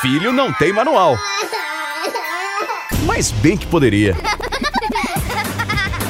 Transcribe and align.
Filho 0.00 0.32
não 0.32 0.50
tem 0.50 0.72
manual. 0.72 1.18
Mas 3.04 3.30
bem 3.30 3.54
que 3.54 3.66
poderia. 3.66 4.16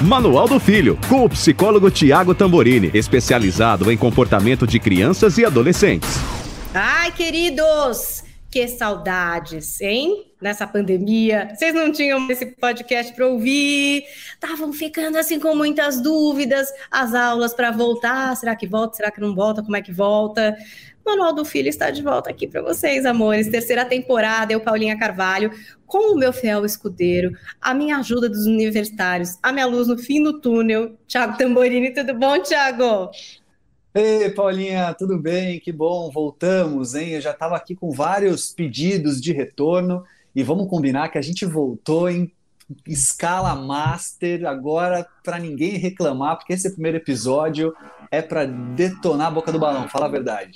Manual 0.01 0.47
do 0.47 0.61
Filho, 0.61 0.97
com 1.09 1.25
o 1.25 1.29
psicólogo 1.29 1.91
Tiago 1.91 2.33
Tamborini, 2.33 2.93
especializado 2.95 3.91
em 3.91 3.97
comportamento 3.97 4.65
de 4.65 4.79
crianças 4.79 5.39
e 5.39 5.45
adolescentes. 5.45 6.09
Ai, 6.73 7.11
queridos, 7.11 8.23
que 8.49 8.69
saudades, 8.69 9.81
hein? 9.81 10.27
Nessa 10.41 10.67
pandemia, 10.67 11.53
vocês 11.55 11.75
não 11.75 11.93
tinham 11.93 12.31
esse 12.31 12.47
podcast 12.47 13.13
para 13.13 13.27
ouvir, 13.27 14.05
estavam 14.33 14.73
ficando 14.73 15.19
assim 15.19 15.39
com 15.39 15.55
muitas 15.55 16.01
dúvidas, 16.01 16.69
as 16.91 17.13
aulas 17.13 17.53
para 17.53 17.71
voltar, 17.71 18.35
será 18.37 18.57
que 18.57 18.67
volta, 18.67 18.97
será 18.97 19.11
que 19.11 19.21
não 19.21 19.35
volta, 19.35 19.63
como 19.63 19.77
é 19.77 19.83
que 19.83 19.93
volta? 19.93 20.57
Manual 21.11 21.33
do 21.33 21.45
Filho 21.45 21.69
está 21.69 21.91
de 21.91 22.03
volta 22.03 22.31
aqui 22.31 22.47
para 22.47 22.63
vocês, 22.63 23.05
amores. 23.05 23.49
Terceira 23.49 23.85
temporada, 23.85 24.53
eu, 24.53 24.61
Paulinha 24.61 24.97
Carvalho, 24.97 25.51
com 25.85 26.15
o 26.15 26.17
meu 26.17 26.33
fiel 26.33 26.65
escudeiro, 26.65 27.37
a 27.61 27.75
minha 27.75 27.97
ajuda 27.97 28.29
dos 28.29 28.47
universitários, 28.47 29.37
a 29.43 29.51
minha 29.51 29.67
luz 29.67 29.89
no 29.89 29.99
fim 29.99 30.23
do 30.23 30.41
túnel, 30.41 30.97
Thiago 31.09 31.37
Tamborini. 31.37 31.93
Tudo 31.93 32.15
bom, 32.15 32.41
Thiago? 32.41 33.11
Ei, 33.93 34.31
Paulinha, 34.31 34.95
tudo 34.95 35.19
bem? 35.19 35.59
Que 35.59 35.73
bom, 35.73 36.09
voltamos, 36.13 36.95
hein? 36.95 37.09
Eu 37.11 37.21
já 37.21 37.33
estava 37.33 37.57
aqui 37.57 37.75
com 37.75 37.91
vários 37.91 38.53
pedidos 38.53 39.21
de 39.21 39.33
retorno 39.33 40.05
e 40.33 40.45
vamos 40.45 40.69
combinar 40.69 41.09
que 41.09 41.19
a 41.19 41.23
gente 41.23 41.45
voltou 41.45 42.09
em 42.09 42.33
escala 42.87 43.53
master 43.57 44.47
agora 44.47 45.05
para 45.25 45.41
ninguém 45.41 45.73
reclamar, 45.77 46.37
porque 46.37 46.53
esse 46.53 46.71
primeiro 46.71 46.99
episódio 46.99 47.75
é 48.13 48.23
para 48.23 48.45
detonar 48.45 49.27
a 49.27 49.33
boca 49.33 49.51
do 49.51 49.59
balão, 49.59 49.89
fala 49.89 50.07
a 50.07 50.11
verdade. 50.11 50.53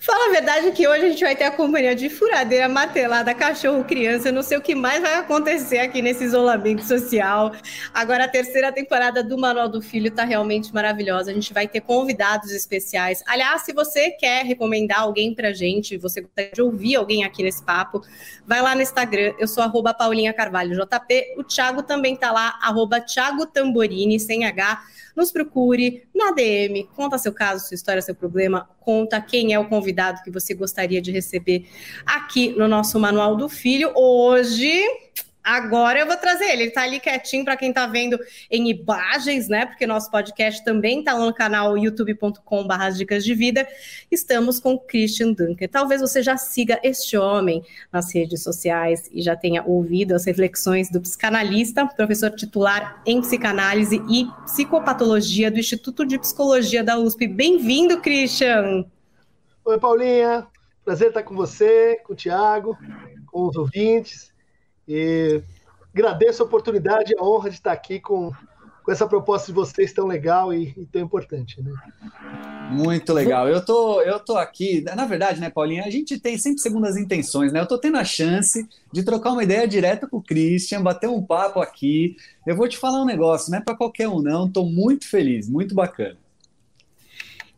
Fala 0.00 0.30
a 0.30 0.32
verdade 0.32 0.72
que 0.72 0.86
hoje 0.88 1.04
a 1.04 1.08
gente 1.10 1.22
vai 1.22 1.36
ter 1.36 1.44
a 1.44 1.50
companhia 1.50 1.94
de 1.94 2.08
furadeira, 2.08 2.68
matelada, 2.68 3.34
cachorro, 3.34 3.84
criança, 3.84 4.32
não 4.32 4.42
sei 4.42 4.56
o 4.56 4.60
que 4.60 4.74
mais 4.74 5.02
vai 5.02 5.14
acontecer 5.14 5.78
aqui 5.78 6.00
nesse 6.00 6.24
isolamento 6.24 6.82
social. 6.84 7.52
Agora 7.92 8.24
a 8.24 8.28
terceira 8.28 8.72
temporada 8.72 9.22
do 9.22 9.36
Manual 9.38 9.68
do 9.68 9.82
Filho 9.82 10.10
tá 10.10 10.24
realmente 10.24 10.72
maravilhosa. 10.72 11.30
A 11.30 11.34
gente 11.34 11.52
vai 11.52 11.68
ter 11.68 11.80
convidados 11.80 12.52
especiais. 12.52 13.22
Aliás, 13.26 13.62
se 13.62 13.72
você 13.72 14.10
quer 14.12 14.44
recomendar 14.44 15.00
alguém 15.00 15.34
pra 15.34 15.52
gente, 15.52 15.96
você 15.98 16.20
gostaria 16.20 16.52
de 16.52 16.62
ouvir 16.62 16.96
alguém 16.96 17.24
aqui 17.24 17.42
nesse 17.42 17.62
papo, 17.62 18.02
vai 18.46 18.62
lá 18.62 18.74
no 18.74 18.82
Instagram. 18.82 19.34
Eu 19.38 19.46
sou 19.46 19.62
arroba 19.62 19.92
Paulinha 19.92 20.32
Carvalho 20.32 20.74
JP. 20.74 21.34
O 21.36 21.44
Thiago 21.44 21.82
também 21.82 22.16
tá 22.16 22.32
lá, 22.32 22.58
arroba 22.62 23.00
Thiago 23.00 23.46
Tamborini, 23.46 24.18
sem 24.18 24.44
H 24.44 24.80
nos 25.18 25.32
procure 25.32 26.08
na 26.14 26.30
DM, 26.30 26.88
conta 26.94 27.18
seu 27.18 27.32
caso, 27.32 27.66
sua 27.66 27.74
história, 27.74 28.00
seu 28.00 28.14
problema, 28.14 28.70
conta 28.78 29.16
quem 29.28 29.52
é 29.52 29.58
o 29.58 29.68
convidado 29.68 30.22
que 30.22 30.30
você 30.30 30.54
gostaria 30.54 31.00
de 31.00 31.12
receber 31.12 31.68
aqui 32.06 32.50
no 32.56 32.66
nosso 32.66 32.98
Manual 32.98 33.36
do 33.36 33.48
Filho. 33.48 33.92
Hoje 33.94 34.82
Agora 35.48 35.98
eu 35.98 36.06
vou 36.06 36.16
trazer 36.18 36.44
ele. 36.44 36.64
Ele 36.64 36.70
tá 36.70 36.82
ali 36.82 37.00
quietinho 37.00 37.42
para 37.42 37.56
quem 37.56 37.72
tá 37.72 37.86
vendo 37.86 38.18
em 38.50 38.68
imagens, 38.68 39.48
né? 39.48 39.64
Porque 39.64 39.86
nosso 39.86 40.10
podcast 40.10 40.62
também 40.62 41.02
tá 41.02 41.14
lá 41.14 41.24
no 41.24 41.32
canal 41.32 41.78
youtube.com/barra 41.78 42.90
dicas 42.90 43.24
de 43.24 43.34
vida. 43.34 43.66
Estamos 44.10 44.60
com 44.60 44.78
Christian 44.78 45.32
Dunker. 45.32 45.66
Talvez 45.66 46.02
você 46.02 46.22
já 46.22 46.36
siga 46.36 46.78
este 46.82 47.16
homem 47.16 47.62
nas 47.90 48.14
redes 48.14 48.42
sociais 48.42 49.08
e 49.10 49.22
já 49.22 49.34
tenha 49.34 49.64
ouvido 49.64 50.14
as 50.14 50.26
reflexões 50.26 50.90
do 50.90 51.00
psicanalista, 51.00 51.86
professor 51.86 52.30
titular 52.30 53.02
em 53.06 53.22
psicanálise 53.22 54.02
e 54.10 54.26
psicopatologia 54.44 55.50
do 55.50 55.58
Instituto 55.58 56.04
de 56.04 56.18
Psicologia 56.18 56.84
da 56.84 56.98
USP. 56.98 57.26
Bem-vindo, 57.26 58.02
Christian. 58.02 58.84
Oi, 59.68 59.78
Paulinha. 59.78 60.46
Prazer 60.82 61.08
estar 61.08 61.22
com 61.22 61.34
você, 61.34 62.00
com 62.02 62.14
o 62.14 62.16
Tiago, 62.16 62.74
com 63.26 63.46
os 63.46 63.54
ouvintes. 63.54 64.32
E 64.88 65.42
agradeço 65.92 66.42
a 66.42 66.46
oportunidade 66.46 67.12
e 67.12 67.18
a 67.18 67.22
honra 67.22 67.50
de 67.50 67.56
estar 67.56 67.72
aqui 67.72 68.00
com, 68.00 68.32
com 68.82 68.90
essa 68.90 69.06
proposta 69.06 69.48
de 69.48 69.52
vocês 69.52 69.92
tão 69.92 70.06
legal 70.06 70.54
e, 70.54 70.72
e, 70.74 70.86
tão 70.86 71.02
importante. 71.02 71.62
Né? 71.62 71.70
Muito 72.70 73.12
legal. 73.12 73.46
Eu 73.46 73.62
tô, 73.62 74.00
eu 74.00 74.18
tô 74.18 74.38
aqui, 74.38 74.80
na 74.96 75.04
verdade, 75.04 75.38
né, 75.38 75.50
Paulinha, 75.50 75.84
a 75.84 75.90
gente 75.90 76.18
tem 76.18 76.38
sempre 76.38 76.62
segundas 76.62 76.96
intenções, 76.96 77.52
né? 77.52 77.60
Eu 77.60 77.66
tô 77.66 77.76
tendo 77.76 77.98
a 77.98 78.04
chance 78.04 78.66
de 78.90 79.02
trocar 79.02 79.32
uma 79.32 79.44
ideia 79.44 79.68
direta 79.68 80.08
com 80.08 80.16
o 80.16 80.22
Christian, 80.22 80.82
bater 80.82 81.10
um 81.10 81.22
papo 81.22 81.60
aqui. 81.60 82.16
Eu 82.46 82.56
vou 82.56 82.66
te 82.66 82.78
falar 82.78 83.02
um 83.02 83.06
negócio, 83.06 83.50
não 83.50 83.58
é 83.58 83.60
para 83.60 83.76
qualquer 83.76 84.08
um, 84.08 84.22
não. 84.22 84.50
Tô 84.50 84.64
muito 84.64 85.06
feliz, 85.06 85.46
muito 85.46 85.74
bacana. 85.74 86.16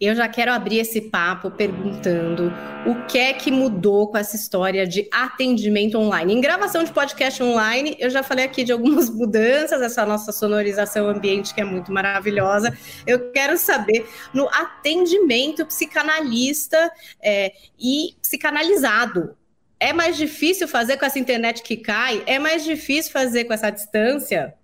Eu 0.01 0.15
já 0.15 0.27
quero 0.27 0.51
abrir 0.51 0.79
esse 0.79 0.99
papo 0.99 1.51
perguntando 1.51 2.51
o 2.87 3.05
que 3.05 3.19
é 3.19 3.35
que 3.35 3.51
mudou 3.51 4.09
com 4.09 4.17
essa 4.17 4.35
história 4.35 4.87
de 4.87 5.07
atendimento 5.13 5.99
online. 5.99 6.33
Em 6.33 6.41
gravação 6.41 6.83
de 6.83 6.91
podcast 6.91 7.43
online, 7.43 7.97
eu 7.99 8.09
já 8.09 8.23
falei 8.23 8.47
aqui 8.47 8.65
de 8.65 8.73
algumas 8.73 9.11
mudanças, 9.15 9.83
essa 9.83 10.07
nossa 10.07 10.33
sonorização 10.33 11.07
ambiente 11.07 11.53
que 11.53 11.61
é 11.61 11.65
muito 11.65 11.93
maravilhosa. 11.93 12.75
Eu 13.07 13.31
quero 13.31 13.59
saber 13.59 14.09
no 14.33 14.49
atendimento 14.49 15.67
psicanalista 15.67 16.91
é, 17.23 17.53
e 17.79 18.17
psicanalizado. 18.23 19.37
É 19.79 19.93
mais 19.93 20.17
difícil 20.17 20.67
fazer 20.67 20.97
com 20.97 21.05
essa 21.05 21.19
internet 21.19 21.63
que 21.63 21.77
cai? 21.77 22.23
É 22.25 22.39
mais 22.39 22.65
difícil 22.65 23.13
fazer 23.13 23.45
com 23.45 23.53
essa 23.53 23.69
distância? 23.69 24.55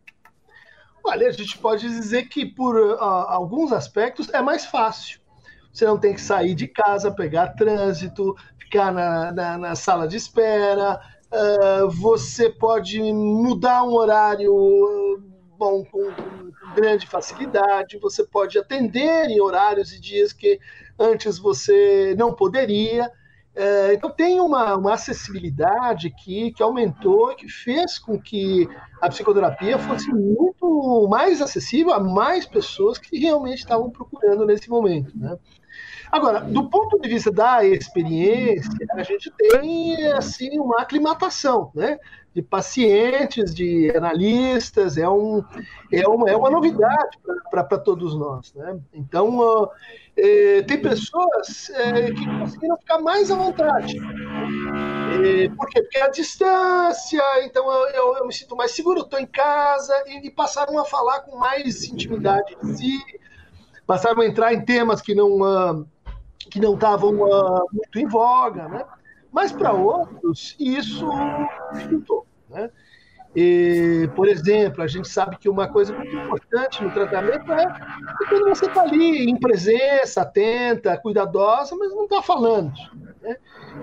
Olha, 1.04 1.28
a 1.28 1.32
gente 1.32 1.58
pode 1.58 1.86
dizer 1.86 2.26
que 2.30 2.46
por 2.46 2.74
uh, 2.74 2.98
alguns 3.02 3.70
aspectos 3.70 4.32
é 4.32 4.40
mais 4.40 4.64
fácil 4.64 5.25
você 5.76 5.84
não 5.84 5.98
tem 5.98 6.14
que 6.14 6.20
sair 6.20 6.54
de 6.54 6.66
casa, 6.66 7.10
pegar 7.10 7.48
trânsito, 7.48 8.34
ficar 8.58 8.90
na, 8.90 9.30
na, 9.30 9.58
na 9.58 9.74
sala 9.74 10.08
de 10.08 10.16
espera, 10.16 10.98
uh, 11.30 11.90
você 11.90 12.48
pode 12.48 13.00
mudar 13.12 13.82
um 13.82 13.92
horário 13.92 15.22
bom 15.58 15.84
com, 15.84 16.10
com 16.12 16.74
grande 16.74 17.06
facilidade, 17.06 17.98
você 17.98 18.24
pode 18.24 18.58
atender 18.58 19.28
em 19.28 19.40
horários 19.40 19.92
e 19.92 20.00
dias 20.00 20.32
que 20.32 20.58
antes 20.98 21.38
você 21.38 22.14
não 22.16 22.32
poderia. 22.32 23.10
Uh, 23.54 23.92
então 23.92 24.10
tem 24.10 24.40
uma, 24.40 24.76
uma 24.76 24.94
acessibilidade 24.94 26.10
que, 26.10 26.52
que 26.52 26.62
aumentou, 26.62 27.34
que 27.34 27.48
fez 27.48 27.98
com 27.98 28.18
que 28.18 28.68
a 29.00 29.08
psicoterapia 29.08 29.78
fosse 29.78 30.10
muito 30.12 31.06
mais 31.08 31.40
acessível 31.40 31.92
a 31.92 32.00
mais 32.00 32.46
pessoas 32.46 32.98
que 32.98 33.18
realmente 33.18 33.58
estavam 33.58 33.90
procurando 33.90 34.44
nesse 34.44 34.68
momento. 34.68 35.16
Né? 35.18 35.38
Agora, 36.10 36.40
do 36.40 36.68
ponto 36.68 36.98
de 37.00 37.08
vista 37.08 37.30
da 37.32 37.64
experiência, 37.64 38.70
a 38.92 39.02
gente 39.02 39.30
tem 39.30 40.12
assim 40.12 40.58
uma 40.58 40.80
aclimatação, 40.80 41.70
né? 41.74 41.98
De 42.32 42.42
pacientes, 42.42 43.54
de 43.54 43.90
analistas, 43.96 44.98
é, 44.98 45.08
um, 45.08 45.42
é, 45.90 46.06
uma, 46.06 46.30
é 46.30 46.36
uma 46.36 46.50
novidade 46.50 47.18
para 47.50 47.78
todos 47.78 48.14
nós, 48.14 48.52
né? 48.54 48.78
Então, 48.92 49.38
uh, 49.40 49.70
tem 50.66 50.80
pessoas 50.80 51.70
é, 51.70 52.12
que 52.12 52.38
conseguiram 52.38 52.76
ficar 52.76 53.00
mais 53.00 53.30
à 53.30 53.36
vontade. 53.36 53.96
É, 53.98 55.48
por 55.48 55.66
quê? 55.68 55.82
Porque 55.82 55.98
a 55.98 56.08
distância, 56.08 57.22
então 57.44 57.70
eu, 57.72 57.88
eu, 57.88 58.16
eu 58.18 58.26
me 58.26 58.32
sinto 58.34 58.54
mais 58.54 58.72
seguro, 58.72 59.00
estou 59.00 59.18
em 59.18 59.26
casa, 59.26 59.94
e, 60.06 60.26
e 60.26 60.30
passaram 60.30 60.78
a 60.78 60.84
falar 60.84 61.20
com 61.20 61.38
mais 61.38 61.84
intimidade 61.84 62.54
de 62.62 62.76
si, 62.76 62.98
passaram 63.86 64.22
a 64.22 64.26
entrar 64.26 64.52
em 64.52 64.64
temas 64.64 65.00
que 65.00 65.14
não. 65.14 65.40
Uh, 65.40 65.86
que 66.50 66.60
não 66.60 66.74
estavam 66.74 67.14
uh, 67.22 67.66
muito 67.72 67.98
em 67.98 68.06
voga, 68.06 68.68
né? 68.68 68.84
Mas 69.32 69.52
para 69.52 69.72
outros 69.72 70.54
isso 70.58 71.08
dificultou, 71.72 72.26
né? 72.48 72.70
E, 73.36 74.08
por 74.16 74.28
exemplo, 74.28 74.82
a 74.82 74.86
gente 74.86 75.06
sabe 75.08 75.36
que 75.36 75.46
uma 75.46 75.68
coisa 75.68 75.94
muito 75.94 76.16
importante 76.16 76.82
no 76.82 76.90
tratamento 76.90 77.52
é, 77.52 77.66
quando 78.30 78.48
você 78.48 78.64
está 78.64 78.80
ali 78.80 79.28
em 79.28 79.36
presença, 79.36 80.22
atenta, 80.22 80.96
cuidadosa, 80.96 81.76
mas 81.76 81.94
não 81.94 82.04
está 82.04 82.22
falando. 82.22 82.72
Né? 83.20 83.36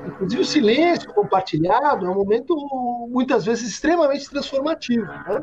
Inclusive, 0.07 0.41
o 0.41 0.45
silêncio 0.45 1.13
compartilhado 1.13 2.07
é 2.07 2.09
um 2.09 2.15
momento, 2.15 2.55
muitas 3.11 3.45
vezes, 3.45 3.69
extremamente 3.69 4.27
transformativo. 4.27 5.05
Né? 5.05 5.41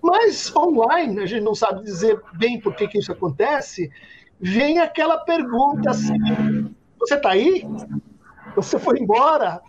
Mas 0.00 0.54
online, 0.54 1.18
a 1.18 1.26
gente 1.26 1.42
não 1.42 1.56
sabe 1.56 1.82
dizer 1.82 2.22
bem 2.34 2.60
por 2.60 2.76
que, 2.76 2.86
que 2.86 2.98
isso 2.98 3.10
acontece, 3.10 3.90
vem 4.40 4.78
aquela 4.78 5.18
pergunta 5.18 5.90
assim: 5.90 6.72
você 6.96 7.16
está 7.16 7.30
aí? 7.30 7.66
você 8.54 8.78
foi 8.78 8.98
embora, 8.98 9.60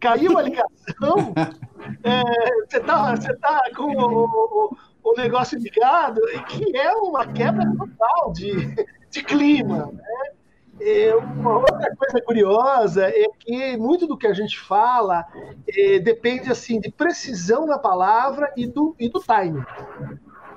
caiu 0.00 0.38
a 0.38 0.42
ligação, 0.42 1.34
é, 2.02 2.22
você 2.66 2.78
está 2.78 3.14
você 3.14 3.36
tá 3.36 3.60
com 3.76 3.92
o, 3.92 4.76
o, 5.04 5.14
negócio 5.14 5.58
ligado, 5.58 6.20
que 6.48 6.76
é 6.76 6.92
uma 6.94 7.26
quebra 7.26 7.64
total 7.76 8.32
de, 8.32 8.74
de 9.10 9.22
clima. 9.22 9.92
Né? 9.92 11.14
Uma 11.14 11.58
outra 11.58 11.94
coisa 11.94 12.22
curiosa 12.24 13.06
é 13.06 13.26
que 13.38 13.76
muito 13.76 14.06
do 14.06 14.16
que 14.16 14.26
a 14.26 14.32
gente 14.32 14.58
fala 14.58 15.26
é, 15.68 15.98
depende 15.98 16.50
assim 16.50 16.80
de 16.80 16.90
precisão 16.90 17.66
na 17.66 17.78
palavra 17.78 18.50
e 18.56 18.66
do, 18.66 18.96
e 18.98 19.08
do 19.08 19.20
timing. 19.20 19.62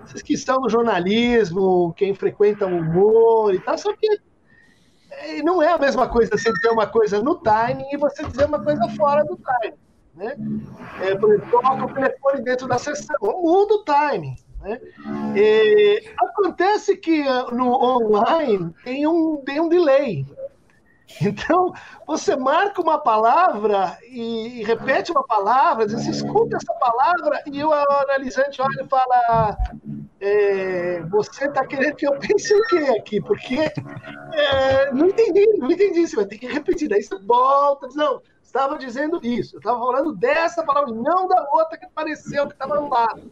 Vocês 0.05 0.21
que 0.21 0.33
estão 0.33 0.61
no 0.61 0.69
jornalismo, 0.69 1.93
quem 1.97 2.13
frequenta 2.13 2.65
o 2.65 2.77
humor 2.77 3.53
e 3.53 3.59
tal, 3.59 3.77
só 3.77 3.93
que 3.93 4.07
é, 4.07 4.17
não 5.43 5.61
é 5.61 5.73
a 5.73 5.77
mesma 5.77 6.07
coisa 6.07 6.37
você 6.37 6.51
dizer 6.51 6.69
uma 6.69 6.87
coisa 6.87 7.21
no 7.21 7.35
timing 7.35 7.87
e 7.91 7.97
você 7.97 8.23
dizer 8.23 8.45
uma 8.45 8.63
coisa 8.63 8.87
fora 8.89 9.23
do 9.23 9.37
timing. 9.37 9.77
Né? 10.15 10.35
É, 11.01 11.15
por 11.15 11.33
exemplo, 11.33 11.85
o 11.85 11.93
telefone 11.93 12.43
dentro 12.43 12.67
da 12.67 12.77
sessão, 12.77 13.15
muda 13.21 13.75
o 13.75 13.83
timing. 13.83 14.35
Né? 14.61 14.79
E, 15.35 16.03
acontece 16.17 16.95
que 16.97 17.21
uh, 17.21 17.53
no 17.53 17.71
online 17.73 18.73
tem 18.83 19.07
um, 19.07 19.37
tem 19.37 19.59
um 19.59 19.67
delay. 19.67 20.25
Então, 21.21 21.73
você 22.07 22.35
marca 22.35 22.81
uma 22.81 22.97
palavra 22.97 23.97
e, 24.09 24.61
e 24.61 24.63
repete 24.63 25.11
uma 25.11 25.23
palavra, 25.23 25.85
diz, 25.85 26.07
escuta 26.07 26.57
essa 26.57 26.73
palavra, 26.73 27.43
e 27.45 27.63
o 27.63 27.71
analisante 27.71 28.61
olha 28.61 28.83
e 28.83 28.87
fala: 28.87 29.57
é, 30.25 31.01
Você 31.09 31.45
está 31.45 31.65
querendo 31.65 31.95
que 31.95 32.07
eu 32.07 32.17
pense 32.17 32.53
o 32.53 32.65
quê 32.67 32.77
aqui? 32.97 33.21
Porque 33.21 33.57
é, 33.59 34.91
não 34.93 35.07
entendi, 35.07 35.45
não 35.57 35.69
entendi. 35.69 36.07
Você 36.07 36.15
vai 36.15 36.25
ter 36.25 36.37
que 36.37 36.47
repetir. 36.47 36.87
Daí 36.87 37.03
você 37.03 37.19
volta, 37.19 37.87
diz, 37.87 37.95
não, 37.97 38.21
estava 38.41 38.77
dizendo 38.77 39.19
isso, 39.21 39.55
eu 39.55 39.59
estava 39.59 39.79
falando 39.79 40.15
dessa 40.15 40.63
palavra, 40.63 40.93
não 40.93 41.27
da 41.27 41.45
outra 41.51 41.77
que 41.77 41.85
apareceu, 41.85 42.47
que 42.47 42.53
estava 42.53 42.79
no 42.79 42.87
lado. 42.87 43.31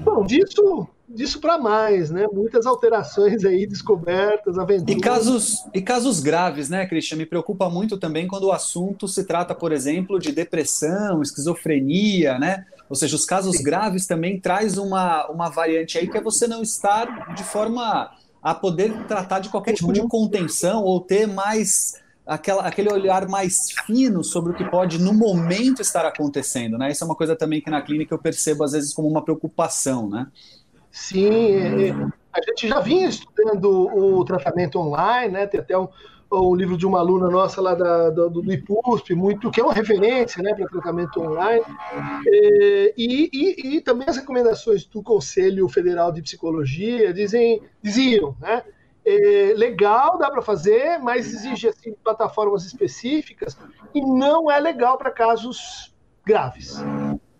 Bom, 0.00 0.24
disso, 0.24 0.88
disso 1.08 1.40
para 1.40 1.56
mais, 1.56 2.10
né? 2.10 2.26
Muitas 2.32 2.66
alterações 2.66 3.44
aí, 3.44 3.64
descobertas, 3.64 4.58
aventuras. 4.58 4.96
E 4.96 5.00
casos, 5.00 5.64
e 5.72 5.80
casos 5.80 6.18
graves, 6.18 6.68
né, 6.68 6.86
Christian? 6.86 7.18
Me 7.18 7.26
preocupa 7.26 7.70
muito 7.70 7.96
também 7.96 8.26
quando 8.26 8.44
o 8.44 8.52
assunto 8.52 9.06
se 9.06 9.24
trata, 9.24 9.54
por 9.54 9.70
exemplo, 9.70 10.18
de 10.18 10.32
depressão, 10.32 11.22
esquizofrenia, 11.22 12.38
né? 12.38 12.66
Ou 12.90 12.96
seja, 12.96 13.14
os 13.14 13.24
casos 13.24 13.58
Sim. 13.58 13.62
graves 13.62 14.04
também 14.04 14.40
traz 14.40 14.76
uma, 14.76 15.28
uma 15.28 15.48
variante 15.48 15.96
aí 15.96 16.08
que 16.08 16.18
é 16.18 16.20
você 16.20 16.48
não 16.48 16.60
estar 16.60 17.32
de 17.34 17.44
forma 17.44 18.10
a 18.42 18.52
poder 18.52 19.06
tratar 19.06 19.38
de 19.38 19.48
qualquer 19.48 19.74
tipo 19.74 19.92
de 19.92 20.00
uhum. 20.00 20.08
contenção 20.08 20.82
ou 20.82 21.00
ter 21.00 21.28
mais 21.28 21.94
aquela, 22.26 22.62
aquele 22.62 22.92
olhar 22.92 23.28
mais 23.28 23.70
fino 23.86 24.24
sobre 24.24 24.52
o 24.52 24.54
que 24.56 24.64
pode 24.64 24.98
no 24.98 25.14
momento 25.14 25.80
estar 25.80 26.04
acontecendo, 26.04 26.76
né? 26.76 26.90
Isso 26.90 27.04
é 27.04 27.06
uma 27.06 27.14
coisa 27.14 27.36
também 27.36 27.60
que 27.60 27.70
na 27.70 27.80
clínica 27.80 28.12
eu 28.12 28.18
percebo 28.18 28.64
às 28.64 28.72
vezes 28.72 28.92
como 28.92 29.06
uma 29.06 29.22
preocupação, 29.22 30.08
né? 30.08 30.26
Sim, 30.90 31.92
a 32.32 32.40
gente 32.42 32.66
já 32.68 32.80
vinha 32.80 33.08
estudando 33.08 33.88
o 33.94 34.24
tratamento 34.24 34.80
online, 34.80 35.32
né? 35.32 35.46
Tem 35.46 35.60
até 35.60 35.78
um, 35.78 35.86
um 36.32 36.54
livro 36.54 36.76
de 36.76 36.86
uma 36.86 36.98
aluna 36.98 37.28
nossa 37.28 37.60
lá 37.60 37.74
da, 37.74 38.10
do, 38.10 38.30
do 38.30 38.52
IPUSP, 38.52 39.14
muito, 39.14 39.50
que 39.50 39.60
é 39.60 39.64
uma 39.64 39.72
referência 39.72 40.42
né, 40.42 40.54
para 40.54 40.68
tratamento 40.68 41.20
online, 41.20 41.64
é, 42.26 42.94
e, 42.96 43.30
e, 43.32 43.76
e, 43.76 43.80
também 43.80 44.08
as 44.08 44.16
recomendações 44.16 44.84
do 44.84 45.02
Conselho 45.02 45.68
Federal 45.68 46.12
de 46.12 46.22
Psicologia 46.22 47.12
dizem, 47.12 47.60
diziam, 47.82 48.36
né? 48.40 48.62
é, 49.04 49.54
legal, 49.56 50.18
dá 50.18 50.30
para 50.30 50.42
fazer, 50.42 50.98
mas 50.98 51.32
exige 51.32 51.68
assim, 51.68 51.92
plataformas 52.04 52.64
específicas 52.64 53.56
e 53.94 54.00
não 54.00 54.50
é 54.50 54.58
legal 54.60 54.98
para 54.98 55.10
casos 55.10 55.94
graves. 56.24 56.76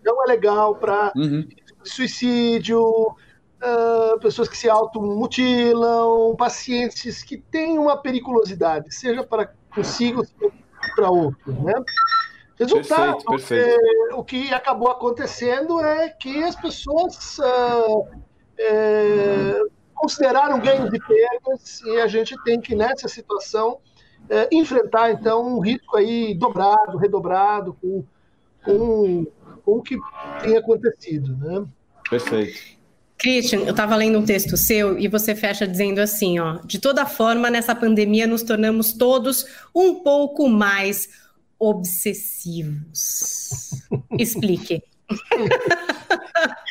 Não 0.03 0.23
é 0.23 0.27
legal 0.27 0.75
para 0.75 1.13
uhum. 1.15 1.47
suicídio, 1.83 3.15
uh, 3.61 4.19
pessoas 4.19 4.47
que 4.47 4.57
se 4.57 4.69
automutilam, 4.69 6.35
pacientes 6.35 7.23
que 7.23 7.37
têm 7.37 7.77
uma 7.77 7.97
periculosidade, 7.97 8.93
seja 8.93 9.23
para 9.23 9.53
consigo, 9.73 10.25
seja 10.25 10.53
para 10.95 11.09
outro. 11.09 11.53
Né? 11.53 11.73
Resultado, 12.59 13.23
perfeito, 13.23 13.47
perfeito. 13.47 14.11
É, 14.11 14.15
o 14.15 14.23
que 14.23 14.53
acabou 14.53 14.89
acontecendo 14.89 15.79
é 15.79 16.09
que 16.09 16.43
as 16.43 16.55
pessoas. 16.55 17.37
Uh, 17.39 18.31
é, 18.63 19.61
consideraram 20.01 20.59
ganho 20.59 20.89
de 20.89 20.99
perdas 20.99 21.81
e 21.81 21.99
a 21.99 22.07
gente 22.07 22.35
tem 22.43 22.59
que, 22.59 22.75
nessa 22.75 23.07
situação, 23.07 23.79
é, 24.27 24.49
enfrentar, 24.51 25.11
então, 25.11 25.57
um 25.57 25.59
risco 25.59 25.95
aí 25.95 26.33
dobrado, 26.33 26.97
redobrado 26.97 27.75
com, 27.79 28.03
com, 28.63 29.27
com 29.63 29.71
o 29.77 29.81
que 29.81 29.97
tem 30.41 30.57
acontecido. 30.57 31.37
Né? 31.37 31.65
Perfeito. 32.09 32.80
Christian, 33.21 33.59
eu 33.59 33.69
estava 33.69 33.95
lendo 33.95 34.17
um 34.17 34.25
texto 34.25 34.57
seu 34.57 34.97
e 34.97 35.07
você 35.07 35.35
fecha 35.35 35.67
dizendo 35.67 35.99
assim, 35.99 36.39
ó, 36.39 36.57
de 36.65 36.79
toda 36.79 37.05
forma, 37.05 37.51
nessa 37.51 37.75
pandemia 37.75 38.25
nos 38.25 38.41
tornamos 38.41 38.93
todos 38.93 39.45
um 39.75 39.95
pouco 40.01 40.49
mais 40.49 41.07
obsessivos. 41.59 42.73
Explique. 44.17 44.83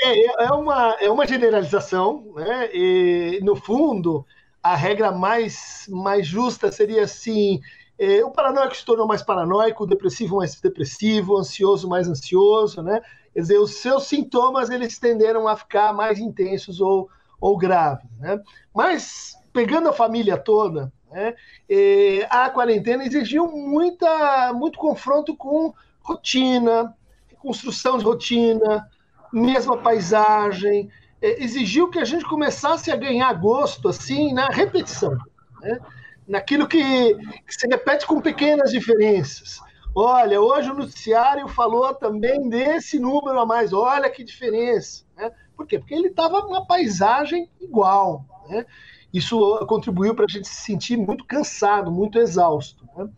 É, 0.02 0.44
é, 0.44 0.50
uma, 0.50 0.96
é 0.98 1.10
uma 1.10 1.26
generalização, 1.26 2.32
né? 2.34 2.70
E, 2.72 3.38
no 3.42 3.54
fundo, 3.54 4.24
a 4.62 4.74
regra 4.74 5.12
mais, 5.12 5.84
mais 5.88 6.26
justa 6.26 6.72
seria 6.72 7.04
assim: 7.04 7.60
é, 7.98 8.24
o 8.24 8.30
paranoico 8.30 8.74
se 8.74 8.84
tornou 8.84 9.06
mais 9.06 9.22
paranoico, 9.22 9.84
o 9.84 9.86
depressivo 9.86 10.38
mais 10.38 10.58
depressivo, 10.58 11.34
o 11.34 11.38
ansioso 11.38 11.86
mais 11.86 12.08
ansioso, 12.08 12.82
né? 12.82 13.02
Quer 13.32 13.40
dizer, 13.40 13.58
os 13.58 13.76
seus 13.76 14.06
sintomas 14.06 14.70
eles 14.70 14.98
tenderam 14.98 15.46
a 15.46 15.56
ficar 15.56 15.92
mais 15.92 16.18
intensos 16.18 16.80
ou, 16.80 17.08
ou 17.40 17.56
graves, 17.56 18.10
né? 18.18 18.40
Mas, 18.74 19.36
pegando 19.52 19.88
a 19.88 19.92
família 19.92 20.36
toda, 20.36 20.92
né, 21.10 21.34
é, 21.68 22.26
a 22.30 22.50
quarentena 22.50 23.04
exigiu 23.04 23.46
muita, 23.46 24.52
muito 24.52 24.78
confronto 24.78 25.36
com 25.36 25.72
rotina, 26.02 26.94
construção 27.38 27.98
de 27.98 28.04
rotina, 28.04 28.88
mesma 29.32 29.76
paisagem, 29.76 30.90
é, 31.22 31.42
exigiu 31.42 31.88
que 31.88 31.98
a 31.98 32.04
gente 32.04 32.24
começasse 32.24 32.90
a 32.90 32.96
ganhar 32.96 33.32
gosto 33.34 33.88
assim 33.88 34.32
na 34.32 34.48
repetição, 34.48 35.16
né? 35.60 35.78
naquilo 36.26 36.68
que, 36.68 37.14
que 37.46 37.54
se 37.54 37.66
repete 37.66 38.06
com 38.06 38.20
pequenas 38.20 38.70
diferenças. 38.70 39.60
Olha, 39.94 40.40
hoje 40.40 40.70
o 40.70 40.74
noticiário 40.74 41.48
falou 41.48 41.92
também 41.94 42.48
desse 42.48 42.98
número 42.98 43.40
a 43.40 43.46
mais, 43.46 43.72
olha 43.72 44.08
que 44.08 44.22
diferença. 44.22 45.04
Né? 45.16 45.30
Por 45.56 45.66
quê? 45.66 45.78
Porque 45.78 45.94
ele 45.94 46.08
estava 46.08 46.42
numa 46.42 46.64
paisagem 46.64 47.50
igual. 47.60 48.24
Né? 48.48 48.64
Isso 49.12 49.58
contribuiu 49.66 50.14
para 50.14 50.26
a 50.26 50.28
gente 50.28 50.46
se 50.46 50.62
sentir 50.62 50.96
muito 50.96 51.24
cansado, 51.24 51.90
muito 51.90 52.18
exausto. 52.18 52.88
Né? 52.96 53.08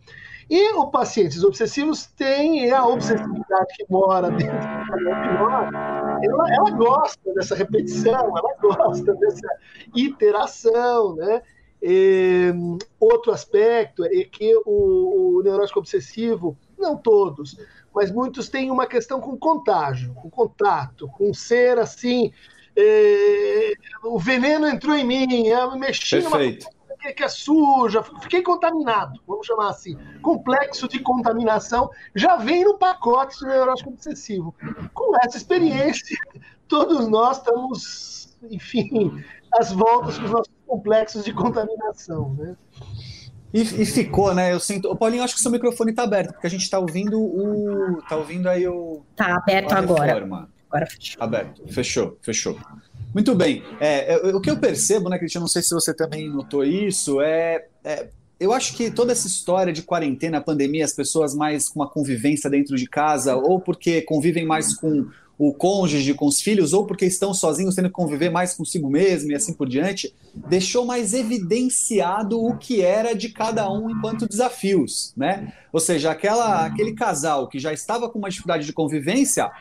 E 0.49 0.73
os 0.73 0.89
pacientes 0.89 1.43
obsessivos 1.43 2.07
têm 2.07 2.71
a 2.71 2.85
obsessividade 2.85 3.73
que 3.75 3.85
mora 3.89 4.29
dentro 4.29 4.55
da 4.55 6.19
ela, 6.21 6.53
ela 6.53 6.71
gosta 6.71 7.33
dessa 7.33 7.55
repetição, 7.55 8.13
ela 8.13 8.55
gosta 8.61 9.13
dessa 9.15 9.47
iteração, 9.95 11.15
né? 11.15 11.41
E, 11.81 12.53
outro 12.97 13.33
aspecto 13.33 14.05
é 14.05 14.23
que 14.23 14.55
o, 14.65 15.37
o 15.37 15.43
neurótico 15.43 15.79
obsessivo, 15.79 16.57
não 16.83 16.95
todos, 16.95 17.57
mas 17.93 18.11
muitos 18.11 18.49
têm 18.49 18.69
uma 18.69 18.85
questão 18.85 19.19
com 19.19 19.37
contágio, 19.37 20.13
com 20.13 20.29
contato, 20.29 21.07
com 21.07 21.33
ser 21.33 21.79
assim, 21.79 22.31
é, 22.75 23.73
o 24.03 24.19
veneno 24.19 24.67
entrou 24.67 24.95
em 24.95 25.03
mim, 25.03 25.47
eu 25.47 25.77
mexi 25.77 26.21
Perfeito. 26.21 26.65
numa 26.65 26.83
que 27.11 27.23
é 27.23 27.27
suja, 27.27 28.01
fiquei 28.21 28.41
contaminado, 28.41 29.19
vamos 29.27 29.45
chamar 29.45 29.69
assim. 29.69 29.97
Complexo 30.21 30.87
de 30.87 30.99
contaminação 30.99 31.89
já 32.15 32.37
vem 32.37 32.63
no 32.63 32.77
pacote 32.77 33.39
do 33.39 33.47
neurótico 33.47 33.89
obsessivo. 33.89 34.55
Com 34.93 35.17
essa 35.17 35.35
experiência, 35.35 36.17
todos 36.67 37.07
nós 37.09 37.37
estamos, 37.37 38.37
enfim, 38.49 39.21
às 39.53 39.71
voltas 39.71 40.17
com 40.17 40.25
os 40.25 40.31
nossos 40.31 40.53
complexos 40.65 41.25
de 41.25 41.33
contaminação, 41.33 42.33
né? 42.35 42.55
E, 43.53 43.61
e, 43.61 43.85
ficou, 43.85 44.33
né? 44.33 44.51
Eu 44.51 44.59
sinto. 44.59 44.89
O 44.89 44.95
Paulinho, 44.95 45.23
acho 45.23 45.35
que 45.35 45.41
seu 45.41 45.51
microfone 45.51 45.91
está 45.91 46.03
aberto, 46.03 46.33
porque 46.33 46.47
a 46.47 46.49
gente 46.49 46.63
está 46.63 46.79
ouvindo 46.79 47.21
o. 47.21 48.01
Tá 48.09 48.17
ouvindo 48.17 48.49
aí 48.49 48.67
o. 48.67 49.01
Tá 49.15 49.35
aberto 49.35 49.71
agora. 49.73 50.17
Agora 50.69 50.87
fechou. 50.87 51.23
Aberto. 51.23 51.61
Fechou, 51.67 52.17
fechou. 52.21 52.57
Muito 53.13 53.35
bem. 53.35 53.61
É, 53.79 54.15
o 54.33 54.41
que 54.41 54.49
eu 54.49 54.57
percebo, 54.57 55.07
né, 55.07 55.19
Cristiano, 55.19 55.43
não 55.43 55.49
sei 55.49 55.61
se 55.61 55.71
você 55.71 55.93
também 55.93 56.27
notou 56.27 56.63
isso, 56.65 57.21
é, 57.21 57.67
é, 57.83 58.09
eu 58.39 58.51
acho 58.51 58.75
que 58.75 58.89
toda 58.89 59.11
essa 59.11 59.27
história 59.27 59.71
de 59.71 59.83
quarentena, 59.83 60.41
pandemia, 60.41 60.83
as 60.83 60.93
pessoas 60.93 61.35
mais 61.35 61.69
com 61.69 61.79
uma 61.79 61.87
convivência 61.87 62.49
dentro 62.49 62.75
de 62.75 62.87
casa, 62.87 63.35
ou 63.35 63.59
porque 63.59 64.01
convivem 64.01 64.45
mais 64.45 64.75
com 64.75 65.07
o 65.37 65.53
cônjuge, 65.53 66.13
com 66.13 66.25
os 66.25 66.41
filhos, 66.41 66.73
ou 66.73 66.85
porque 66.85 67.05
estão 67.05 67.33
sozinhos, 67.33 67.75
tendo 67.75 67.89
que 67.89 67.93
conviver 67.93 68.29
mais 68.29 68.53
consigo 68.53 68.89
mesmo 68.89 69.31
e 69.31 69.35
assim 69.35 69.53
por 69.53 69.67
diante, 69.67 70.13
deixou 70.33 70.85
mais 70.85 71.13
evidenciado 71.13 72.39
o 72.39 72.57
que 72.57 72.81
era 72.81 73.13
de 73.13 73.29
cada 73.29 73.71
um 73.71 73.89
enquanto 73.89 74.27
desafios, 74.27 75.13
né? 75.17 75.53
Ou 75.71 75.79
seja, 75.79 76.11
aquela, 76.11 76.65
aquele 76.65 76.93
casal 76.93 77.47
que 77.47 77.59
já 77.59 77.73
estava 77.73 78.09
com 78.09 78.19
uma 78.19 78.29
dificuldade 78.29 78.65
de 78.65 78.73
convivência, 78.73 79.51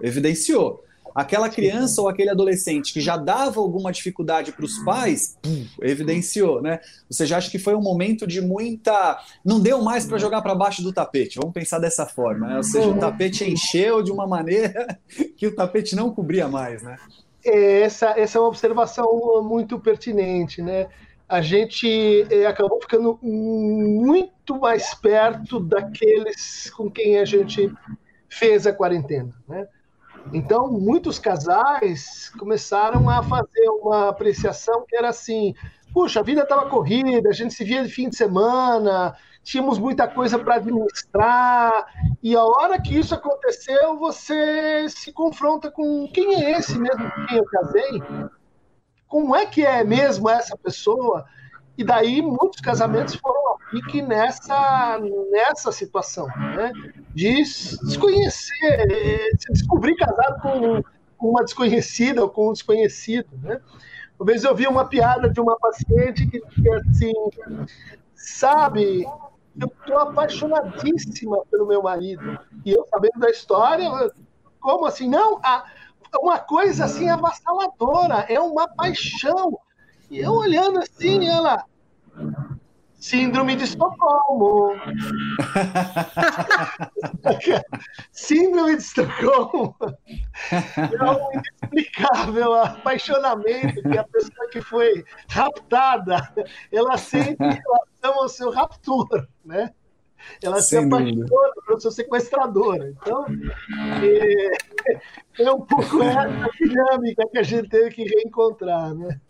evidenciou 0.00 0.82
aquela 1.14 1.48
criança 1.48 2.00
ou 2.00 2.08
aquele 2.08 2.30
adolescente 2.30 2.92
que 2.92 3.00
já 3.00 3.16
dava 3.16 3.60
alguma 3.60 3.92
dificuldade 3.92 4.52
para 4.52 4.64
os 4.64 4.78
pais, 4.80 5.38
evidenciou, 5.80 6.62
né? 6.62 6.80
Ou 7.08 7.14
seja, 7.14 7.36
acho 7.36 7.50
que 7.50 7.58
foi 7.58 7.74
um 7.74 7.82
momento 7.82 8.26
de 8.26 8.40
muita. 8.40 9.18
Não 9.44 9.60
deu 9.60 9.82
mais 9.82 10.06
para 10.06 10.18
jogar 10.18 10.42
para 10.42 10.54
baixo 10.54 10.82
do 10.82 10.92
tapete, 10.92 11.38
vamos 11.38 11.52
pensar 11.52 11.78
dessa 11.78 12.06
forma, 12.06 12.48
né? 12.48 12.56
Ou 12.56 12.62
seja, 12.62 12.88
o 12.88 12.98
tapete 12.98 13.44
encheu 13.44 14.02
de 14.02 14.10
uma 14.10 14.26
maneira 14.26 14.98
que 15.36 15.46
o 15.46 15.54
tapete 15.54 15.94
não 15.94 16.12
cobria 16.12 16.48
mais, 16.48 16.82
né? 16.82 16.96
Essa, 17.44 18.18
essa 18.18 18.38
é 18.38 18.40
uma 18.40 18.48
observação 18.48 19.42
muito 19.42 19.78
pertinente, 19.78 20.62
né? 20.62 20.86
A 21.28 21.40
gente 21.40 22.26
é, 22.30 22.46
acabou 22.46 22.80
ficando 22.80 23.18
muito 23.22 24.60
mais 24.60 24.94
perto 24.94 25.58
daqueles 25.58 26.70
com 26.70 26.90
quem 26.90 27.18
a 27.18 27.24
gente 27.24 27.72
fez 28.28 28.66
a 28.66 28.72
quarentena, 28.72 29.32
né? 29.48 29.66
Então, 30.32 30.70
muitos 30.70 31.18
casais 31.18 32.30
começaram 32.38 33.08
a 33.08 33.22
fazer 33.22 33.68
uma 33.80 34.08
apreciação 34.08 34.84
que 34.86 34.96
era 34.96 35.08
assim: 35.08 35.54
puxa, 35.92 36.20
a 36.20 36.22
vida 36.22 36.42
estava 36.42 36.68
corrida, 36.68 37.28
a 37.28 37.32
gente 37.32 37.54
se 37.54 37.64
via 37.64 37.82
de 37.82 37.88
fim 37.88 38.08
de 38.08 38.16
semana, 38.16 39.16
tínhamos 39.42 39.78
muita 39.78 40.06
coisa 40.06 40.38
para 40.38 40.56
administrar, 40.56 41.86
e 42.22 42.36
a 42.36 42.44
hora 42.44 42.80
que 42.80 42.96
isso 42.96 43.14
aconteceu, 43.14 43.98
você 43.98 44.88
se 44.88 45.12
confronta 45.12 45.70
com 45.70 46.08
quem 46.12 46.34
é 46.34 46.58
esse 46.58 46.78
mesmo 46.78 47.10
com 47.10 47.26
quem 47.26 47.38
eu 47.38 47.44
casei? 47.44 48.02
Como 49.08 49.36
é 49.36 49.44
que 49.44 49.64
é 49.64 49.84
mesmo 49.84 50.28
essa 50.30 50.56
pessoa? 50.56 51.26
E 51.76 51.84
daí 51.84 52.22
muitos 52.22 52.60
casamentos 52.60 53.14
foram 53.14 53.41
a 53.72 53.80
pique 53.80 54.02
nessa, 54.02 55.00
nessa 55.30 55.72
situação, 55.72 56.26
né? 56.26 56.72
De 57.14 57.42
desconhecer, 57.84 59.36
se 59.38 59.52
descobrir 59.52 59.96
casado 59.96 60.40
com, 60.40 60.82
uma 61.28 61.44
desconhecida 61.44 62.22
ou 62.22 62.28
com 62.28 62.48
um 62.50 62.52
desconhecido, 62.52 63.28
né? 63.42 63.60
Uma 64.18 64.26
vez 64.26 64.44
eu 64.44 64.54
vi 64.54 64.66
uma 64.66 64.84
piada 64.84 65.28
de 65.28 65.40
uma 65.40 65.56
paciente 65.56 66.26
que 66.26 66.40
dizia 66.48 66.76
assim, 66.76 67.12
sabe, 68.14 69.04
eu 69.60 69.66
estou 69.66 69.98
apaixonadíssima 69.98 71.44
pelo 71.50 71.66
meu 71.66 71.82
marido. 71.82 72.38
E 72.64 72.72
eu 72.72 72.86
sabendo 72.88 73.18
da 73.18 73.30
história, 73.30 73.88
como 74.60 74.86
assim? 74.86 75.08
Não, 75.08 75.40
a, 75.42 75.64
uma 76.20 76.38
coisa 76.38 76.84
assim 76.84 77.08
avassaladora, 77.08 78.26
é 78.28 78.38
uma 78.40 78.68
paixão. 78.68 79.58
E 80.10 80.18
eu 80.18 80.32
olhando 80.32 80.78
assim, 80.78 81.26
ela. 81.26 81.64
Síndrome 83.02 83.56
de 83.56 83.64
Estocolmo. 83.64 84.76
Síndrome 88.12 88.76
de 88.76 88.82
Estocolmo. 88.82 89.74
É 90.52 91.10
um 91.10 91.32
inexplicável 91.32 92.54
apaixonamento 92.54 93.82
que 93.82 93.98
a 93.98 94.04
pessoa 94.04 94.48
que 94.52 94.60
foi 94.60 95.04
raptada, 95.28 96.32
ela 96.70 96.96
sente 96.96 97.42
em 97.42 97.50
relação 97.50 98.22
ao 98.22 98.28
seu 98.28 98.52
raptor, 98.52 99.26
né? 99.44 99.74
Ela 100.40 100.62
Sem 100.62 100.82
se 100.82 100.86
apaixona 100.86 101.52
pelo 101.66 101.80
seu 101.80 101.90
sequestrador. 101.90 102.86
Então, 102.86 103.26
é, 104.00 104.52
é 105.42 105.50
um 105.50 105.62
pouco 105.62 106.04
essa 106.04 106.48
dinâmica 106.56 107.26
que 107.32 107.38
a 107.38 107.42
gente 107.42 107.68
teve 107.68 107.90
que 107.90 108.04
reencontrar, 108.04 108.94
né? 108.94 109.20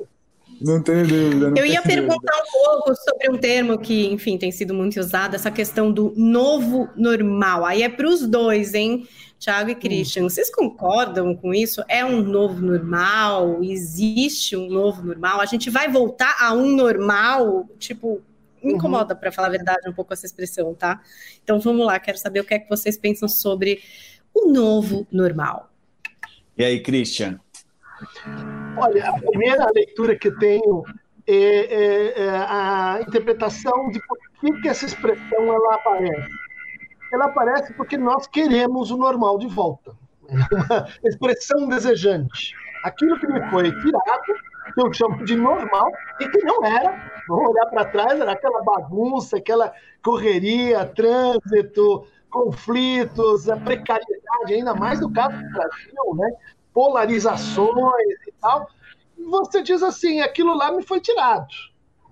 Não 0.64 0.82
tenho 0.82 1.06
dúvida. 1.06 1.50
Não 1.50 1.56
eu 1.56 1.66
ia 1.66 1.82
perguntar 1.82 2.14
dúvida. 2.14 2.42
um 2.42 2.64
pouco 2.64 2.94
sobre 2.94 3.30
um 3.30 3.38
termo 3.38 3.78
que, 3.78 4.06
enfim, 4.06 4.38
tem 4.38 4.52
sido 4.52 4.72
muito 4.72 4.98
usado, 4.98 5.34
essa 5.34 5.50
questão 5.50 5.90
do 5.92 6.12
novo 6.16 6.88
normal. 6.96 7.64
Aí 7.64 7.82
é 7.82 7.88
para 7.88 8.08
os 8.08 8.26
dois, 8.26 8.74
hein? 8.74 9.06
Tiago 9.38 9.70
e 9.70 9.74
Christian, 9.74 10.22
hum. 10.22 10.28
vocês 10.28 10.54
concordam 10.54 11.34
com 11.34 11.52
isso? 11.52 11.82
É 11.88 12.04
um 12.04 12.22
novo 12.22 12.60
normal? 12.60 13.62
Existe 13.64 14.56
um 14.56 14.68
novo 14.68 15.02
normal? 15.02 15.40
A 15.40 15.46
gente 15.46 15.68
vai 15.68 15.88
voltar 15.88 16.36
a 16.40 16.52
um 16.52 16.76
normal? 16.76 17.68
Tipo, 17.76 18.22
me 18.62 18.70
uhum. 18.70 18.76
incomoda, 18.78 19.14
uhum. 19.14 19.20
para 19.20 19.32
falar 19.32 19.48
a 19.48 19.50
verdade, 19.50 19.88
um 19.88 19.92
pouco 19.92 20.12
essa 20.12 20.26
expressão, 20.26 20.72
tá? 20.74 21.02
Então 21.42 21.58
vamos 21.58 21.84
lá, 21.84 21.98
quero 21.98 22.18
saber 22.18 22.40
o 22.40 22.44
que 22.44 22.54
é 22.54 22.58
que 22.60 22.68
vocês 22.68 22.96
pensam 22.96 23.28
sobre 23.28 23.82
o 24.32 24.52
novo 24.52 25.06
normal. 25.10 25.70
E 26.56 26.64
aí, 26.64 26.80
Christian? 26.80 27.40
Olha, 28.76 29.08
a 29.08 29.20
primeira 29.20 29.70
leitura 29.74 30.16
que 30.16 30.30
tenho 30.30 30.82
é, 31.26 31.34
é, 31.34 32.24
é 32.24 32.30
a 32.30 33.00
interpretação 33.06 33.90
de 33.90 34.00
por 34.06 34.18
que, 34.40 34.60
que 34.60 34.68
essa 34.68 34.86
expressão 34.86 35.44
ela 35.44 35.74
aparece. 35.74 36.30
Ela 37.12 37.26
aparece 37.26 37.72
porque 37.74 37.96
nós 37.96 38.26
queremos 38.26 38.90
o 38.90 38.96
normal 38.96 39.38
de 39.38 39.46
volta. 39.46 39.94
É 40.28 40.34
uma 41.00 41.08
expressão 41.08 41.68
desejante. 41.68 42.54
Aquilo 42.82 43.18
que 43.20 43.26
me 43.26 43.40
foi 43.50 43.70
tirado, 43.80 44.22
eu 44.76 44.92
chamo 44.92 45.24
de 45.24 45.36
normal, 45.36 45.90
e 46.20 46.28
que 46.28 46.42
não 46.44 46.64
era, 46.64 47.12
vamos 47.28 47.50
olhar 47.50 47.66
para 47.66 47.84
trás, 47.84 48.18
era 48.18 48.32
aquela 48.32 48.62
bagunça, 48.62 49.36
aquela 49.36 49.72
correria, 50.02 50.84
trânsito, 50.86 52.06
conflitos, 52.30 53.48
a 53.48 53.56
precariedade, 53.56 54.54
ainda 54.54 54.74
mais 54.74 55.00
no 55.00 55.12
caso 55.12 55.36
do 55.36 55.50
Brasil, 55.50 56.14
né? 56.16 56.32
Polarizações 56.72 58.18
e 58.26 58.32
tal, 58.40 58.68
e 59.16 59.24
você 59.24 59.62
diz 59.62 59.82
assim, 59.82 60.20
aquilo 60.20 60.54
lá 60.54 60.72
me 60.72 60.82
foi 60.82 61.00
tirado. 61.00 61.48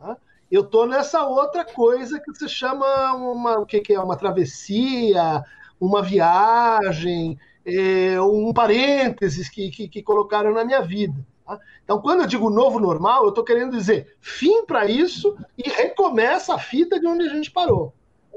Né? 0.01 0.17
Eu 0.51 0.63
estou 0.63 0.87
nessa 0.87 1.27
outra 1.27 1.65
coisa 1.65 2.21
que 2.21 2.35
se 2.35 2.49
chama 2.49 3.13
uma, 3.15 3.59
o 3.59 3.67
que, 3.67 3.81
que 3.81 3.95
é 3.95 4.01
uma 4.01 4.17
travessia, 4.17 5.45
uma 5.81 6.03
viagem, 6.03 7.39
é, 7.65 8.21
um 8.21 8.53
parênteses 8.53 9.49
que, 9.49 9.71
que, 9.71 9.89
que, 9.89 10.03
colocaram 10.03 10.53
na 10.53 10.65
minha 10.65 10.83
vida. 10.83 11.15
Tá? 11.47 11.59
Então, 11.85 12.01
quando 12.01 12.21
eu 12.21 12.27
digo 12.27 12.51
novo 12.51 12.79
normal, 12.79 13.25
eu 13.25 13.31
estou 13.31 13.45
querendo 13.45 13.77
dizer 13.77 14.17
fim 14.21 14.65
para 14.67 14.87
isso 14.87 15.37
e 15.57 15.69
recomeça 15.69 16.55
a 16.55 16.59
fita 16.59 17.01
de 17.01 17.07
onde 17.07 17.25
a 17.27 17.29
gente 17.29 17.51
parou. 17.51 17.95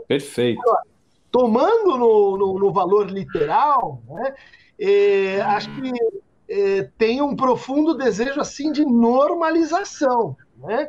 Perfeito. 0.07 0.61
tomando 1.31 1.97
no, 1.97 2.37
no, 2.37 2.59
no 2.59 2.71
valor 2.71 3.09
literal, 3.09 4.01
né, 4.07 4.35
é, 4.79 5.41
acho 5.41 5.69
que 5.75 5.91
é, 6.49 6.89
tem 6.97 7.21
um 7.21 7.35
profundo 7.35 7.95
desejo 7.95 8.39
assim 8.39 8.71
de 8.71 8.85
normalização, 8.85 10.35
né? 10.57 10.87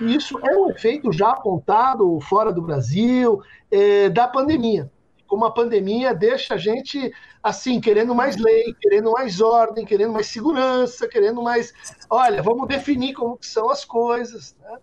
E 0.00 0.14
isso 0.14 0.38
é 0.38 0.56
um 0.56 0.70
efeito 0.70 1.12
já 1.12 1.30
apontado 1.30 2.18
fora 2.20 2.52
do 2.52 2.62
Brasil 2.62 3.42
é, 3.70 4.08
da 4.08 4.26
pandemia. 4.26 4.90
Como 5.26 5.44
a 5.44 5.50
pandemia 5.50 6.14
deixa 6.14 6.54
a 6.54 6.56
gente 6.56 7.12
assim 7.42 7.80
querendo 7.80 8.14
mais 8.14 8.36
lei, 8.36 8.74
querendo 8.80 9.10
mais 9.12 9.40
ordem, 9.40 9.84
querendo 9.84 10.12
mais 10.12 10.28
segurança, 10.28 11.08
querendo 11.08 11.42
mais, 11.42 11.72
olha, 12.08 12.42
vamos 12.42 12.68
definir 12.68 13.12
como 13.12 13.36
são 13.40 13.68
as 13.68 13.84
coisas. 13.84 14.56
Né? 14.60 14.78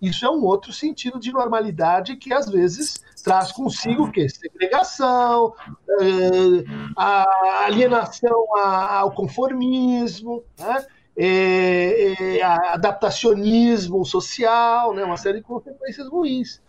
Isso 0.00 0.26
é 0.26 0.30
um 0.30 0.44
outro 0.44 0.72
sentido 0.72 1.18
de 1.18 1.32
normalidade 1.32 2.16
que 2.16 2.32
às 2.32 2.48
vezes 2.48 3.02
traz 3.24 3.50
consigo 3.50 4.04
o 4.04 4.12
quê? 4.12 4.28
Segregação, 4.28 5.54
eh, 6.00 6.64
a 6.96 7.64
alienação 7.64 8.56
ao 8.56 9.10
conformismo, 9.12 10.44
né? 10.58 10.84
é, 11.16 12.38
é, 12.38 12.42
adaptacionismo 12.42 14.04
social, 14.04 14.94
né? 14.94 15.02
uma 15.02 15.16
série 15.16 15.38
de 15.38 15.44
consequências 15.44 16.06
ruins. 16.08 16.60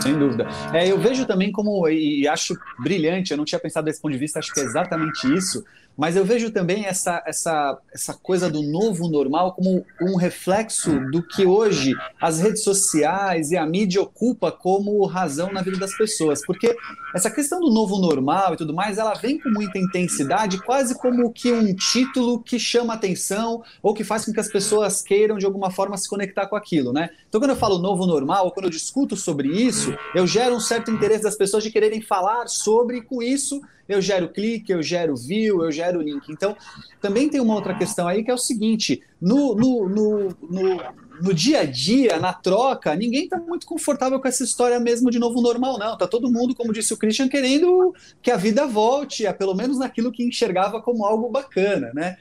Sem 0.00 0.18
dúvida. 0.18 0.46
É, 0.72 0.90
eu 0.90 0.98
vejo 0.98 1.24
também 1.26 1.50
como, 1.50 1.88
e 1.88 2.26
acho 2.28 2.54
brilhante, 2.78 3.32
eu 3.32 3.36
não 3.36 3.44
tinha 3.44 3.58
pensado 3.58 3.84
desse 3.84 4.00
ponto 4.00 4.12
de 4.12 4.18
vista, 4.18 4.38
acho 4.38 4.52
que 4.52 4.60
é 4.60 4.62
exatamente 4.62 5.32
isso, 5.32 5.64
mas 5.96 6.16
eu 6.16 6.24
vejo 6.24 6.50
também 6.50 6.84
essa, 6.84 7.22
essa, 7.26 7.78
essa 7.92 8.14
coisa 8.14 8.50
do 8.50 8.62
novo 8.62 9.08
normal 9.08 9.54
como 9.54 9.84
um 10.00 10.16
reflexo 10.16 11.00
do 11.10 11.22
que 11.22 11.46
hoje 11.46 11.94
as 12.20 12.38
redes 12.38 12.62
sociais 12.62 13.50
e 13.50 13.56
a 13.56 13.66
mídia 13.66 14.02
ocupa 14.02 14.52
como 14.52 15.04
razão 15.06 15.52
na 15.52 15.62
vida 15.62 15.78
das 15.78 15.96
pessoas. 15.96 16.44
Porque 16.44 16.76
essa 17.14 17.30
questão 17.30 17.60
do 17.60 17.70
novo 17.70 17.98
normal 17.98 18.54
e 18.54 18.56
tudo 18.56 18.74
mais, 18.74 18.98
ela 18.98 19.14
vem 19.14 19.38
com 19.38 19.48
muita 19.48 19.78
intensidade, 19.78 20.62
quase 20.62 20.94
como 20.98 21.32
que 21.32 21.50
um 21.50 21.74
título 21.74 22.42
que 22.42 22.58
chama 22.58 22.94
atenção 22.94 23.62
ou 23.82 23.94
que 23.94 24.04
faz 24.04 24.24
com 24.24 24.32
que 24.32 24.40
as 24.40 24.48
pessoas 24.48 25.00
queiram 25.00 25.38
de 25.38 25.46
alguma 25.46 25.70
forma 25.70 25.96
se 25.96 26.08
conectar 26.08 26.46
com 26.46 26.56
aquilo, 26.56 26.92
né? 26.92 27.10
Então, 27.28 27.40
quando 27.40 27.50
eu 27.50 27.56
falo 27.56 27.78
novo 27.78 28.06
normal, 28.06 28.44
ou 28.44 28.50
quando 28.50 28.66
eu 28.66 28.70
discuto 28.70 29.16
sobre 29.16 29.48
isso, 29.48 29.94
eu 30.14 30.26
gero 30.26 30.54
um 30.54 30.60
certo 30.60 30.90
interesse 30.90 31.22
das 31.22 31.36
pessoas 31.36 31.64
de 31.64 31.70
quererem 31.70 32.02
falar 32.02 32.48
sobre, 32.48 33.00
com 33.00 33.22
isso 33.22 33.60
eu 33.88 34.00
gero 34.00 34.28
clique, 34.28 34.72
eu 34.72 34.82
gero 34.82 35.16
view, 35.16 35.64
eu 35.64 35.70
gero 35.70 36.00
link. 36.00 36.28
Então, 36.30 36.56
também 37.00 37.28
tem 37.28 37.40
uma 37.40 37.54
outra 37.54 37.74
questão 37.74 38.06
aí 38.08 38.24
que 38.24 38.30
é 38.30 38.34
o 38.34 38.38
seguinte: 38.38 39.02
no, 39.20 39.54
no, 39.54 39.88
no, 39.88 40.36
no, 40.42 40.82
no 41.22 41.34
dia 41.34 41.60
a 41.60 41.64
dia, 41.64 42.18
na 42.18 42.32
troca, 42.32 42.94
ninguém 42.94 43.24
está 43.24 43.38
muito 43.38 43.66
confortável 43.66 44.20
com 44.20 44.28
essa 44.28 44.44
história 44.44 44.78
mesmo 44.80 45.10
de 45.10 45.18
novo 45.18 45.40
normal, 45.40 45.78
não. 45.78 45.96
Tá 45.96 46.06
todo 46.06 46.30
mundo, 46.30 46.54
como 46.54 46.72
disse 46.72 46.92
o 46.92 46.96
Christian, 46.96 47.28
querendo 47.28 47.94
que 48.22 48.30
a 48.30 48.36
vida 48.36 48.66
volte, 48.66 49.26
a 49.26 49.32
pelo 49.32 49.54
menos 49.54 49.78
naquilo 49.78 50.12
que 50.12 50.24
enxergava 50.24 50.80
como 50.80 51.04
algo 51.04 51.28
bacana, 51.28 51.90
né? 51.94 52.16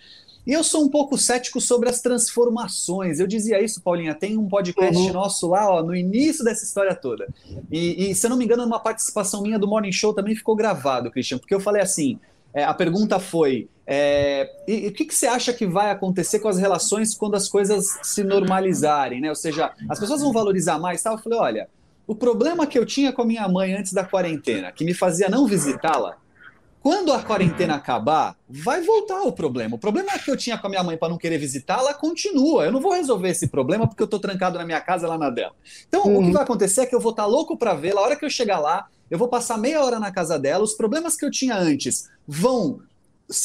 E 0.45 0.53
eu 0.53 0.63
sou 0.63 0.83
um 0.83 0.89
pouco 0.89 1.17
cético 1.17 1.59
sobre 1.59 1.89
as 1.89 2.01
transformações. 2.01 3.19
Eu 3.19 3.25
dizia 3.25 3.63
isso, 3.63 3.81
Paulinha, 3.81 4.13
tem 4.13 4.37
um 4.37 4.47
podcast 4.47 4.95
uhum. 4.95 5.11
nosso 5.11 5.47
lá, 5.47 5.69
ó, 5.69 5.81
no 5.81 5.95
início 5.95 6.43
dessa 6.43 6.63
história 6.63 6.93
toda. 6.93 7.27
E, 7.71 8.11
e, 8.11 8.15
se 8.15 8.25
eu 8.25 8.29
não 8.29 8.37
me 8.37 8.45
engano, 8.45 8.63
numa 8.63 8.79
participação 8.79 9.41
minha 9.41 9.57
do 9.57 9.67
Morning 9.67 9.91
Show 9.91 10.13
também 10.13 10.35
ficou 10.35 10.55
gravado, 10.55 11.09
Christian, 11.09 11.39
porque 11.39 11.55
eu 11.55 11.59
falei 11.59 11.81
assim: 11.81 12.19
é, 12.53 12.63
a 12.63 12.73
pergunta 12.73 13.19
foi: 13.19 13.67
é, 13.87 14.49
e, 14.67 14.87
o 14.87 14.93
que, 14.93 15.05
que, 15.05 15.15
você 15.15 15.27
acha 15.27 15.51
que 15.51 15.65
vai 15.65 15.91
acontecer 15.91 16.39
com 16.39 16.47
as 16.47 16.57
relações 16.57 17.13
quando 17.13 17.35
as 17.35 17.49
coisas 17.49 17.99
se 18.03 18.23
normalizarem, 18.23 19.21
né? 19.21 19.29
Ou 19.29 19.35
seja, 19.35 19.71
as 19.89 19.99
pessoas 19.99 20.21
vão 20.21 20.31
valorizar 20.31 20.79
mais, 20.79 21.03
tá? 21.03 21.11
Eu 21.11 21.17
falei, 21.17 21.37
olha, 21.37 21.69
o 22.07 22.15
problema 22.15 22.65
que 22.65 22.77
eu 22.77 22.85
tinha 22.85 23.11
com 23.11 23.21
a 23.21 23.25
minha 23.25 23.47
mãe 23.47 23.73
antes 23.73 23.93
da 23.93 24.03
quarentena, 24.03 24.71
que 24.71 24.85
me 24.85 24.93
fazia 24.93 25.27
não 25.27 25.47
visitá-la, 25.47 26.17
quando 26.85 27.11
a 27.11 27.23
quarentena 27.23 27.73
acabar, 27.73 28.37
vai 28.47 28.79
voltar 28.83 29.23
o 29.23 29.31
problema. 29.31 29.75
O 29.75 29.79
problema 29.79 30.19
que 30.19 30.29
eu 30.29 30.37
tinha 30.37 30.55
com 30.55 30.67
a 30.67 30.69
minha 30.69 30.83
mãe 30.83 30.95
para 30.95 31.09
não 31.09 31.17
querer 31.17 31.39
visitá-la 31.39 31.95
continua. 31.95 32.63
Eu 32.63 32.71
não 32.71 32.79
vou 32.79 32.93
resolver 32.93 33.29
esse 33.29 33.47
problema 33.47 33.87
porque 33.87 34.03
eu 34.03 34.05
estou 34.05 34.19
trancado 34.19 34.59
na 34.59 34.63
minha 34.63 34.79
casa 34.79 35.07
lá 35.07 35.17
na 35.17 35.31
dela. 35.31 35.53
Então, 35.87 36.03
uhum. 36.03 36.17
o 36.17 36.19
que 36.19 36.25
uhum. 36.27 36.33
vai 36.33 36.43
acontecer 36.43 36.81
é 36.81 36.85
que 36.85 36.93
eu 36.93 36.99
vou 36.99 37.09
estar 37.09 37.23
tá 37.23 37.27
louco 37.27 37.57
para 37.57 37.73
ver. 37.73 37.97
A 37.97 38.01
hora 38.01 38.15
que 38.15 38.23
eu 38.23 38.29
chegar 38.29 38.59
lá, 38.59 38.85
eu 39.09 39.17
vou 39.17 39.27
passar 39.27 39.57
meia 39.57 39.83
hora 39.83 39.99
na 39.99 40.11
casa 40.11 40.37
dela. 40.37 40.63
Os 40.63 40.75
problemas 40.75 41.15
que 41.15 41.25
eu 41.25 41.31
tinha 41.31 41.57
antes 41.57 42.07
vão 42.27 42.81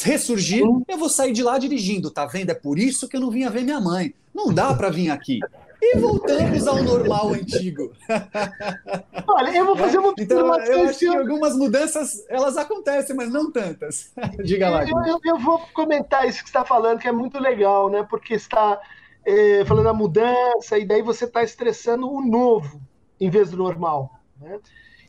ressurgir. 0.02 0.62
Eu 0.88 0.98
vou 0.98 1.08
sair 1.08 1.32
de 1.32 1.42
lá 1.42 1.58
dirigindo. 1.58 2.10
Tá 2.10 2.26
vendo? 2.26 2.50
É 2.50 2.54
por 2.54 2.78
isso 2.78 3.08
que 3.08 3.16
eu 3.16 3.20
não 3.20 3.30
vinha 3.30 3.50
ver 3.50 3.62
minha 3.62 3.80
mãe. 3.80 4.14
Não 4.34 4.52
dá 4.52 4.74
para 4.74 4.90
vir 4.90 5.10
aqui. 5.10 5.40
E 5.82 5.98
voltamos 5.98 6.66
ao 6.66 6.82
normal 6.82 7.32
antigo. 7.32 7.90
Olha, 9.26 9.56
eu 9.56 9.64
vou 9.64 9.76
fazer 9.76 9.98
uma 9.98 10.12
Então, 10.18 10.54
eu 10.64 10.88
acho 10.88 10.98
que 10.98 11.06
algumas 11.06 11.56
mudanças 11.56 12.26
elas 12.28 12.58
acontecem, 12.58 13.16
mas 13.16 13.30
não 13.30 13.50
tantas. 13.50 14.12
Diga 14.44 14.68
lá. 14.68 14.84
Eu, 14.84 14.98
eu, 15.06 15.20
eu, 15.24 15.38
vou 15.38 15.58
comentar 15.72 16.28
isso 16.28 16.44
que 16.44 16.50
você 16.50 16.58
está 16.58 16.64
falando, 16.64 16.98
que 16.98 17.08
é 17.08 17.12
muito 17.12 17.38
legal, 17.38 17.88
né? 17.88 18.06
Porque 18.08 18.34
está 18.34 18.78
é, 19.24 19.64
falando 19.64 19.88
a 19.88 19.94
mudança, 19.94 20.78
e 20.78 20.84
daí 20.84 21.00
você 21.00 21.24
está 21.24 21.42
estressando 21.42 22.10
o 22.10 22.20
novo 22.20 22.80
em 23.18 23.30
vez 23.30 23.50
do 23.50 23.56
normal. 23.56 24.20
Né? 24.38 24.58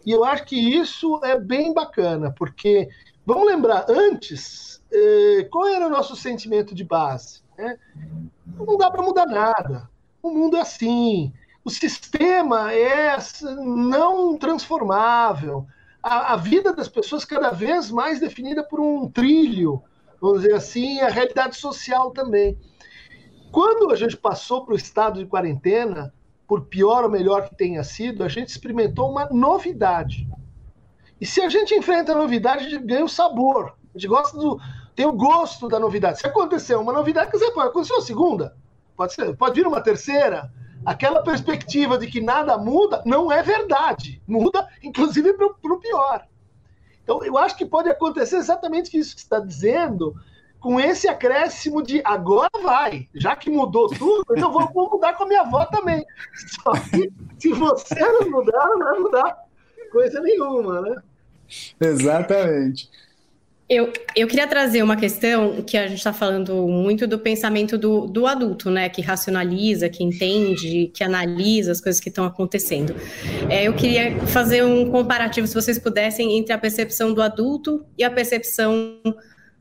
E 0.06 0.12
eu 0.12 0.24
acho 0.24 0.46
que 0.46 0.56
isso 0.56 1.20
é 1.24 1.38
bem 1.38 1.74
bacana, 1.74 2.34
porque 2.38 2.88
vamos 3.26 3.48
lembrar, 3.48 3.86
antes, 3.90 4.82
é, 4.92 5.48
qual 5.52 5.68
era 5.68 5.88
o 5.88 5.90
nosso 5.90 6.16
sentimento 6.16 6.76
de 6.76 6.84
base? 6.84 7.42
Né? 7.58 7.78
Não 8.58 8.78
dá 8.78 8.90
para 8.90 9.02
mudar 9.02 9.26
nada 9.26 9.90
o 10.22 10.30
mundo 10.30 10.58
é 10.58 10.62
assim. 10.62 11.34
O 11.64 11.70
sistema 11.70 12.74
é 12.74 13.18
não 13.58 14.38
transformável. 14.38 15.66
A, 16.02 16.34
a, 16.34 16.36
vida 16.36 16.74
das 16.74 16.88
pessoas 16.88 17.26
cada 17.26 17.52
vez 17.52 17.92
mais 17.92 18.20
definida 18.20 18.64
por 18.64 18.80
um 18.80 19.10
trilho, 19.10 19.82
vamos 20.20 20.42
dizer 20.42 20.56
assim, 20.56 21.00
a 21.00 21.10
realidade 21.10 21.58
social 21.58 22.12
também. 22.12 22.58
Quando 23.52 23.92
a 23.92 23.96
gente 23.96 24.18
passou 24.18 24.66
para 24.66 24.74
o 24.74 24.78
estado 24.78 25.20
de 25.20 25.30
quarentena, 25.30 26.14
por 26.48 26.66
pior 26.66 27.04
ou 27.04 27.10
melhor 27.10 27.48
que 27.48 27.56
tenha 27.56 27.84
sido, 27.84 28.24
a 28.24 28.28
gente 28.28 28.50
experimentou 28.50 29.10
uma 29.10 29.26
novidade. 29.30 30.28
E 31.22 31.26
se 31.26 31.40
a 31.40 31.48
gente 31.48 31.74
enfrenta 31.74 32.12
a 32.12 32.16
novidade, 32.16 32.66
a 32.66 32.70
gente 32.70 32.84
ganha 32.84 33.06
o 33.06 33.10
sabor. 33.10 33.76
A 33.94 33.98
gente 33.98 34.10
gosta 34.10 34.38
do. 34.38 34.60
tem 34.96 35.06
o 35.06 35.14
gosto 35.14 35.70
da 35.70 35.80
novidade. 35.80 36.20
Se 36.20 36.28
aconteceu 36.28 36.82
uma 36.82 36.92
novidade, 36.92 37.32
quer 37.32 37.38
dizer, 37.38 37.52
pode 37.52 37.70
acontecer 37.70 37.94
a 37.94 38.02
segunda 38.02 38.56
pode, 39.02 39.14
ser, 39.14 39.36
pode 39.36 39.56
vir 39.56 39.68
uma 39.68 39.82
terceira. 39.82 40.52
Aquela 40.86 41.22
perspectiva 41.24 41.98
de 41.98 42.08
que 42.08 42.22
nada 42.22 42.58
muda 42.58 43.04
não 43.06 43.32
é 43.32 43.42
verdade. 43.42 44.22
Muda, 44.28 44.68
inclusive, 44.82 45.34
para 45.34 45.48
o 45.48 45.80
pior. 45.80 46.26
Então, 47.04 47.24
eu 47.24 47.38
acho 47.38 47.56
que 47.56 47.66
pode 47.66 47.90
acontecer 47.90 48.38
exatamente 48.38 48.98
isso 48.98 49.16
que 49.16 49.22
você 49.22 49.26
está 49.26 49.40
dizendo, 49.40 50.16
com 50.60 50.80
esse 50.80 51.08
acréscimo 51.08 51.82
de 51.82 52.02
agora 52.04 52.50
vai, 52.62 53.10
já 53.16 53.36
que 53.36 53.50
mudou 53.50 53.90
tudo, 53.90 54.24
então 54.36 54.52
vou, 54.52 54.68
vou 54.72 54.92
mudar 54.92 55.14
com 55.14 55.24
a 55.24 55.28
minha 55.28 55.42
avó 55.42 55.66
também. 55.66 56.06
Só 56.64 56.72
que 56.74 57.12
se 57.40 57.52
você 57.54 58.00
não 58.00 58.30
mudar, 58.30 58.68
não 58.68 58.80
vai 58.80 59.00
mudar 59.00 59.38
coisa 59.92 60.22
nenhuma, 60.22 60.82
né? 60.82 60.96
Exatamente. 61.80 62.90
Eu, 63.74 63.94
eu 64.18 64.28
queria 64.28 64.46
trazer 64.48 64.84
uma 64.84 64.98
questão 64.98 65.62
que 65.62 65.78
a 65.78 65.88
gente 65.88 66.00
está 66.00 66.12
falando 66.12 66.68
muito 66.68 67.08
do 67.08 67.18
pensamento 67.18 67.78
do, 67.78 68.06
do 68.06 68.28
adulto, 68.28 68.70
né? 68.70 68.90
Que 68.90 69.02
racionaliza, 69.02 69.88
que 69.88 70.04
entende, 70.04 70.92
que 70.94 71.02
analisa 71.06 71.72
as 71.72 71.80
coisas 71.80 72.02
que 72.02 72.10
estão 72.10 72.26
acontecendo. 72.26 72.94
É, 73.50 73.64
eu 73.66 73.74
queria 73.74 74.20
fazer 74.28 74.66
um 74.66 74.92
comparativo, 74.92 75.48
se 75.48 75.54
vocês 75.54 75.80
pudessem, 75.80 76.38
entre 76.38 76.52
a 76.52 76.58
percepção 76.58 77.14
do 77.14 77.22
adulto 77.22 77.86
e 77.98 78.04
a 78.04 78.12
percepção 78.12 79.00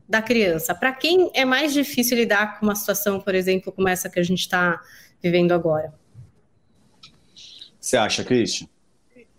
da 0.09 0.21
criança. 0.21 0.75
Para 0.75 0.91
quem 0.91 1.31
é 1.33 1.45
mais 1.45 1.71
difícil 1.71 2.17
lidar 2.17 2.59
com 2.59 2.65
uma 2.65 2.75
situação, 2.75 3.17
por 3.17 3.33
exemplo, 3.33 3.71
como 3.71 3.87
essa 3.87 4.09
que 4.09 4.19
a 4.19 4.23
gente 4.23 4.41
está 4.41 4.81
vivendo 5.23 5.53
agora? 5.53 5.93
Você 7.79 7.95
acha, 7.95 8.25
Christian? 8.25 8.67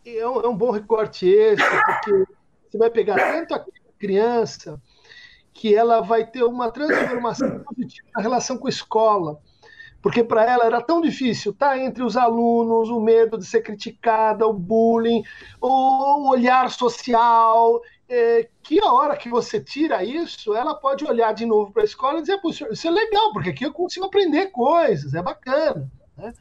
É 0.07 0.27
um, 0.27 0.41
é 0.41 0.49
um 0.49 0.57
bom 0.57 0.71
recorte 0.71 1.27
esse, 1.29 1.63
porque 1.63 2.25
você 2.73 2.79
vai 2.79 2.91
pegar 2.91 3.17
tanto 3.17 3.55
a 3.55 3.65
criança 3.99 4.81
que 5.53 5.75
ela 5.75 6.01
vai 6.01 6.25
ter 6.25 6.43
uma 6.43 6.71
transformação 6.71 7.61
positiva 7.69 8.09
na 8.17 8.23
relação 8.23 8.57
com 8.57 8.67
a 8.67 8.71
escola. 8.71 9.39
Porque 10.01 10.25
para 10.25 10.51
ela 10.51 10.65
era 10.65 10.81
tão 10.81 11.03
difícil 11.03 11.53
estar 11.53 11.71
tá 11.71 11.79
entre 11.79 12.03
os 12.03 12.17
alunos, 12.17 12.89
o 12.89 12.99
medo 12.99 13.39
de 13.39 13.45
ser 13.45 13.61
criticada, 13.61 14.47
o 14.47 14.53
bullying, 14.53 15.23
o 15.61 16.31
olhar 16.31 16.71
social, 16.71 17.81
é, 18.09 18.49
que 18.63 18.83
a 18.83 18.91
hora 18.91 19.17
que 19.17 19.29
você 19.29 19.61
tira 19.61 20.03
isso, 20.03 20.55
ela 20.55 20.75
pode 20.75 21.05
olhar 21.05 21.33
de 21.35 21.45
novo 21.45 21.73
para 21.73 21.83
a 21.83 21.85
escola 21.85 22.19
e 22.19 22.23
dizer: 22.23 22.41
isso 22.71 22.89
é 22.89 22.91
legal, 22.91 23.33
porque 23.33 23.51
aqui 23.51 23.65
eu 23.65 23.73
consigo 23.73 24.07
aprender 24.07 24.47
coisas, 24.47 25.15
é 25.15 25.23
bacana. 25.23 25.89
Né? 26.17 26.33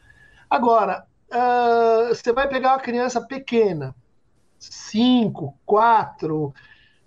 Agora, 0.50 1.06
uh, 1.30 2.08
você 2.08 2.32
vai 2.32 2.48
pegar 2.48 2.72
uma 2.72 2.80
criança 2.80 3.22
pequena, 3.22 3.94
cinco, 4.62 5.58
quatro, 5.66 6.54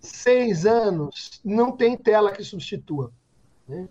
seis 0.01 0.67
anos, 0.67 1.41
não 1.45 1.73
tem 1.73 1.97
tela 1.97 2.33
que 2.33 2.43
substitua. 2.43 3.13
Né? 3.69 3.89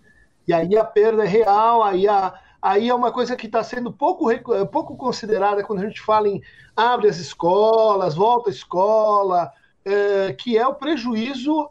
E 0.47 0.53
aí 0.53 0.77
a 0.77 0.83
perda 0.83 1.23
é 1.23 1.27
real, 1.27 1.81
aí, 1.81 2.07
a, 2.07 2.33
aí 2.61 2.89
é 2.89 2.93
uma 2.93 3.11
coisa 3.11 3.35
que 3.35 3.47
está 3.47 3.63
sendo 3.63 3.91
pouco, 3.91 4.27
pouco 4.67 4.97
considerada 4.97 5.63
quando 5.63 5.79
a 5.79 5.87
gente 5.87 6.01
fala 6.01 6.27
em 6.27 6.41
abre 6.75 7.07
as 7.07 7.17
escolas, 7.17 8.15
volta 8.15 8.49
à 8.49 8.53
escola, 8.53 9.51
é, 9.85 10.33
que 10.33 10.57
é 10.57 10.67
o 10.67 10.75
prejuízo 10.75 11.67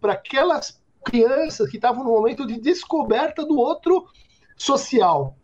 para 0.00 0.14
aquelas 0.14 0.80
crianças 1.04 1.70
que 1.70 1.76
estavam 1.76 2.02
no 2.02 2.10
momento 2.10 2.46
de 2.46 2.60
descoberta 2.60 3.44
do 3.44 3.56
outro 3.56 4.06
social. 4.56 5.37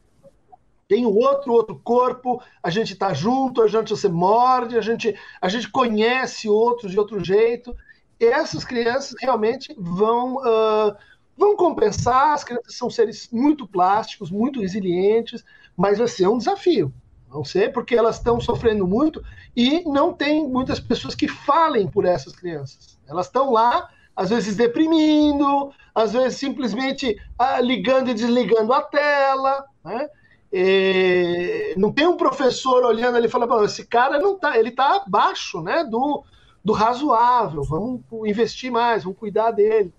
Tem 0.87 1.07
o 1.07 1.15
outro, 1.15 1.53
outro 1.53 1.81
corpo, 1.83 2.43
a 2.63 2.71
gente 2.71 2.93
está 2.93 3.15
junto, 3.15 3.63
a 3.63 3.69
gente 3.69 3.97
se 3.97 4.09
morde, 4.09 4.77
a 4.77 4.81
gente, 4.81 5.15
a 5.41 5.49
gente 5.49 5.71
conhece 5.71 6.49
outros 6.49 6.93
de 6.93 6.99
outro 6.99 7.25
jeito 7.25 7.75
essas 8.21 8.65
crianças 8.65 9.15
realmente 9.21 9.75
vão, 9.77 10.37
uh, 10.37 10.95
vão 11.37 11.57
compensar. 11.57 12.33
As 12.33 12.45
crianças 12.45 12.77
são 12.77 12.91
seres 12.91 13.29
muito 13.33 13.67
plásticos, 13.67 14.31
muito 14.31 14.61
resilientes, 14.61 15.45
mas 15.77 15.99
vai 15.99 16.09
ser 16.09 16.29
um 16.29 16.39
desafio. 16.39 16.93
Não 17.29 17.45
sei, 17.45 17.69
porque 17.69 17.97
elas 17.97 18.17
estão 18.17 18.41
sofrendo 18.41 18.87
muito 18.87 19.23
e 19.57 19.83
não 19.89 20.13
tem 20.13 20.49
muitas 20.49 20.79
pessoas 20.79 21.17
que 21.17 21.27
falem 21.27 21.89
por 21.89 22.05
essas 22.05 22.33
crianças. 22.33 22.97
Elas 23.09 23.27
estão 23.27 23.51
lá, 23.51 23.89
às 24.15 24.31
vezes 24.31 24.55
deprimindo, 24.55 25.73
às 25.93 26.13
vezes 26.13 26.39
simplesmente 26.39 27.21
ah, 27.37 27.61
ligando 27.61 28.09
e 28.09 28.15
desligando 28.15 28.73
a 28.73 28.83
tela, 28.83 29.65
né? 29.85 30.09
E 30.57 31.75
não 31.77 31.91
tem 31.91 32.07
um 32.07 32.17
professor 32.17 32.85
olhando 32.85 33.17
ali 33.17 33.27
e 33.27 33.29
falando, 33.29 33.65
esse 33.65 33.85
cara 33.85 34.21
não 34.21 34.39
tá, 34.39 34.57
ele 34.57 34.69
está 34.69 35.03
abaixo, 35.05 35.61
né, 35.61 35.83
do, 35.83 36.23
do 36.65 36.73
razoável, 36.73 37.65
vamos 37.65 38.03
investir 38.25 38.71
mais, 38.71 39.03
vamos 39.03 39.19
cuidar 39.19 39.51
dele. 39.51 39.93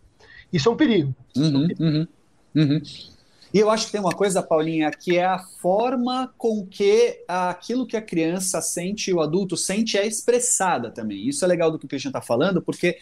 Isso 0.54 0.70
é 0.70 0.72
um 0.72 0.78
perigo. 0.78 1.14
Uhum, 1.36 1.68
uhum, 1.78 2.08
uhum. 2.56 2.82
E 3.56 3.60
eu 3.60 3.70
acho 3.70 3.86
que 3.86 3.94
tem 3.94 4.02
uma 4.02 4.12
coisa, 4.12 4.44
Paulinha, 4.44 4.92
que 4.92 5.16
é 5.16 5.24
a 5.24 5.40
forma 5.40 6.30
com 6.38 6.68
que 6.68 7.24
aquilo 7.26 7.88
que 7.88 7.96
a 7.96 8.02
criança 8.02 8.60
sente 8.60 9.10
e 9.10 9.14
o 9.14 9.22
adulto 9.22 9.56
sente 9.56 9.98
é 9.98 10.06
expressada 10.06 10.92
também. 10.92 11.26
Isso 11.26 11.46
é 11.46 11.48
legal 11.48 11.72
do 11.72 11.80
que 11.80 11.86
o 11.86 11.88
Christian 11.88 12.10
está 12.10 12.20
falando, 12.20 12.62
porque 12.62 12.98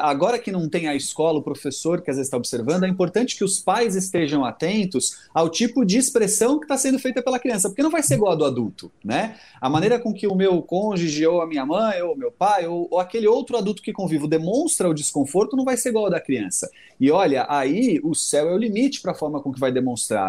agora 0.00 0.36
que 0.36 0.50
não 0.50 0.68
tem 0.68 0.88
a 0.88 0.96
escola, 0.96 1.38
o 1.38 1.42
professor 1.42 2.02
que 2.02 2.10
às 2.10 2.16
vezes 2.16 2.26
está 2.26 2.36
observando, 2.36 2.82
é 2.82 2.88
importante 2.88 3.36
que 3.36 3.44
os 3.44 3.60
pais 3.60 3.94
estejam 3.94 4.44
atentos 4.44 5.28
ao 5.32 5.48
tipo 5.48 5.84
de 5.84 5.96
expressão 5.96 6.58
que 6.58 6.64
está 6.64 6.76
sendo 6.76 6.98
feita 6.98 7.22
pela 7.22 7.38
criança, 7.38 7.68
porque 7.68 7.82
não 7.82 7.90
vai 7.90 8.02
ser 8.02 8.14
igual 8.14 8.32
a 8.32 8.34
do 8.34 8.44
adulto, 8.44 8.90
né? 9.04 9.36
A 9.60 9.70
maneira 9.70 10.00
com 10.00 10.12
que 10.12 10.26
o 10.26 10.34
meu 10.34 10.60
cônjuge, 10.60 11.24
ou 11.24 11.40
a 11.40 11.46
minha 11.46 11.64
mãe, 11.64 12.02
ou 12.02 12.16
meu 12.16 12.32
pai, 12.32 12.66
ou, 12.66 12.88
ou 12.90 12.98
aquele 12.98 13.28
outro 13.28 13.56
adulto 13.56 13.80
que 13.80 13.92
convivo 13.92 14.26
demonstra 14.26 14.88
o 14.88 14.94
desconforto 14.94 15.56
não 15.56 15.64
vai 15.64 15.76
ser 15.76 15.90
igual 15.90 16.06
ao 16.06 16.10
da 16.10 16.20
criança. 16.20 16.68
E 17.00 17.12
olha, 17.12 17.46
aí 17.48 18.00
o 18.02 18.12
céu 18.12 18.48
é 18.48 18.54
o 18.54 18.58
limite 18.58 19.00
para 19.00 19.12
a 19.12 19.14
forma 19.14 19.40
com 19.40 19.52
que 19.52 19.60
vai 19.60 19.70
demonstrar, 19.70 19.83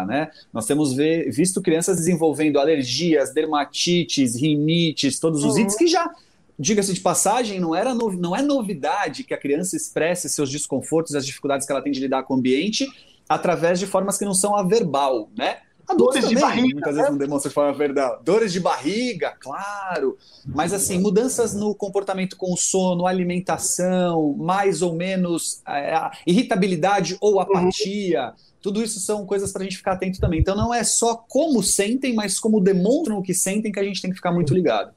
né? 0.06 0.30
Nós 0.52 0.66
temos 0.66 0.92
ver, 0.92 1.30
visto 1.30 1.62
crianças 1.62 1.96
desenvolvendo 1.96 2.58
alergias, 2.58 3.32
dermatites, 3.32 4.36
rinites, 4.36 5.18
todos 5.18 5.44
os 5.44 5.54
uhum. 5.54 5.60
itens 5.60 5.76
que 5.76 5.86
já 5.86 6.10
diga-se 6.58 6.92
de 6.92 7.00
passagem, 7.00 7.60
não, 7.60 7.74
era 7.74 7.94
no, 7.94 8.12
não 8.12 8.34
é 8.34 8.42
novidade 8.42 9.24
que 9.24 9.34
a 9.34 9.38
criança 9.38 9.76
expresse 9.76 10.28
seus 10.28 10.50
desconfortos 10.50 11.12
e 11.12 11.16
as 11.16 11.26
dificuldades 11.26 11.66
que 11.66 11.72
ela 11.72 11.82
tem 11.82 11.92
de 11.92 12.00
lidar 12.00 12.22
com 12.22 12.34
o 12.34 12.36
ambiente 12.38 12.86
através 13.28 13.78
de 13.78 13.86
formas 13.86 14.16
que 14.16 14.24
não 14.24 14.34
são 14.34 14.56
a 14.56 14.62
verbal, 14.62 15.28
né? 15.36 15.58
Adultos 15.88 16.20
Dores 16.20 16.24
também, 16.24 16.34
de 16.34 16.40
barriga, 16.40 16.74
muitas 16.74 16.94
né? 16.94 17.00
vezes 17.00 17.10
não 17.10 17.18
demonstram 17.18 17.48
de 17.48 17.54
forma 17.54 17.72
verbal. 17.72 18.20
Dores 18.24 18.52
de 18.52 18.58
barriga, 18.58 19.36
claro. 19.38 20.18
Mas, 20.44 20.72
assim, 20.72 20.98
mudanças 20.98 21.54
no 21.54 21.74
comportamento 21.76 22.36
com 22.36 22.52
o 22.52 22.56
sono, 22.56 23.06
alimentação, 23.06 24.34
mais 24.36 24.82
ou 24.82 24.94
menos 24.94 25.62
é, 25.66 26.10
irritabilidade 26.26 27.16
ou 27.20 27.38
apatia. 27.38 28.26
Uhum. 28.26 28.32
Tudo 28.66 28.82
isso 28.82 28.98
são 28.98 29.24
coisas 29.24 29.52
para 29.52 29.62
a 29.62 29.64
gente 29.64 29.76
ficar 29.76 29.92
atento 29.92 30.18
também. 30.18 30.40
Então, 30.40 30.56
não 30.56 30.74
é 30.74 30.82
só 30.82 31.14
como 31.14 31.62
sentem, 31.62 32.12
mas 32.16 32.36
como 32.40 32.60
demonstram 32.60 33.16
o 33.16 33.22
que 33.22 33.32
sentem 33.32 33.70
que 33.70 33.78
a 33.78 33.84
gente 33.84 34.02
tem 34.02 34.10
que 34.10 34.16
ficar 34.16 34.32
muito 34.32 34.52
ligado. 34.52 34.92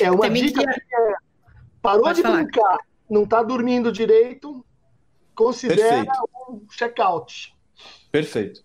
É 0.00 0.10
uma 0.10 0.22
Também 0.22 0.46
dica 0.46 0.60
que... 0.60 0.68
é, 0.68 1.14
parou 1.80 2.02
Pode 2.02 2.16
de 2.16 2.22
falar. 2.22 2.42
brincar, 2.42 2.78
não 3.08 3.22
está 3.22 3.40
dormindo 3.40 3.92
direito, 3.92 4.66
considera 5.32 5.80
Perfeito. 5.80 6.28
um 6.48 6.60
check-out. 6.76 7.54
Perfeito. 8.10 8.64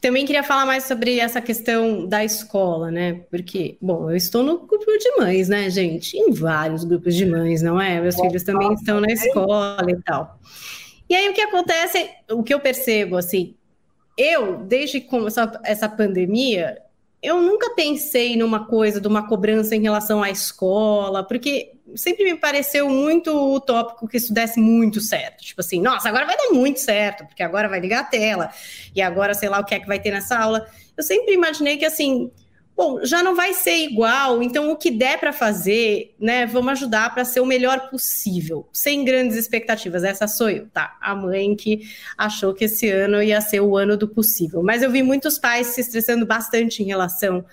Também 0.00 0.26
queria 0.26 0.42
falar 0.42 0.66
mais 0.66 0.82
sobre 0.82 1.20
essa 1.20 1.40
questão 1.40 2.08
da 2.08 2.24
escola, 2.24 2.90
né? 2.90 3.20
Porque, 3.30 3.78
bom, 3.80 4.10
eu 4.10 4.16
estou 4.16 4.42
no 4.42 4.66
grupo 4.66 4.98
de 4.98 5.16
mães, 5.16 5.48
né, 5.48 5.70
gente? 5.70 6.16
Em 6.16 6.32
vários 6.32 6.82
grupos 6.82 7.14
de 7.14 7.24
mães, 7.24 7.62
não 7.62 7.80
é? 7.80 8.00
Meus 8.00 8.16
filhos 8.16 8.42
também 8.42 8.72
estão 8.72 9.00
na 9.00 9.12
escola 9.12 9.86
e 9.88 10.02
tal. 10.02 10.40
E 11.08 11.14
aí 11.14 11.28
o 11.28 11.34
que 11.34 11.40
acontece, 11.40 12.10
o 12.30 12.42
que 12.42 12.52
eu 12.52 12.60
percebo, 12.60 13.16
assim, 13.16 13.54
eu, 14.16 14.58
desde 14.58 15.00
começou 15.00 15.44
essa 15.62 15.88
pandemia, 15.88 16.82
eu 17.22 17.40
nunca 17.40 17.74
pensei 17.74 18.36
numa 18.36 18.66
coisa 18.66 19.00
de 19.00 19.08
uma 19.08 19.26
cobrança 19.26 19.74
em 19.74 19.82
relação 19.82 20.22
à 20.22 20.30
escola, 20.30 21.22
porque 21.22 21.72
sempre 21.94 22.24
me 22.24 22.36
pareceu 22.36 22.88
muito 22.88 23.30
utópico 23.54 24.08
que 24.08 24.16
isso 24.16 24.32
desse 24.32 24.60
muito 24.60 25.00
certo. 25.00 25.42
Tipo 25.42 25.60
assim, 25.60 25.80
nossa, 25.80 26.08
agora 26.08 26.26
vai 26.26 26.36
dar 26.36 26.50
muito 26.50 26.80
certo, 26.80 27.24
porque 27.26 27.42
agora 27.42 27.68
vai 27.68 27.80
ligar 27.80 28.00
a 28.00 28.04
tela, 28.04 28.50
e 28.94 29.00
agora 29.02 29.34
sei 29.34 29.48
lá 29.48 29.60
o 29.60 29.64
que 29.64 29.74
é 29.74 29.80
que 29.80 29.86
vai 29.86 29.98
ter 29.98 30.10
nessa 30.10 30.38
aula. 30.38 30.66
Eu 30.96 31.02
sempre 31.02 31.34
imaginei 31.34 31.76
que 31.76 31.84
assim, 31.84 32.30
bom, 32.76 33.04
já 33.04 33.22
não 33.22 33.34
vai 33.34 33.54
ser 33.54 33.78
igual, 33.78 34.42
então 34.42 34.70
o 34.70 34.76
que 34.76 34.90
der 34.90 35.18
para 35.18 35.32
fazer, 35.32 36.14
né, 36.20 36.44
vamos 36.44 36.72
ajudar 36.72 37.14
para 37.14 37.24
ser 37.24 37.40
o 37.40 37.46
melhor 37.46 37.88
possível, 37.88 38.68
sem 38.70 39.04
grandes 39.04 39.36
expectativas. 39.36 40.04
Essa 40.04 40.28
sou 40.28 40.50
eu, 40.50 40.68
tá? 40.68 40.96
A 41.00 41.14
mãe 41.14 41.56
que 41.56 41.88
achou 42.18 42.52
que 42.52 42.66
esse 42.66 42.88
ano 42.90 43.22
ia 43.22 43.40
ser 43.40 43.60
o 43.60 43.76
ano 43.76 43.96
do 43.96 44.06
possível. 44.06 44.62
Mas 44.62 44.82
eu 44.82 44.90
vi 44.90 45.02
muitos 45.02 45.38
pais 45.38 45.68
se 45.68 45.80
estressando 45.80 46.26
bastante 46.26 46.82
em 46.82 46.86
relação 46.86 47.44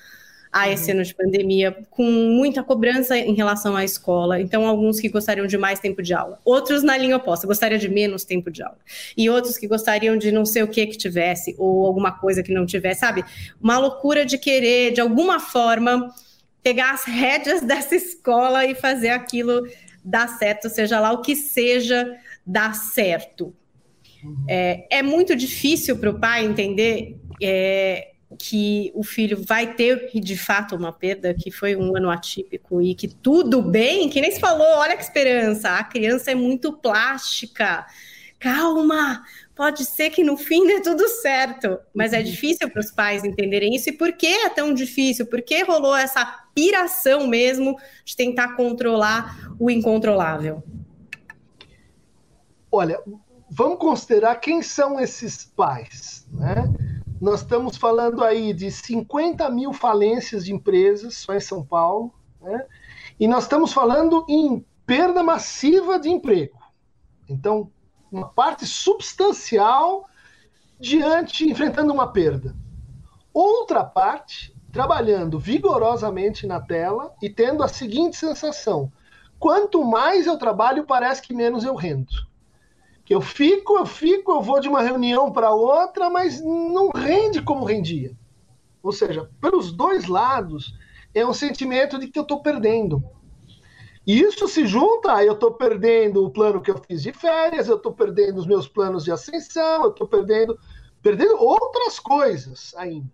a 0.54 0.70
esse 0.70 0.92
ano 0.92 1.04
de 1.04 1.16
pandemia, 1.16 1.76
com 1.89 2.04
muita 2.04 2.62
cobrança 2.62 3.18
em 3.18 3.34
relação 3.34 3.76
à 3.76 3.84
escola. 3.84 4.39
Então, 4.39 4.68
alguns 4.68 5.00
que 5.00 5.10
gostariam 5.10 5.48
de 5.48 5.58
mais 5.58 5.80
tempo 5.80 6.04
de 6.04 6.13
aula, 6.13 6.39
outros 6.46 6.84
na 6.84 6.96
linha 6.96 7.18
oposta, 7.18 7.48
gostaria 7.48 7.80
de 7.80 7.89
menos 7.89 8.24
tempo 8.24 8.52
de 8.52 8.62
aula, 8.62 8.78
e 9.18 9.28
outros 9.32 9.58
que 9.58 9.68
gostariam 9.68 10.16
de 10.16 10.32
não 10.32 10.46
sei 10.46 10.62
o 10.62 10.68
que 10.68 10.86
que 10.86 10.96
tivesse, 10.96 11.56
ou 11.58 11.88
alguma 11.88 12.12
coisa 12.12 12.44
que 12.44 12.54
não 12.54 12.68
tivesse, 12.68 13.00
sabe? 13.00 13.26
Uma 13.60 13.80
loucura 13.80 14.24
de 14.24 14.38
querer, 14.38 14.92
de 14.92 15.02
alguma 15.02 15.39
forma, 15.39 16.13
pegar 16.62 16.94
as 16.94 17.04
rédeas 17.04 17.62
dessa 17.66 17.96
escola 17.96 18.63
e 18.63 18.76
fazer 18.76 19.10
aquilo 19.10 19.68
dar 20.06 20.28
certo, 20.28 20.70
seja 20.70 21.00
lá 21.00 21.12
o 21.13 21.22
que 21.22 21.36
seja 21.36 22.16
dar 22.46 22.76
certo. 22.76 23.56
É, 24.48 25.00
é 25.00 25.02
muito 25.02 25.36
difícil 25.36 25.98
para 25.98 26.12
o 26.12 26.20
pai 26.20 26.46
entender 26.46 27.18
é, 27.42 28.12
que 28.38 28.91
o 28.93 29.04
filho 29.04 29.43
vai 29.43 29.74
ter 29.74 30.10
de 30.13 30.38
fato 30.38 30.76
uma 30.76 30.91
perda, 30.91 31.34
que 31.34 31.52
foi 31.52 31.76
um 31.76 31.96
ano 31.96 32.10
atípico 32.10 32.82
e 32.82 32.96
que 32.96 33.08
tudo 33.08 33.62
bem, 33.62 34.10
que 34.10 34.22
nem 34.22 34.32
se 34.32 34.39
falou, 34.39 34.67
olha 34.78 34.96
que 34.96 35.04
esperança, 35.04 35.69
a 35.69 35.84
criança 35.84 36.32
é 36.32 36.36
muito 36.36 36.74
plástica. 36.74 37.86
Calma, 38.39 39.24
pode 39.56 39.86
ser 39.86 40.10
que 40.10 40.24
no 40.24 40.36
fim 40.36 40.67
dê 40.67 40.82
tudo 40.82 41.08
certo, 41.08 41.80
mas 41.93 42.12
é 42.12 42.22
difícil 42.22 42.69
para 42.69 42.82
os 42.82 42.91
pais 42.91 43.24
entenderem 43.24 43.74
isso. 43.74 43.89
E 43.89 43.93
por 43.93 44.12
que 44.13 44.28
é 44.28 44.50
tão 44.50 44.74
difícil? 44.74 45.26
Por 45.26 45.41
que 45.41 45.63
rolou 45.63 45.96
essa 45.96 46.26
piração 46.54 47.26
mesmo 47.26 47.78
de 48.04 48.15
tentar 48.15 48.56
controlar 48.56 49.56
o 49.58 49.69
incontrolável? 49.72 50.62
Olha, 52.72 53.00
vamos 53.50 53.78
considerar 53.78 54.36
quem 54.38 54.62
são 54.62 55.00
esses 55.00 55.46
pais, 55.56 56.26
né? 56.32 56.65
Nós 57.24 57.40
estamos 57.40 57.78
falando 57.78 58.22
aí 58.22 58.52
de 58.52 58.70
50 58.70 59.50
mil 59.50 59.72
falências 59.72 60.44
de 60.44 60.54
empresas 60.54 61.16
só 61.16 61.34
em 61.34 61.40
São 61.40 61.64
Paulo, 61.64 62.14
né? 62.42 62.66
e 63.18 63.30
nós 63.30 63.44
estamos 63.44 63.72
falando 63.72 64.26
em 64.28 64.66
perda 64.86 65.24
massiva 65.24 65.98
de 65.98 66.10
emprego. 66.10 66.60
Então, 67.30 67.72
uma 68.12 68.28
parte 68.28 68.66
substancial 68.66 70.06
diante, 70.78 71.50
enfrentando 71.50 71.94
uma 71.94 72.12
perda. 72.12 72.54
Outra 73.34 73.86
parte, 73.86 74.54
trabalhando 74.70 75.40
vigorosamente 75.40 76.46
na 76.46 76.60
tela 76.60 77.16
e 77.22 77.30
tendo 77.30 77.64
a 77.64 77.70
seguinte 77.70 78.18
sensação: 78.18 78.92
quanto 79.40 79.82
mais 79.82 80.28
eu 80.28 80.38
trabalho, 80.38 80.84
parece 80.84 81.22
que 81.22 81.34
menos 81.34 81.64
eu 81.64 81.74
rendo 81.74 82.12
eu 83.13 83.21
fico, 83.21 83.78
eu 83.78 83.86
fico, 83.86 84.32
eu 84.32 84.41
vou 84.41 84.60
de 84.60 84.67
uma 84.67 84.82
reunião 84.82 85.32
para 85.32 85.54
outra, 85.54 86.10
mas 86.10 86.41
não 86.41 86.89
rende 86.89 87.41
como 87.41 87.63
rendia. 87.63 88.15
Ou 88.82 88.91
seja, 88.91 89.30
pelos 89.39 89.71
dois 89.71 90.08
lados, 90.08 90.73
é 91.13 91.26
um 91.26 91.34
sentimento 91.34 91.99
de 91.99 92.08
que 92.08 92.17
eu 92.17 92.23
estou 92.23 92.41
perdendo. 92.41 93.04
E 94.06 94.19
isso 94.19 94.47
se 94.47 94.65
junta 94.65 95.23
eu 95.23 95.34
estou 95.34 95.54
perdendo 95.54 96.26
o 96.26 96.30
plano 96.30 96.62
que 96.62 96.71
eu 96.71 96.82
fiz 96.86 97.04
de 97.04 97.13
férias, 97.13 97.69
eu 97.69 97.78
estou 97.78 97.93
perdendo 97.93 98.39
os 98.39 98.47
meus 98.47 98.67
planos 98.67 99.04
de 99.06 99.12
ascensão, 99.12 99.84
eu 99.84 99.91
estou 99.91 100.08
perdendo, 100.08 100.60
perdendo 101.02 101.38
outras 101.38 101.99
coisas 101.99 102.73
ainda 102.76 103.10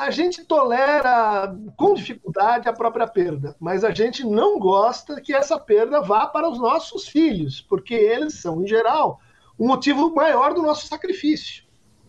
a 0.00 0.10
gente 0.10 0.44
tolera 0.44 1.54
com 1.76 1.92
dificuldade 1.92 2.66
a 2.68 2.72
própria 2.72 3.06
perda, 3.06 3.54
mas 3.60 3.84
a 3.84 3.90
gente 3.90 4.24
não 4.24 4.58
gosta 4.58 5.20
que 5.20 5.34
essa 5.34 5.58
perda 5.58 6.00
vá 6.00 6.26
para 6.26 6.48
os 6.48 6.58
nossos 6.58 7.06
filhos, 7.06 7.60
porque 7.60 7.94
eles 7.94 8.40
são, 8.40 8.62
em 8.62 8.66
geral, 8.66 9.20
o 9.58 9.66
motivo 9.66 10.14
maior 10.14 10.54
do 10.54 10.62
nosso 10.62 10.86
sacrifício. 10.86 11.64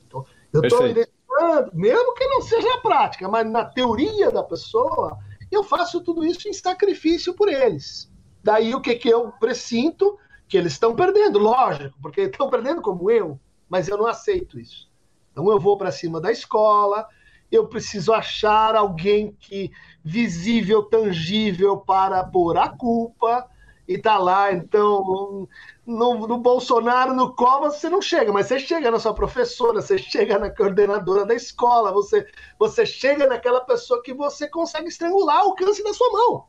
Então, 0.08 0.26
eu 0.54 0.62
estou 0.62 0.88
identificando, 0.88 1.72
mesmo 1.74 2.14
que 2.16 2.26
não 2.28 2.42
seja 2.42 2.76
a 2.76 2.80
prática, 2.80 3.28
mas 3.28 3.50
na 3.52 3.66
teoria 3.66 4.32
da 4.32 4.42
pessoa, 4.42 5.18
eu 5.52 5.62
faço 5.62 6.00
tudo 6.00 6.24
isso 6.24 6.48
em 6.48 6.54
sacrifício 6.54 7.34
por 7.34 7.50
eles. 7.50 8.10
Daí 8.42 8.74
o 8.74 8.80
que, 8.80 8.96
que 8.96 9.10
eu 9.10 9.34
presinto? 9.34 10.18
Que 10.48 10.58
eles 10.58 10.74
estão 10.74 10.96
perdendo, 10.96 11.40
lógico, 11.40 11.98
porque 12.02 12.22
estão 12.32 12.50
perdendo 12.50 12.82
como 12.82 13.12
eu, 13.12 13.38
mas 13.68 13.90
eu 13.90 13.98
não 13.98 14.08
aceito 14.08 14.58
isso. 14.58 14.90
Então 15.34 15.52
eu 15.52 15.60
vou 15.60 15.78
para 15.78 15.92
cima 15.92 16.22
da 16.22 16.32
escola, 16.32 17.06
eu 17.52 17.68
preciso 17.68 18.14
achar 18.14 18.76
alguém 18.76 19.36
que 19.40 19.72
visível, 20.04 20.84
tangível 20.84 21.78
para 21.78 22.24
pôr 22.24 22.58
a 22.58 22.70
culpa 22.70 23.48
e 23.88 23.98
tá 23.98 24.18
lá. 24.18 24.54
Então, 24.54 25.48
no, 25.86 26.28
no, 26.28 26.38
Bolsonaro, 26.38 27.14
no 27.14 27.36
Covas, 27.36 27.76
você 27.76 27.90
não 27.90 28.02
chega, 28.02 28.32
mas 28.32 28.48
você 28.48 28.60
chega 28.60 28.90
na 28.90 29.00
sua 29.00 29.14
professora, 29.14 29.82
você 29.82 29.98
chega 29.98 30.40
na 30.40 30.50
coordenadora 30.50 31.26
da 31.26 31.36
escola, 31.36 31.92
você, 31.92 32.26
você 32.58 32.86
chega 32.86 33.28
naquela 33.28 33.62
pessoa 33.62 34.02
que 34.02 34.14
você 34.14 34.48
consegue 34.48 34.88
estrangular 34.88 35.44
o 35.44 35.50
alcance 35.50 35.84
da 35.84 35.94
sua 35.94 36.12
mão. 36.12 36.46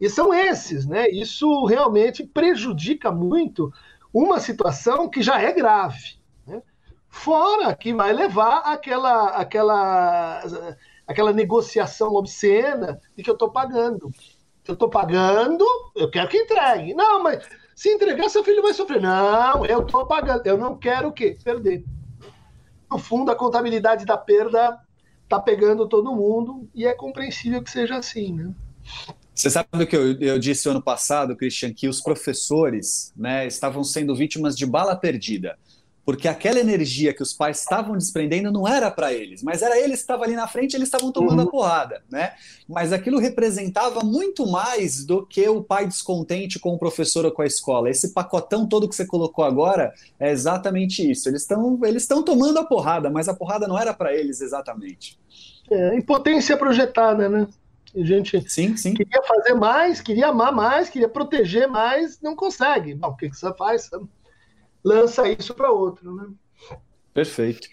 E 0.00 0.08
são 0.08 0.32
esses, 0.32 0.86
né? 0.86 1.10
Isso 1.10 1.66
realmente 1.66 2.24
prejudica 2.24 3.12
muito 3.12 3.70
uma 4.12 4.40
situação 4.40 5.08
que 5.08 5.22
já 5.22 5.40
é 5.40 5.52
grave. 5.52 6.19
Fora 7.10 7.74
que 7.74 7.92
vai 7.92 8.12
levar 8.12 8.58
aquela, 8.60 9.30
aquela, 9.30 10.42
aquela 11.06 11.32
negociação 11.32 12.14
obscena 12.14 13.00
de 13.16 13.22
que 13.22 13.28
eu 13.28 13.34
estou 13.34 13.50
pagando. 13.50 14.10
Eu 14.66 14.74
estou 14.74 14.88
pagando, 14.88 15.66
eu 15.96 16.08
quero 16.08 16.28
que 16.28 16.38
entregue. 16.38 16.94
Não, 16.94 17.22
mas 17.22 17.44
se 17.74 17.90
entregar, 17.90 18.28
seu 18.28 18.44
filho 18.44 18.62
vai 18.62 18.72
sofrer. 18.72 19.02
Não, 19.02 19.66
eu 19.66 19.80
estou 19.80 20.06
pagando. 20.06 20.46
Eu 20.46 20.56
não 20.56 20.78
quero 20.78 21.08
o 21.08 21.12
quê? 21.12 21.36
Perder. 21.42 21.84
no 22.88 22.98
fundo, 22.98 23.30
a 23.32 23.36
contabilidade 23.36 24.06
da 24.06 24.16
perda 24.16 24.78
está 25.24 25.40
pegando 25.40 25.88
todo 25.88 26.14
mundo 26.14 26.68
e 26.74 26.86
é 26.86 26.92
compreensível 26.92 27.62
que 27.62 27.70
seja 27.70 27.96
assim, 27.96 28.32
né? 28.32 28.54
Você 29.34 29.48
sabe 29.50 29.68
o 29.72 29.86
que 29.86 29.96
eu, 29.96 30.18
eu, 30.20 30.38
disse 30.38 30.68
ano 30.68 30.82
passado, 30.82 31.36
Christian, 31.36 31.72
que 31.72 31.88
os 31.88 32.00
professores 32.00 33.12
né, 33.16 33.46
estavam 33.46 33.82
sendo 33.82 34.14
vítimas 34.14 34.56
de 34.56 34.66
bala 34.66 34.94
perdida 34.94 35.58
porque 36.04 36.26
aquela 36.26 36.58
energia 36.58 37.14
que 37.14 37.22
os 37.22 37.32
pais 37.32 37.60
estavam 37.60 37.96
desprendendo 37.96 38.50
não 38.50 38.66
era 38.66 38.90
para 38.90 39.12
eles, 39.12 39.42
mas 39.42 39.62
era 39.62 39.78
eles 39.78 39.96
que 39.96 40.02
estavam 40.02 40.24
ali 40.24 40.34
na 40.34 40.48
frente, 40.48 40.74
eles 40.74 40.88
estavam 40.88 41.12
tomando 41.12 41.40
uhum. 41.40 41.48
a 41.48 41.50
porrada, 41.50 42.02
né? 42.10 42.32
Mas 42.68 42.92
aquilo 42.92 43.18
representava 43.18 44.00
muito 44.00 44.46
mais 44.46 45.04
do 45.04 45.26
que 45.26 45.48
o 45.48 45.62
pai 45.62 45.86
descontente 45.86 46.58
com 46.58 46.74
o 46.74 46.78
professor 46.78 47.24
ou 47.24 47.32
com 47.32 47.42
a 47.42 47.46
escola. 47.46 47.90
Esse 47.90 48.12
pacotão 48.12 48.66
todo 48.66 48.88
que 48.88 48.94
você 48.94 49.06
colocou 49.06 49.44
agora 49.44 49.92
é 50.18 50.30
exatamente 50.30 51.08
isso. 51.08 51.28
Eles 51.28 51.42
estão 51.42 51.78
eles 51.84 52.02
estão 52.02 52.22
tomando 52.22 52.58
a 52.58 52.64
porrada, 52.64 53.10
mas 53.10 53.28
a 53.28 53.34
porrada 53.34 53.68
não 53.68 53.78
era 53.78 53.92
para 53.92 54.14
eles 54.14 54.40
exatamente. 54.40 55.18
É, 55.70 55.96
impotência 55.96 56.56
projetada, 56.56 57.28
né? 57.28 57.46
A 57.94 58.04
gente 58.04 58.40
sim, 58.48 58.76
sim. 58.76 58.94
queria 58.94 59.22
fazer 59.22 59.54
mais, 59.54 60.00
queria 60.00 60.28
amar 60.28 60.52
mais, 60.52 60.88
queria 60.88 61.08
proteger 61.08 61.68
mais, 61.68 62.20
não 62.20 62.36
consegue. 62.36 62.94
Bom, 62.94 63.08
o 63.08 63.16
que, 63.16 63.28
que 63.28 63.36
você 63.36 63.52
faz? 63.54 63.90
Lança 64.84 65.28
isso 65.28 65.54
para 65.54 65.70
outro. 65.70 66.14
Né? 66.14 66.26
Perfeito. 67.12 67.68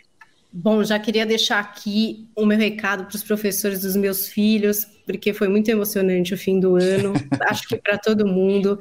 Bom, 0.51 0.83
já 0.83 0.97
queria 0.97 1.25
deixar 1.25 1.59
aqui 1.59 2.27
o 2.35 2.45
meu 2.45 2.57
recado 2.57 3.05
para 3.05 3.15
os 3.15 3.23
professores 3.23 3.81
dos 3.81 3.95
meus 3.95 4.27
filhos, 4.27 4.85
porque 5.05 5.33
foi 5.33 5.47
muito 5.47 5.69
emocionante 5.69 6.33
o 6.33 6.37
fim 6.37 6.59
do 6.59 6.75
ano. 6.75 7.13
acho 7.49 7.67
que 7.67 7.77
para 7.77 7.97
todo 7.97 8.25
mundo. 8.25 8.79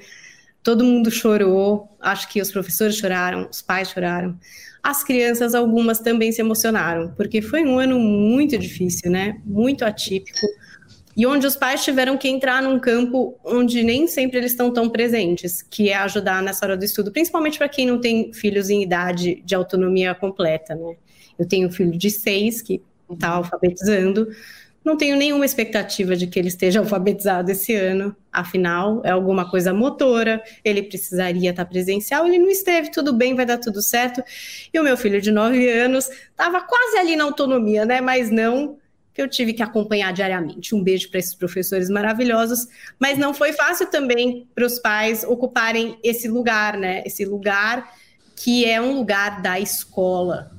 Todo 0.63 0.85
mundo 0.85 1.11
chorou. 1.11 1.97
Acho 2.01 2.29
que 2.29 2.41
os 2.41 2.51
professores 2.51 2.97
choraram, 2.97 3.49
os 3.51 3.63
pais 3.63 3.91
choraram. 3.91 4.39
As 4.83 5.03
crianças, 5.03 5.55
algumas 5.55 5.99
também 5.99 6.31
se 6.31 6.41
emocionaram, 6.41 7.13
porque 7.17 7.43
foi 7.43 7.65
um 7.65 7.79
ano 7.79 7.99
muito 7.99 8.57
difícil, 8.57 9.11
né? 9.11 9.41
Muito 9.45 9.85
atípico 9.85 10.47
e 11.17 11.27
onde 11.27 11.47
os 11.47 11.57
pais 11.57 11.83
tiveram 11.83 12.19
que 12.19 12.29
entrar 12.29 12.63
num 12.63 12.79
campo 12.79 13.39
onde 13.43 13.83
nem 13.83 14.07
sempre 14.07 14.37
eles 14.37 14.51
estão 14.53 14.71
tão 14.71 14.91
presentes, 14.91 15.63
que 15.63 15.89
é 15.89 15.97
ajudar 15.97 16.43
nessa 16.43 16.67
hora 16.67 16.77
do 16.77 16.85
estudo, 16.85 17.11
principalmente 17.11 17.57
para 17.57 17.69
quem 17.69 17.87
não 17.87 17.99
tem 17.99 18.33
filhos 18.35 18.69
em 18.69 18.83
idade 18.83 19.43
de 19.43 19.55
autonomia 19.55 20.15
completa, 20.15 20.75
né? 20.75 20.97
Eu 21.39 21.49
tenho 21.49 21.69
um 21.69 21.73
filho 21.73 21.97
de 21.97 22.11
seis 22.11 22.61
que 22.61 22.83
está 23.11 23.31
alfabetizando, 23.31 24.29
não 24.85 24.97
tenho 24.97 25.17
nenhuma 25.17 25.45
expectativa 25.45 26.15
de 26.15 26.27
que 26.27 26.39
ele 26.39 26.49
esteja 26.49 26.79
alfabetizado 26.81 27.51
esse 27.51 27.75
ano, 27.75 28.15
afinal, 28.31 29.01
é 29.03 29.11
alguma 29.11 29.51
coisa 29.51 29.73
motora, 29.73 30.43
ele 30.63 30.83
precisaria 30.83 31.51
estar 31.51 31.65
presencial, 31.65 32.27
ele 32.27 32.39
não 32.39 32.49
esteve, 32.49 32.91
tudo 32.91 33.15
bem, 33.15 33.35
vai 33.35 33.47
dar 33.47 33.59
tudo 33.59 33.81
certo. 33.81 34.23
E 34.73 34.79
o 34.79 34.85
meu 34.85 34.97
filho 34.99 35.21
de 35.21 35.33
nove 35.33 35.69
anos 35.71 36.09
estava 36.09 36.61
quase 36.61 36.99
ali 36.99 37.17
na 37.17 37.25
autonomia, 37.25 37.87
né? 37.87 38.03
Mas 38.03 38.31
não 38.31 38.77
que 39.17 39.23
eu 39.23 39.29
tive 39.29 39.55
que 39.55 39.63
acompanhar 39.63 40.13
diariamente. 40.13 40.75
Um 40.75 40.83
beijo 40.83 41.09
para 41.09 41.19
esses 41.19 41.35
professores 41.35 41.89
maravilhosos, 41.89 42.69
mas 42.99 43.17
não 43.17 43.33
foi 43.33 43.55
fácil 43.55 43.87
também 43.87 44.47
para 44.55 44.67
os 44.67 44.79
pais 44.79 45.25
ocuparem 45.25 45.99
esse 46.05 46.29
lugar, 46.29 46.77
né? 46.77 47.03
Esse 47.07 47.25
lugar 47.25 47.91
que 48.37 48.67
é 48.67 48.79
um 48.79 48.93
lugar 48.93 49.41
da 49.41 49.59
escola. 49.59 50.53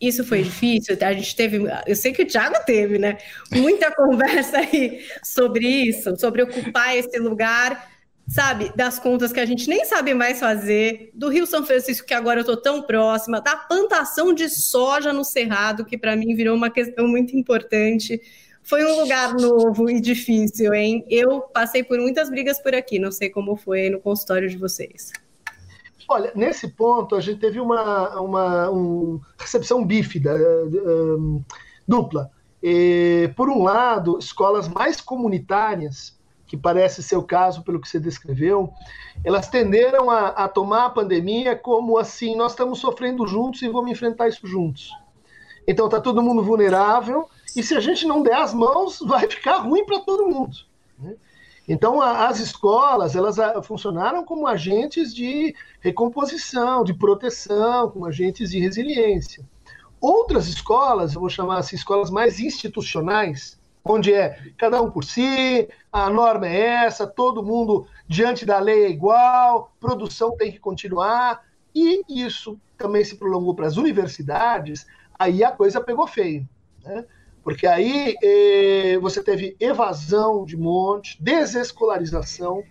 Isso 0.00 0.24
foi 0.24 0.44
difícil. 0.44 0.96
A 1.00 1.12
gente 1.12 1.34
teve, 1.34 1.58
eu 1.84 1.96
sei 1.96 2.12
que 2.12 2.22
o 2.22 2.26
Thiago 2.26 2.54
teve, 2.64 3.00
né? 3.00 3.18
Muita 3.50 3.90
conversa 3.96 4.58
aí 4.58 5.04
sobre 5.24 5.66
isso, 5.66 6.16
sobre 6.16 6.40
ocupar 6.40 6.96
esse 6.96 7.18
lugar 7.18 7.91
sabe, 8.26 8.72
das 8.76 8.98
contas 8.98 9.32
que 9.32 9.40
a 9.40 9.46
gente 9.46 9.68
nem 9.68 9.84
sabe 9.84 10.14
mais 10.14 10.40
fazer, 10.40 11.10
do 11.14 11.28
Rio 11.28 11.46
São 11.46 11.64
Francisco, 11.64 12.06
que 12.06 12.14
agora 12.14 12.38
eu 12.38 12.42
estou 12.42 12.56
tão 12.56 12.82
próxima, 12.82 13.40
da 13.40 13.56
plantação 13.56 14.32
de 14.32 14.48
soja 14.48 15.12
no 15.12 15.24
Cerrado, 15.24 15.84
que 15.84 15.98
para 15.98 16.16
mim 16.16 16.34
virou 16.34 16.56
uma 16.56 16.70
questão 16.70 17.06
muito 17.06 17.36
importante. 17.36 18.20
Foi 18.62 18.84
um 18.84 19.00
lugar 19.00 19.34
novo 19.34 19.90
e 19.90 20.00
difícil, 20.00 20.72
hein? 20.72 21.04
Eu 21.10 21.40
passei 21.40 21.82
por 21.82 21.98
muitas 21.98 22.30
brigas 22.30 22.60
por 22.60 22.74
aqui, 22.74 22.98
não 22.98 23.10
sei 23.10 23.28
como 23.28 23.56
foi 23.56 23.90
no 23.90 24.00
consultório 24.00 24.48
de 24.48 24.56
vocês. 24.56 25.12
Olha, 26.08 26.32
nesse 26.34 26.68
ponto 26.68 27.16
a 27.16 27.20
gente 27.20 27.40
teve 27.40 27.58
uma, 27.58 28.20
uma 28.20 28.70
um, 28.70 29.20
recepção 29.38 29.84
bífida, 29.84 30.34
um, 30.36 31.42
dupla. 31.86 32.30
E, 32.62 33.30
por 33.36 33.48
um 33.48 33.62
lado, 33.62 34.18
escolas 34.18 34.68
mais 34.68 35.00
comunitárias 35.00 36.16
que 36.52 36.56
parece 36.58 37.02
ser 37.02 37.16
o 37.16 37.22
caso 37.22 37.62
pelo 37.62 37.80
que 37.80 37.88
você 37.88 37.98
descreveu, 37.98 38.70
elas 39.24 39.48
tenderam 39.48 40.10
a, 40.10 40.28
a 40.28 40.46
tomar 40.46 40.84
a 40.84 40.90
pandemia 40.90 41.56
como 41.56 41.96
assim, 41.96 42.36
nós 42.36 42.52
estamos 42.52 42.78
sofrendo 42.78 43.26
juntos 43.26 43.62
e 43.62 43.68
vamos 43.70 43.90
enfrentar 43.90 44.28
isso 44.28 44.46
juntos. 44.46 44.90
Então 45.66 45.86
está 45.86 45.98
todo 45.98 46.22
mundo 46.22 46.42
vulnerável 46.42 47.26
e 47.56 47.62
se 47.62 47.74
a 47.74 47.80
gente 47.80 48.06
não 48.06 48.22
der 48.22 48.34
as 48.34 48.52
mãos, 48.52 48.98
vai 49.08 49.26
ficar 49.26 49.60
ruim 49.60 49.86
para 49.86 50.00
todo 50.00 50.28
mundo. 50.28 50.54
Né? 50.98 51.14
Então 51.66 52.02
a, 52.02 52.28
as 52.28 52.38
escolas 52.38 53.16
elas 53.16 53.38
a, 53.38 53.62
funcionaram 53.62 54.22
como 54.22 54.46
agentes 54.46 55.14
de 55.14 55.54
recomposição, 55.80 56.84
de 56.84 56.92
proteção, 56.92 57.90
como 57.90 58.04
agentes 58.04 58.50
de 58.50 58.60
resiliência. 58.60 59.42
Outras 59.98 60.48
escolas, 60.48 61.14
eu 61.14 61.20
vou 61.22 61.30
chamar 61.30 61.60
assim, 61.60 61.76
escolas 61.76 62.10
mais 62.10 62.38
institucionais, 62.38 63.58
onde 63.82 64.12
é 64.12 64.52
cada 64.58 64.82
um 64.82 64.90
por 64.90 65.02
si, 65.02 65.66
a 65.92 66.08
norma 66.08 66.48
é 66.48 66.86
essa, 66.86 67.06
todo 67.06 67.42
mundo 67.42 67.86
diante 68.08 68.46
da 68.46 68.58
lei 68.58 68.86
é 68.86 68.90
igual, 68.90 69.72
produção 69.78 70.34
tem 70.34 70.50
que 70.50 70.58
continuar, 70.58 71.42
e 71.74 72.02
isso 72.08 72.58
também 72.78 73.04
se 73.04 73.16
prolongou 73.16 73.54
para 73.54 73.66
as 73.66 73.76
universidades, 73.76 74.86
aí 75.18 75.44
a 75.44 75.52
coisa 75.52 75.82
pegou 75.82 76.06
feio, 76.06 76.48
né? 76.82 77.04
Porque 77.44 77.66
aí 77.66 78.14
eh, 78.22 78.98
você 79.00 79.22
teve 79.22 79.56
evasão 79.58 80.44
de 80.44 80.56
monte, 80.56 81.20
desescolarização, 81.22 82.62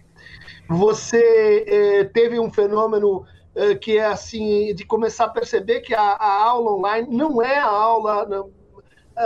você 0.68 1.66
eh, 1.68 2.04
teve 2.06 2.40
um 2.40 2.52
fenômeno 2.52 3.26
eh, 3.54 3.76
que 3.76 3.98
é 3.98 4.06
assim, 4.06 4.74
de 4.74 4.86
começar 4.86 5.26
a 5.26 5.30
perceber 5.30 5.82
que 5.82 5.94
a, 5.94 6.02
a 6.02 6.44
aula 6.44 6.74
online 6.74 7.08
não 7.12 7.42
é 7.42 7.58
a 7.58 7.68
aula 7.68 8.26
não, 8.26 8.50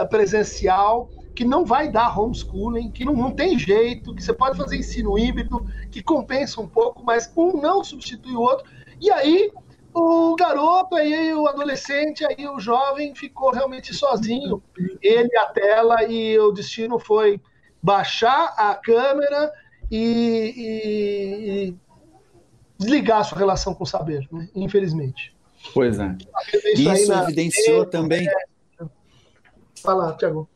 presencial, 0.10 1.10
que 1.36 1.44
não 1.44 1.66
vai 1.66 1.92
dar 1.92 2.18
homeschooling, 2.18 2.90
que 2.90 3.04
não, 3.04 3.14
não 3.14 3.32
tem 3.32 3.60
jeito, 3.60 4.16
que 4.16 4.24
você 4.24 4.34
pode 4.34 4.58
fazer 4.58 4.78
ensino 4.78 5.20
híbrido, 5.20 5.66
que 5.92 6.02
compensa 6.02 6.62
um 6.62 6.68
pouco, 6.68 7.04
mas 7.04 7.32
um 7.36 7.62
não 7.62 7.84
substitui 7.84 8.36
o 8.36 8.42
outro. 8.42 8.66
E 9.02 9.12
aí 9.12 9.52
o 9.94 10.36
garoto, 10.36 10.96
aí 10.96 11.34
o 11.34 11.48
adolescente, 11.48 12.26
aí 12.26 12.48
o 12.48 12.60
jovem 12.60 13.14
ficou 13.16 13.52
realmente 13.52 13.94
sozinho. 13.94 14.62
Ele, 15.02 15.38
a 15.38 15.46
tela, 15.48 16.04
e 16.04 16.38
o 16.40 16.52
destino 16.52 17.00
foi 17.00 17.40
baixar 17.82 18.54
a 18.58 18.76
câmera 18.76 19.52
e, 19.92 20.54
e, 20.58 21.70
e 21.70 21.76
desligar 22.78 23.20
a 23.20 23.24
sua 23.24 23.38
relação 23.38 23.74
com 23.74 23.84
o 23.84 23.88
saber, 23.88 24.28
né? 24.32 24.50
infelizmente. 24.56 25.36
Pois 25.74 26.00
é. 26.00 26.16
Isso, 26.76 27.14
evidenciou 27.14 27.86
também. 27.86 28.28
É... 28.28 28.86
Fala, 29.82 30.16
Tiago. 30.18 30.50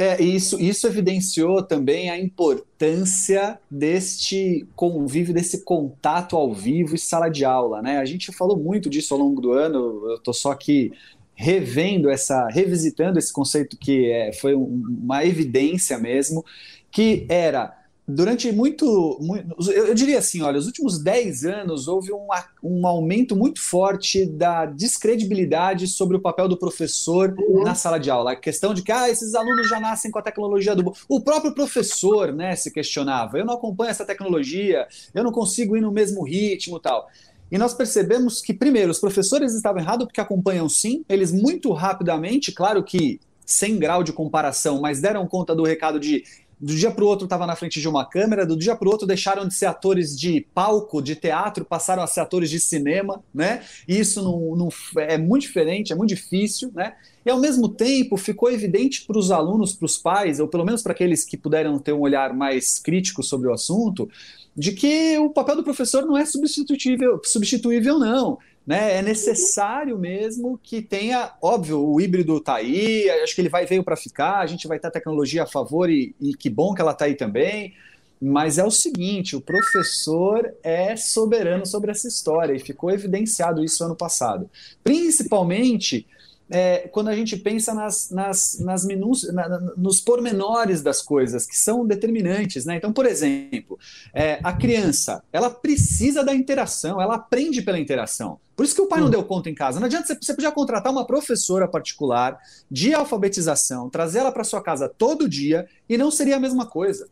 É, 0.00 0.18
isso, 0.22 0.58
isso 0.58 0.86
evidenciou 0.86 1.62
também 1.62 2.08
a 2.08 2.18
importância 2.18 3.60
deste 3.70 4.66
convívio, 4.74 5.34
desse 5.34 5.62
contato 5.62 6.38
ao 6.38 6.54
vivo 6.54 6.94
e 6.94 6.98
sala 6.98 7.28
de 7.28 7.44
aula, 7.44 7.82
né? 7.82 7.98
A 7.98 8.04
gente 8.06 8.32
falou 8.32 8.56
muito 8.56 8.88
disso 8.88 9.12
ao 9.12 9.20
longo 9.20 9.42
do 9.42 9.52
ano, 9.52 10.08
eu 10.08 10.14
estou 10.14 10.32
só 10.32 10.52
aqui 10.52 10.90
revendo 11.34 12.08
essa, 12.08 12.48
revisitando 12.48 13.18
esse 13.18 13.30
conceito 13.30 13.76
que 13.76 14.10
é, 14.10 14.32
foi 14.32 14.54
uma 14.54 15.22
evidência 15.22 15.98
mesmo, 15.98 16.42
que 16.90 17.26
era 17.28 17.79
durante 18.14 18.50
muito, 18.52 19.18
muito, 19.20 19.70
eu 19.70 19.94
diria 19.94 20.18
assim, 20.18 20.42
olha, 20.42 20.58
os 20.58 20.66
últimos 20.66 20.98
10 20.98 21.44
anos 21.44 21.88
houve 21.88 22.12
um, 22.12 22.26
um 22.62 22.86
aumento 22.86 23.34
muito 23.36 23.60
forte 23.60 24.26
da 24.26 24.66
descredibilidade 24.66 25.86
sobre 25.86 26.16
o 26.16 26.20
papel 26.20 26.48
do 26.48 26.56
professor 26.56 27.34
uhum. 27.38 27.62
na 27.62 27.74
sala 27.74 27.98
de 27.98 28.10
aula. 28.10 28.32
A 28.32 28.36
questão 28.36 28.74
de 28.74 28.82
que 28.82 28.92
ah, 28.92 29.08
esses 29.08 29.34
alunos 29.34 29.68
já 29.68 29.80
nascem 29.80 30.10
com 30.10 30.18
a 30.18 30.22
tecnologia 30.22 30.74
do. 30.74 30.92
O 31.08 31.20
próprio 31.20 31.54
professor 31.54 32.32
né, 32.32 32.54
se 32.56 32.70
questionava: 32.70 33.38
eu 33.38 33.44
não 33.44 33.54
acompanho 33.54 33.90
essa 33.90 34.04
tecnologia, 34.04 34.86
eu 35.14 35.24
não 35.24 35.32
consigo 35.32 35.76
ir 35.76 35.80
no 35.80 35.92
mesmo 35.92 36.22
ritmo 36.22 36.78
tal. 36.78 37.08
E 37.50 37.58
nós 37.58 37.74
percebemos 37.74 38.40
que, 38.40 38.54
primeiro, 38.54 38.92
os 38.92 39.00
professores 39.00 39.54
estavam 39.54 39.80
errados 39.80 40.06
porque 40.06 40.20
acompanham 40.20 40.68
sim, 40.68 41.04
eles 41.08 41.32
muito 41.32 41.72
rapidamente, 41.72 42.52
claro 42.52 42.82
que 42.84 43.20
sem 43.44 43.76
grau 43.78 44.04
de 44.04 44.12
comparação, 44.12 44.80
mas 44.80 45.00
deram 45.00 45.26
conta 45.26 45.56
do 45.56 45.64
recado 45.64 45.98
de 45.98 46.22
do 46.60 46.74
dia 46.74 46.90
para 46.90 47.02
o 47.02 47.06
outro 47.06 47.24
estava 47.24 47.46
na 47.46 47.56
frente 47.56 47.80
de 47.80 47.88
uma 47.88 48.04
câmera, 48.04 48.44
do 48.44 48.56
dia 48.56 48.76
para 48.76 48.86
o 48.86 48.90
outro 48.90 49.06
deixaram 49.06 49.48
de 49.48 49.54
ser 49.54 49.66
atores 49.66 50.18
de 50.18 50.46
palco, 50.54 51.00
de 51.00 51.16
teatro, 51.16 51.64
passaram 51.64 52.02
a 52.02 52.06
ser 52.06 52.20
atores 52.20 52.50
de 52.50 52.60
cinema, 52.60 53.22
né? 53.34 53.62
E 53.88 53.98
isso 53.98 54.22
não, 54.22 54.54
não 54.54 54.68
é 54.98 55.16
muito 55.16 55.42
diferente, 55.42 55.92
é 55.92 55.96
muito 55.96 56.10
difícil, 56.10 56.70
né? 56.74 56.94
E 57.24 57.30
ao 57.30 57.40
mesmo 57.40 57.68
tempo 57.68 58.16
ficou 58.16 58.50
evidente 58.50 59.06
para 59.06 59.18
os 59.18 59.30
alunos, 59.30 59.72
para 59.72 59.86
os 59.86 59.96
pais, 59.96 60.38
ou 60.38 60.48
pelo 60.48 60.64
menos 60.64 60.82
para 60.82 60.92
aqueles 60.92 61.24
que 61.24 61.36
puderam 61.36 61.78
ter 61.78 61.92
um 61.92 62.00
olhar 62.00 62.34
mais 62.34 62.78
crítico 62.78 63.22
sobre 63.22 63.48
o 63.48 63.52
assunto, 63.52 64.08
de 64.54 64.72
que 64.72 65.18
o 65.18 65.30
papel 65.30 65.56
do 65.56 65.64
professor 65.64 66.04
não 66.04 66.16
é 66.16 66.26
substituível, 66.26 67.20
substituível 67.24 67.98
não. 67.98 68.38
Né? 68.66 68.98
É 68.98 69.02
necessário 69.02 69.98
mesmo 69.98 70.58
que 70.62 70.82
tenha, 70.82 71.32
óbvio, 71.42 71.84
o 71.84 72.00
híbrido 72.00 72.36
está 72.36 72.56
aí, 72.56 73.08
acho 73.22 73.34
que 73.34 73.40
ele 73.40 73.48
vai 73.48 73.66
veio 73.66 73.82
para 73.82 73.96
ficar, 73.96 74.38
a 74.38 74.46
gente 74.46 74.68
vai 74.68 74.78
ter 74.78 74.88
a 74.88 74.92
tecnologia 74.92 75.42
a 75.42 75.46
favor 75.46 75.90
e, 75.90 76.14
e 76.20 76.34
que 76.34 76.48
bom 76.48 76.74
que 76.74 76.80
ela 76.80 76.92
está 76.92 77.06
aí 77.06 77.14
também. 77.14 77.74
Mas 78.20 78.58
é 78.58 78.64
o 78.64 78.70
seguinte: 78.70 79.34
o 79.34 79.40
professor 79.40 80.52
é 80.62 80.94
soberano 80.94 81.64
sobre 81.64 81.90
essa 81.90 82.06
história 82.06 82.54
e 82.54 82.60
ficou 82.60 82.90
evidenciado 82.90 83.64
isso 83.64 83.82
ano 83.82 83.96
passado. 83.96 84.50
Principalmente 84.84 86.06
é, 86.50 86.88
quando 86.88 87.08
a 87.08 87.14
gente 87.14 87.36
pensa 87.36 87.72
nas, 87.72 88.10
nas, 88.10 88.58
nas 88.58 88.84
minúcias, 88.84 89.32
na, 89.32 89.48
nos 89.76 90.00
pormenores 90.00 90.82
das 90.82 91.00
coisas 91.00 91.46
que 91.46 91.56
são 91.56 91.86
determinantes. 91.86 92.64
Né? 92.64 92.76
Então, 92.76 92.92
por 92.92 93.06
exemplo, 93.06 93.78
é, 94.12 94.40
a 94.42 94.52
criança 94.52 95.22
ela 95.32 95.48
precisa 95.48 96.24
da 96.24 96.34
interação, 96.34 97.00
ela 97.00 97.14
aprende 97.14 97.62
pela 97.62 97.78
interação. 97.78 98.38
Por 98.56 98.64
isso 98.64 98.74
que 98.74 98.82
o 98.82 98.88
pai 98.88 99.00
não 99.00 99.08
deu 99.08 99.22
conta 99.22 99.48
em 99.48 99.54
casa. 99.54 99.78
Não 99.78 99.86
adianta 99.86 100.08
você, 100.08 100.18
você 100.20 100.34
podia 100.34 100.50
contratar 100.50 100.92
uma 100.92 101.06
professora 101.06 101.68
particular 101.68 102.38
de 102.70 102.92
alfabetização, 102.92 103.88
trazer 103.88 104.18
ela 104.18 104.32
para 104.32 104.44
sua 104.44 104.60
casa 104.60 104.88
todo 104.88 105.28
dia 105.28 105.66
e 105.88 105.96
não 105.96 106.10
seria 106.10 106.36
a 106.36 106.40
mesma 106.40 106.66
coisa. 106.66 107.08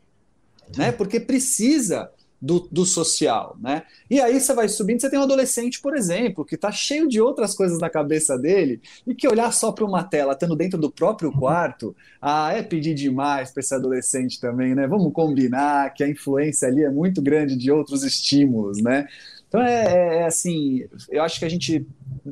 Né? 0.77 0.92
Porque 0.92 1.20
precisa 1.20 2.11
do, 2.40 2.61
do 2.70 2.85
social, 2.85 3.57
né? 3.61 3.83
E 4.09 4.20
aí 4.20 4.40
você 4.40 4.55
vai 4.55 4.68
subindo, 4.68 5.01
você 5.01 5.11
tem 5.11 5.18
um 5.18 5.22
adolescente, 5.22 5.81
por 5.81 5.96
exemplo, 5.96 6.44
que 6.44 6.55
está 6.55 6.70
cheio 6.70 7.09
de 7.09 7.20
outras 7.20 7.55
coisas 7.55 7.79
na 7.81 7.90
cabeça 7.90 8.38
dele 8.38 8.81
e 9.07 9.14
que 9.14 9.27
olhar 9.27 9.53
só 9.53 9.72
para 9.72 9.85
uma 9.85 10.05
tela, 10.05 10.33
estando 10.33 10.55
dentro 10.55 10.79
do 10.79 10.90
próprio 10.90 11.33
quarto, 11.33 11.94
ah, 12.22 12.53
é 12.53 12.62
pedir 12.62 12.94
demais 12.94 13.51
para 13.51 13.61
esse 13.61 13.74
adolescente 13.74 14.40
também, 14.40 14.74
né? 14.74 14.87
Vamos 14.87 15.12
combinar 15.12 15.92
que 15.94 16.05
a 16.05 16.09
influência 16.09 16.68
ali 16.68 16.85
é 16.85 16.90
muito 16.90 17.20
grande 17.20 17.57
de 17.57 17.70
outros 17.72 18.05
estímulos, 18.05 18.81
né? 18.81 19.07
Então 19.49 19.63
é, 19.63 19.85
é, 19.85 20.17
é, 20.19 20.27
assim, 20.27 20.87
eu 21.09 21.23
acho 21.23 21.39
que 21.39 21.45
a 21.45 21.49
gente, 21.49 21.87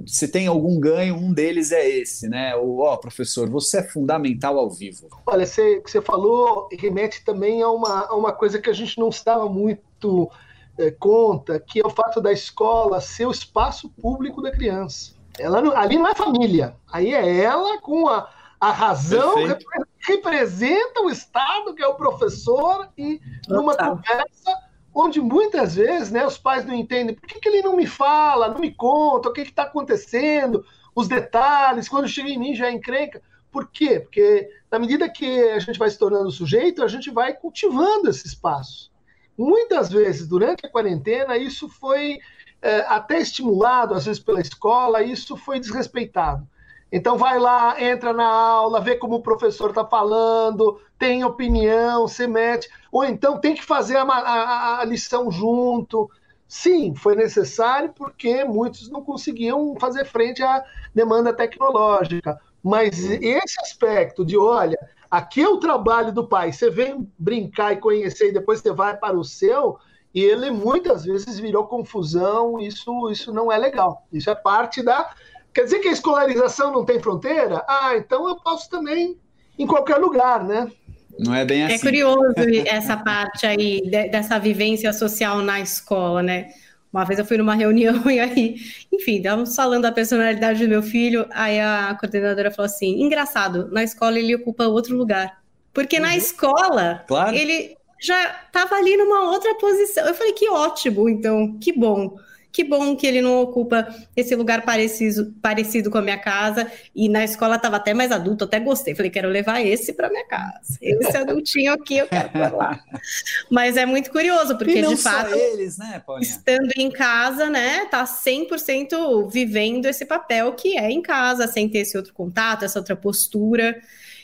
se 0.07 0.29
tem 0.29 0.47
algum 0.47 0.79
ganho, 0.79 1.17
um 1.17 1.33
deles 1.33 1.73
é 1.73 1.89
esse, 1.89 2.29
né? 2.29 2.55
O 2.57 2.81
ó, 2.81 2.97
professor, 2.99 3.49
você 3.49 3.79
é 3.79 3.83
fundamental 3.83 4.59
ao 4.59 4.71
vivo. 4.71 5.09
Olha, 5.27 5.47
você, 5.47 5.81
que 5.81 5.91
você 5.91 6.03
falou 6.03 6.69
remete 6.79 7.25
também 7.25 7.63
a 7.63 7.71
uma, 7.71 8.07
a 8.07 8.15
uma 8.15 8.33
coisa 8.33 8.61
que 8.61 8.69
a 8.69 8.75
gente 8.75 8.99
não 8.99 9.09
estava 9.09 9.49
muito 9.49 10.31
é, 10.79 10.91
conta, 10.91 11.59
que 11.59 11.81
é 11.81 11.87
o 11.87 11.91
fato 11.91 12.21
da 12.21 12.33
escola 12.33 13.01
ser 13.01 13.27
o 13.27 13.31
espaço 13.31 13.89
público 13.89 14.43
da 14.43 14.51
criança. 14.51 15.15
Ela 15.39 15.63
não, 15.63 15.77
ali 15.77 15.97
não 15.97 16.09
é 16.09 16.15
família, 16.15 16.77
aí 16.91 17.15
é 17.15 17.41
ela 17.43 17.79
com 17.81 18.09
a, 18.09 18.29
a 18.61 18.73
razão 18.73 19.47
rep, 19.47 19.65
representa 20.01 21.03
o 21.03 21.11
Estado, 21.11 21.75
que 21.75 21.83
é 21.83 21.87
o 21.87 21.95
professor, 21.95 22.89
e 22.97 23.21
numa 23.49 23.77
conversa 23.77 24.66
onde 24.99 25.21
muitas 25.21 25.75
vezes 25.75 26.11
né, 26.11 26.27
os 26.27 26.39
pais 26.39 26.65
não 26.65 26.75
entendem 26.75 27.15
por 27.15 27.29
que, 27.29 27.39
que 27.39 27.49
ele 27.51 27.61
não 27.61 27.77
me 27.77 27.87
fala, 27.87 28.49
não 28.49 28.59
me 28.59 28.73
conta 28.73 29.29
o 29.29 29.33
que 29.33 29.43
está 29.43 29.65
acontecendo, 29.65 30.65
os 30.95 31.07
detalhes, 31.07 31.87
quando 31.87 32.09
chega 32.09 32.31
em 32.31 32.39
mim 32.39 32.55
já 32.55 32.69
é 32.69 32.73
encrenca. 32.73 33.21
Por 33.53 33.71
quê? 33.71 34.01
Porque 34.01 34.49
na 34.71 34.79
medida 34.79 35.07
que 35.07 35.51
a 35.51 35.59
gente 35.59 35.79
vai 35.79 35.91
se 35.91 35.99
tornando 35.99 36.31
sujeito, 36.31 36.83
a 36.83 36.89
gente 36.89 37.11
vai 37.11 37.35
cultivando 37.35 38.09
esse 38.09 38.27
espaço. 38.27 38.91
Muitas 39.37 39.91
vezes, 39.91 40.27
durante 40.27 40.65
a 40.65 40.71
quarentena, 40.71 41.37
isso 41.37 41.69
foi 41.69 42.19
é, 42.63 42.81
até 42.89 43.19
estimulado, 43.21 43.93
às 43.93 44.07
vezes 44.07 44.23
pela 44.23 44.41
escola, 44.41 45.03
isso 45.03 45.37
foi 45.37 45.61
desrespeitado. 45.61 46.49
Então 46.91 47.19
vai 47.19 47.39
lá, 47.39 47.83
entra 47.83 48.13
na 48.13 48.27
aula, 48.27 48.81
vê 48.81 48.97
como 48.97 49.17
o 49.17 49.23
professor 49.23 49.71
está 49.71 49.85
falando, 49.85 50.81
tem 50.99 51.25
opinião, 51.25 52.07
se 52.07 52.27
mete, 52.27 52.69
ou 52.93 53.05
então 53.05 53.39
tem 53.39 53.55
que 53.55 53.65
fazer 53.65 53.97
a, 53.97 54.03
a, 54.03 54.81
a, 54.81 54.85
lição 54.85 55.31
junto. 55.31 56.09
Sim, 56.47 56.95
foi 56.95 57.17
necessário 57.17 57.93
porque 57.93 58.45
muitos 58.45 58.89
não 58.89 59.03
conseguiam 59.03 59.75
fazer 59.81 60.05
frente 60.05 60.43
à 60.43 60.65
demanda 60.95 61.33
tecnológica. 61.33 62.41
Mas 62.63 63.05
esse 63.05 63.61
aspecto 63.61 64.25
de, 64.25 64.39
olha, 64.39 64.79
aqui 65.11 65.43
é 65.43 65.49
o 65.49 65.59
trabalho 65.59 66.13
do 66.13 66.27
pai, 66.27 66.53
você 66.53 66.71
vem 66.71 67.11
brincar 67.19 67.73
e 67.73 67.77
conhecer 67.77 68.29
e 68.29 68.33
depois 68.33 68.61
você 68.61 68.73
vai 68.73 68.97
para 68.97 69.19
o 69.19 69.25
seu, 69.25 69.79
e 70.15 70.23
ele 70.23 70.51
muitas 70.51 71.05
vezes 71.05 71.39
virou 71.39 71.67
confusão, 71.67 72.59
isso, 72.59 73.11
isso 73.11 73.33
não 73.33 73.53
é 73.53 73.59
legal. 73.59 74.07
Isso 74.13 74.31
é 74.31 74.35
parte 74.35 74.83
da 74.83 75.15
Quer 75.57 75.65
dizer 75.65 75.79
que 75.79 75.89
a 75.89 75.93
escolarização 75.93 76.71
não 76.71 76.85
tem 76.85 77.01
fronteira? 77.01 77.65
Ah, 77.67 77.97
então 77.97 78.29
eu 78.29 78.37
posso 78.37 78.69
também 78.69 79.17
em 79.59 79.67
qualquer 79.67 79.97
lugar, 79.97 80.45
né? 80.45 80.71
Não 81.19 81.35
é 81.35 81.47
bem 81.47 81.63
é 81.63 81.65
assim. 81.65 81.75
É 81.77 81.79
curioso 81.79 82.35
essa 82.67 82.95
parte 82.99 83.47
aí 83.47 83.81
dessa 83.89 84.39
vivência 84.39 84.93
social 84.93 85.39
na 85.39 85.59
escola, 85.59 86.23
né? 86.23 86.51
Uma 86.93 87.07
vez 87.07 87.19
eu 87.19 87.25
fui 87.25 87.39
numa 87.39 87.55
reunião 87.55 88.05
e 88.11 88.21
aí, 88.21 88.57
enfim, 88.93 89.17
estávamos 89.17 89.57
falando 89.57 89.85
da 89.85 89.93
personalidade 89.93 90.63
do 90.63 90.69
meu 90.69 90.83
filho, 90.83 91.27
aí 91.31 91.59
a 91.59 91.97
coordenadora 91.99 92.51
falou 92.51 92.67
assim: 92.67 93.01
engraçado, 93.01 93.71
na 93.73 93.83
escola 93.83 94.19
ele 94.19 94.35
ocupa 94.35 94.67
outro 94.67 94.95
lugar. 94.95 95.41
Porque 95.73 95.97
uhum. 95.97 96.03
na 96.03 96.15
escola, 96.19 97.03
claro. 97.09 97.35
ele 97.35 97.79
já 97.99 98.43
estava 98.45 98.75
ali 98.75 98.95
numa 98.99 99.31
outra 99.31 99.55
posição. 99.55 100.07
Eu 100.07 100.15
falei, 100.15 100.35
que 100.35 100.51
ótimo, 100.51 101.09
então, 101.09 101.57
que 101.59 101.73
bom. 101.73 102.19
Que 102.57 102.65
bom 102.65 102.97
que 102.97 103.07
ele 103.07 103.21
não 103.21 103.43
ocupa 103.43 103.87
esse 104.17 104.35
lugar 104.35 104.63
parecido, 104.65 105.31
parecido 105.43 105.91
com 105.91 105.99
a 105.99 106.01
minha 106.01 106.17
casa. 106.17 106.73
E 106.95 107.07
na 107.07 107.23
escola 107.23 107.57
estava 107.57 107.77
até 107.77 107.93
mais 107.93 108.11
adulto, 108.11 108.45
até 108.45 108.59
gostei. 108.59 108.95
Falei, 108.95 109.11
quero 109.11 109.29
levar 109.29 109.61
esse 109.61 109.93
para 109.93 110.09
minha 110.09 110.27
casa. 110.27 110.79
Esse 110.81 111.19
adultinho 111.19 111.75
aqui 111.75 111.99
eu 111.99 112.07
quero 112.07 112.31
para 112.31 112.49
lá. 112.49 112.81
Mas 113.53 113.77
é 113.77 113.85
muito 113.85 114.11
curioso, 114.11 114.57
porque 114.57 114.81
de 114.81 114.97
fato, 114.97 115.35
eles, 115.35 115.77
né, 115.77 116.03
estando 116.23 116.71
em 116.79 116.91
casa, 116.91 117.51
né, 117.51 117.85
tá 117.91 118.05
100% 118.05 119.31
vivendo 119.31 119.85
esse 119.85 120.07
papel 120.07 120.55
que 120.55 120.79
é 120.79 120.91
em 120.91 121.03
casa, 121.03 121.47
sem 121.47 121.69
ter 121.69 121.81
esse 121.81 121.95
outro 121.95 122.15
contato, 122.15 122.65
essa 122.65 122.79
outra 122.79 122.97
postura 122.97 123.79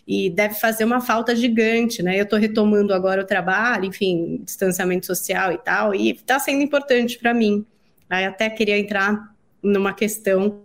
e 0.08 0.30
deve 0.30 0.54
fazer 0.54 0.84
uma 0.84 1.02
falta 1.02 1.36
gigante, 1.36 2.02
né? 2.02 2.18
Eu 2.18 2.24
estou 2.24 2.38
retomando 2.38 2.94
agora 2.94 3.20
o 3.20 3.26
trabalho, 3.26 3.84
enfim, 3.84 4.40
distanciamento 4.42 5.04
social 5.04 5.52
e 5.52 5.58
tal, 5.58 5.94
e 5.94 6.12
está 6.12 6.38
sendo 6.38 6.62
importante 6.62 7.18
para 7.18 7.34
mim. 7.34 7.66
Aí 8.12 8.26
até 8.26 8.50
queria 8.50 8.78
entrar 8.78 9.34
numa 9.62 9.94
questão 9.94 10.64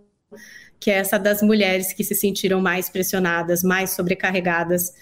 que 0.78 0.90
é 0.90 0.94
essa 0.98 1.18
das 1.18 1.40
mulheres 1.40 1.94
que 1.94 2.04
se 2.04 2.14
sentiram 2.14 2.60
mais 2.60 2.90
pressionadas, 2.90 3.62
mais 3.62 3.90
sobrecarregadas 3.90 4.92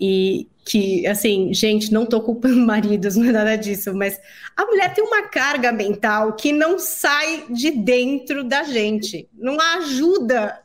e 0.00 0.48
que, 0.64 1.06
assim, 1.06 1.54
gente, 1.54 1.92
não 1.92 2.04
tô 2.04 2.20
culpando 2.20 2.58
maridos, 2.66 3.14
não 3.14 3.28
é 3.28 3.30
nada 3.30 3.56
disso, 3.56 3.94
mas 3.94 4.20
a 4.56 4.66
mulher 4.66 4.92
tem 4.92 5.04
uma 5.04 5.22
carga 5.28 5.70
mental 5.70 6.34
que 6.34 6.52
não 6.52 6.76
sai 6.76 7.44
de 7.48 7.70
dentro 7.70 8.42
da 8.42 8.64
gente, 8.64 9.28
não 9.32 9.56
ajuda 9.60 10.60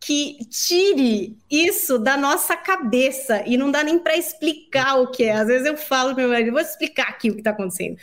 que 0.00 0.38
tire 0.46 1.36
isso 1.50 1.98
da 1.98 2.16
nossa 2.16 2.56
cabeça 2.56 3.44
e 3.46 3.58
não 3.58 3.70
dá 3.70 3.84
nem 3.84 3.98
para 3.98 4.16
explicar 4.16 4.94
o 4.98 5.08
que 5.08 5.24
é. 5.24 5.32
Às 5.32 5.46
vezes 5.46 5.66
eu 5.66 5.76
falo 5.76 6.16
meu 6.16 6.26
marido, 6.26 6.52
vou 6.52 6.60
explicar 6.60 7.08
aqui 7.08 7.28
o 7.28 7.34
que 7.34 7.40
está 7.40 7.50
acontecendo. 7.50 7.98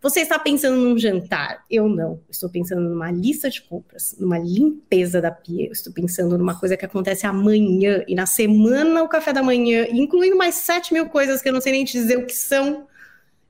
Você 0.00 0.20
está 0.20 0.38
pensando 0.38 0.78
num 0.78 0.98
jantar? 0.98 1.62
Eu 1.70 1.88
não. 1.90 2.18
Estou 2.30 2.48
pensando 2.48 2.80
numa 2.80 3.10
lista 3.10 3.50
de 3.50 3.60
compras, 3.60 4.16
numa 4.18 4.38
limpeza 4.38 5.20
da 5.20 5.30
pia. 5.30 5.70
Estou 5.70 5.92
pensando 5.92 6.38
numa 6.38 6.58
coisa 6.58 6.74
que 6.74 6.86
acontece 6.86 7.26
amanhã 7.26 8.02
e 8.08 8.14
na 8.14 8.24
semana 8.24 9.02
o 9.02 9.08
café 9.08 9.32
da 9.32 9.42
manhã, 9.42 9.86
incluindo 9.90 10.36
mais 10.36 10.54
sete 10.54 10.94
mil 10.94 11.08
coisas 11.10 11.42
que 11.42 11.50
eu 11.50 11.52
não 11.52 11.60
sei 11.60 11.72
nem 11.72 11.84
te 11.84 11.92
dizer 11.92 12.16
o 12.16 12.26
que 12.26 12.34
são. 12.34 12.88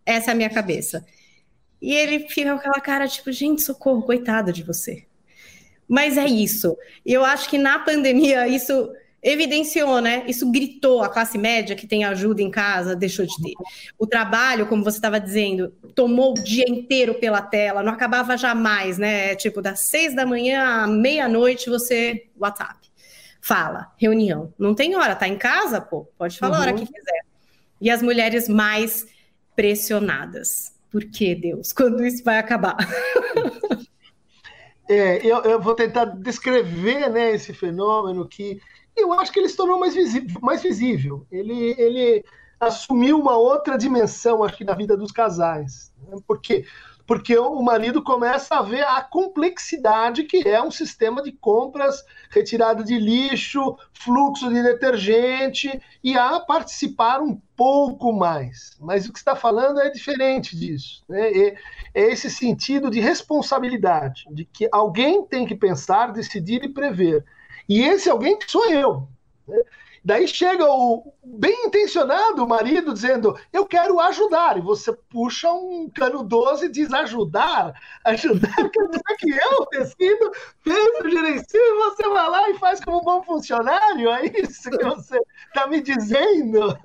Essa 0.04 0.32
é 0.32 0.32
a 0.32 0.36
minha 0.36 0.50
cabeça. 0.50 1.06
E 1.80 1.94
ele 1.94 2.28
fica 2.28 2.50
com 2.52 2.58
aquela 2.58 2.80
cara 2.80 3.06
tipo, 3.06 3.30
gente, 3.30 3.62
socorro, 3.62 4.02
coitada 4.02 4.52
de 4.52 4.64
você. 4.64 5.06
Mas 5.92 6.16
é 6.16 6.24
isso. 6.24 6.74
E 7.04 7.12
eu 7.12 7.22
acho 7.22 7.50
que 7.50 7.58
na 7.58 7.78
pandemia 7.78 8.48
isso 8.48 8.90
evidenciou, 9.22 10.00
né? 10.00 10.24
Isso 10.26 10.50
gritou 10.50 11.02
a 11.02 11.08
classe 11.10 11.36
média 11.36 11.76
que 11.76 11.86
tem 11.86 12.02
ajuda 12.02 12.40
em 12.40 12.50
casa, 12.50 12.96
deixou 12.96 13.26
de 13.26 13.36
ter. 13.42 13.52
O 13.98 14.06
trabalho, 14.06 14.66
como 14.66 14.82
você 14.82 14.96
estava 14.96 15.20
dizendo, 15.20 15.68
tomou 15.94 16.30
o 16.30 16.42
dia 16.42 16.64
inteiro 16.66 17.16
pela 17.16 17.42
tela, 17.42 17.82
não 17.82 17.92
acabava 17.92 18.38
jamais, 18.38 18.96
né? 18.96 19.36
Tipo, 19.36 19.60
das 19.60 19.80
seis 19.80 20.14
da 20.14 20.24
manhã 20.24 20.64
à 20.64 20.86
meia-noite, 20.86 21.68
você 21.68 22.26
WhatsApp. 22.40 22.80
Fala, 23.42 23.92
reunião. 23.98 24.50
Não 24.58 24.74
tem 24.74 24.96
hora, 24.96 25.14
tá 25.14 25.28
em 25.28 25.36
casa, 25.36 25.78
pô, 25.78 26.08
pode 26.16 26.38
falar 26.38 26.56
uhum. 26.56 26.58
a 26.58 26.66
hora 26.68 26.72
que 26.72 26.86
quiser. 26.86 27.20
E 27.82 27.90
as 27.90 28.00
mulheres 28.00 28.48
mais 28.48 29.04
pressionadas. 29.54 30.72
Por 30.90 31.04
que, 31.04 31.34
Deus? 31.34 31.70
Quando 31.76 32.02
isso 32.02 32.24
vai 32.24 32.38
acabar? 32.38 32.78
É, 34.88 35.24
eu, 35.24 35.38
eu, 35.42 35.60
vou 35.60 35.74
tentar 35.74 36.04
descrever 36.06 37.08
né, 37.08 37.32
esse 37.32 37.54
fenômeno 37.54 38.26
que 38.26 38.60
eu 38.96 39.12
acho 39.12 39.32
que 39.32 39.38
ele 39.38 39.48
se 39.48 39.56
tornou 39.56 39.78
mais 39.78 39.94
visível. 39.94 40.40
Mais 40.42 40.62
visível. 40.62 41.26
Ele, 41.30 41.74
ele 41.78 42.24
assumiu 42.60 43.18
uma 43.18 43.36
outra 43.36 43.76
dimensão, 43.76 44.44
acho 44.44 44.56
que, 44.56 44.64
na 44.64 44.74
vida 44.74 44.96
dos 44.96 45.10
casais. 45.10 45.92
Né? 46.06 46.16
Porque 46.26 46.64
porque 47.06 47.36
o 47.36 47.60
marido 47.62 48.02
começa 48.02 48.54
a 48.56 48.62
ver 48.62 48.82
a 48.82 49.02
complexidade 49.02 50.24
que 50.24 50.48
é 50.48 50.62
um 50.62 50.70
sistema 50.70 51.22
de 51.22 51.32
compras, 51.32 52.04
retirada 52.30 52.82
de 52.82 52.98
lixo, 52.98 53.76
fluxo 53.92 54.48
de 54.48 54.62
detergente 54.62 55.80
e 56.02 56.16
a 56.16 56.40
participar 56.40 57.20
um 57.20 57.40
pouco 57.56 58.12
mais. 58.12 58.76
Mas 58.80 59.06
o 59.06 59.12
que 59.12 59.18
está 59.18 59.36
falando 59.36 59.80
é 59.80 59.90
diferente 59.90 60.56
disso. 60.56 61.02
Né? 61.08 61.30
É, 61.30 61.56
esse 61.94 62.30
sentido 62.30 62.90
de 62.90 63.00
responsabilidade, 63.00 64.24
de 64.30 64.44
que 64.44 64.68
alguém 64.72 65.24
tem 65.24 65.46
que 65.46 65.54
pensar, 65.54 66.12
decidir 66.12 66.64
e 66.64 66.68
prever. 66.68 67.24
E 67.68 67.82
esse 67.82 68.08
alguém 68.10 68.38
sou 68.46 68.70
eu. 68.70 69.08
Né? 69.46 69.58
Daí 70.04 70.26
chega 70.26 70.64
o 70.64 71.14
bem 71.22 71.66
intencionado 71.66 72.46
marido 72.46 72.92
dizendo: 72.92 73.38
Eu 73.52 73.64
quero 73.64 74.00
ajudar. 74.00 74.58
E 74.58 74.60
você 74.60 74.92
puxa 74.92 75.52
um 75.52 75.88
cano 75.88 76.24
12 76.24 76.66
e 76.66 76.68
diz: 76.68 76.92
Ajudar? 76.92 77.72
Ajudar 78.04 78.50
quer 78.70 78.88
dizer 78.88 79.16
que 79.18 79.30
eu 79.30 79.66
decido, 79.70 80.32
penso, 80.64 81.08
gerencio 81.08 81.60
e 81.60 81.78
você 81.84 82.08
vai 82.08 82.28
lá 82.28 82.50
e 82.50 82.58
faz 82.58 82.82
como 82.84 82.98
um 82.98 83.04
bom 83.04 83.22
funcionário? 83.22 84.10
É 84.10 84.26
isso 84.26 84.70
que 84.70 84.84
você 84.84 85.20
está 85.46 85.68
me 85.68 85.80
dizendo? 85.80 86.76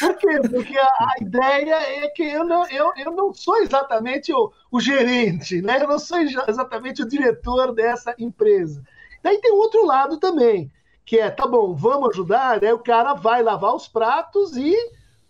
Por 0.00 0.16
quê? 0.16 0.40
Porque 0.50 0.76
a, 0.76 0.84
a, 0.84 1.14
ideia 1.22 2.04
é 2.04 2.08
que 2.08 2.24
eu 2.24 2.42
não, 2.42 2.68
eu, 2.70 2.92
eu 2.96 3.12
não 3.12 3.32
sou 3.32 3.56
exatamente 3.58 4.32
o, 4.32 4.52
o 4.72 4.80
gerente, 4.80 5.62
né? 5.62 5.80
eu 5.80 5.86
não 5.86 5.98
sou 5.98 6.18
exatamente 6.18 7.02
o 7.02 7.08
diretor 7.08 7.72
dessa 7.72 8.14
empresa. 8.18 8.82
Daí 9.22 9.40
tem 9.40 9.52
outro 9.52 9.84
lado 9.84 10.18
também 10.18 10.72
que 11.08 11.18
é, 11.18 11.30
tá 11.30 11.46
bom, 11.46 11.74
vamos 11.74 12.10
ajudar, 12.10 12.60
né? 12.60 12.70
O 12.74 12.78
cara 12.78 13.14
vai 13.14 13.42
lavar 13.42 13.74
os 13.74 13.88
pratos 13.88 14.54
e 14.58 14.76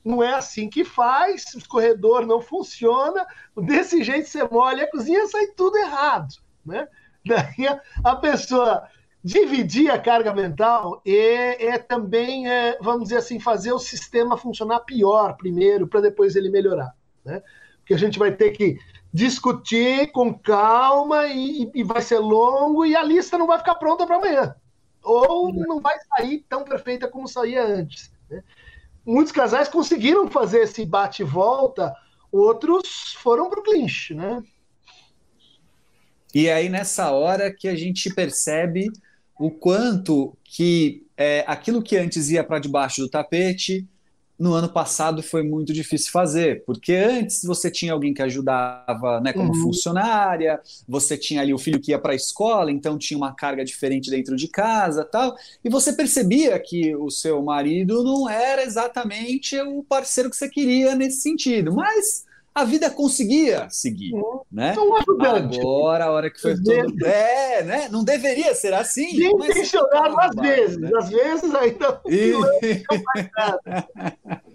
não 0.05 0.21
é 0.21 0.35
assim 0.35 0.69
que 0.69 0.85
faz, 0.85 1.55
o 1.55 1.59
escorredor 1.59 2.27
não 2.27 2.41
funciona, 2.41 3.25
desse 3.57 4.03
jeito 4.03 4.29
você 4.29 4.43
molha 4.43 4.83
a 4.83 4.91
cozinha, 4.91 5.29
sai 5.29 5.47
tudo 5.57 5.79
errado, 5.79 6.35
né? 6.67 6.89
Daí 7.25 7.81
a, 8.03 8.17
pessoa 8.17 8.89
dividir 9.23 9.89
a 9.89 10.01
carga 10.01 10.35
mental 10.35 11.01
é, 11.07 11.69
é 11.69 11.79
também, 11.79 12.51
é, 12.51 12.77
vamos 12.81 13.05
dizer 13.05 13.19
assim, 13.19 13.39
fazer 13.39 13.71
o 13.71 13.79
sistema 13.79 14.37
funcionar 14.37 14.81
pior 14.81 15.37
primeiro, 15.37 15.87
para 15.87 16.01
depois 16.01 16.35
ele 16.35 16.51
melhorar, 16.51 16.93
né? 17.25 17.41
Porque 17.79 17.95
a 17.95 17.99
gente 17.99 18.19
vai 18.19 18.33
ter 18.33 18.51
que 18.51 18.77
discutir 19.15 20.11
com 20.11 20.37
calma 20.37 21.29
e, 21.29 21.71
e 21.73 21.85
vai 21.85 22.03
ser 22.03 22.19
longo 22.19 22.85
e 22.85 22.97
a 22.97 23.03
lista 23.05 23.39
não 23.39 23.47
vai 23.47 23.59
ficar 23.59 23.77
pronta 23.77 24.05
para 24.05 24.17
amanhã 24.17 24.57
ou 25.03 25.53
não 25.53 25.81
vai 25.81 25.97
sair 26.01 26.45
tão 26.49 26.65
perfeita 26.65 27.09
como 27.09 27.29
saía 27.29 27.65
antes. 27.65 28.11
Né? 28.31 28.43
Muitos 29.05 29.33
casais 29.33 29.69
conseguiram 29.69 30.29
fazer 30.29 30.63
esse 30.63 30.85
bate-volta, 30.85 31.95
outros 32.31 33.15
foram 33.15 33.49
para 33.49 33.61
o 33.61 33.63
clinch, 33.63 34.15
né? 34.15 34.43
E 36.35 36.51
aí 36.51 36.69
nessa 36.69 37.11
hora 37.11 37.53
que 37.53 37.69
a 37.69 37.75
gente 37.75 38.13
percebe 38.15 38.91
o 39.39 39.51
quanto 39.51 40.37
que 40.45 41.07
é, 41.17 41.43
aquilo 41.47 41.83
que 41.83 41.97
antes 41.97 42.29
ia 42.29 42.45
para 42.45 42.59
debaixo 42.59 43.01
do 43.01 43.09
tapete 43.09 43.87
no 44.39 44.55
ano 44.55 44.69
passado 44.69 45.23
foi 45.23 45.43
muito 45.43 45.73
difícil 45.73 46.13
fazer, 46.13 46.63
porque 46.65 46.93
antes 46.95 47.43
você 47.43 47.71
tinha 47.71 47.93
alguém 47.93 48.15
que 48.15 48.23
ajudava 48.23 49.21
né, 49.21 49.33
como 49.33 49.53
uhum. 49.53 49.63
funcionária, 49.63 50.61
você 50.87 51.17
tinha 51.17 51.41
ali 51.41 51.53
o 51.53 51.59
filho 51.59 51.81
que 51.81 51.91
ia 51.91 51.99
para 51.99 52.13
a 52.13 52.17
escola, 52.17 52.71
então 52.71 52.97
tinha 52.97 53.19
uma 53.19 53.35
carga 53.35 53.65
diferente 53.65 54.11
dentro 54.11 54.37
de 54.37 54.47
casa 54.47 55.05
tal, 55.05 55.37
e 55.65 55.69
você 55.69 55.93
percebia 55.93 56.59
que 56.59 56.95
o 56.95 57.11
seu 57.11 57.43
marido 57.43 58.05
não 58.05 58.29
era 58.29 58.63
exatamente 58.63 59.61
o 59.61 59.83
parceiro 59.83 60.31
que 60.31 60.37
você 60.37 60.49
queria 60.49 60.95
nesse 60.95 61.21
sentido, 61.21 61.75
mas 61.75 62.28
a 62.55 62.65
vida 62.65 62.91
conseguia 62.91 63.69
seguir, 63.71 64.13
uhum. 64.15 64.41
né? 64.51 64.75
Agora, 65.21 66.07
a 66.07 66.11
hora 66.11 66.31
que 66.31 66.41
foi 66.41 66.55
tudo... 66.55 67.07
É, 67.07 67.63
né? 67.63 67.89
Não 67.89 68.03
deveria 68.03 68.55
ser 68.55 68.75
assim. 68.75 69.17
Bem 69.17 69.31
intencionado 69.31 70.19
às 70.21 70.35
vezes. 70.35 70.79
Né? 70.79 70.91
Às 70.97 71.09
vezes 71.09 71.55
ainda 71.55 72.01
e... 72.07 72.33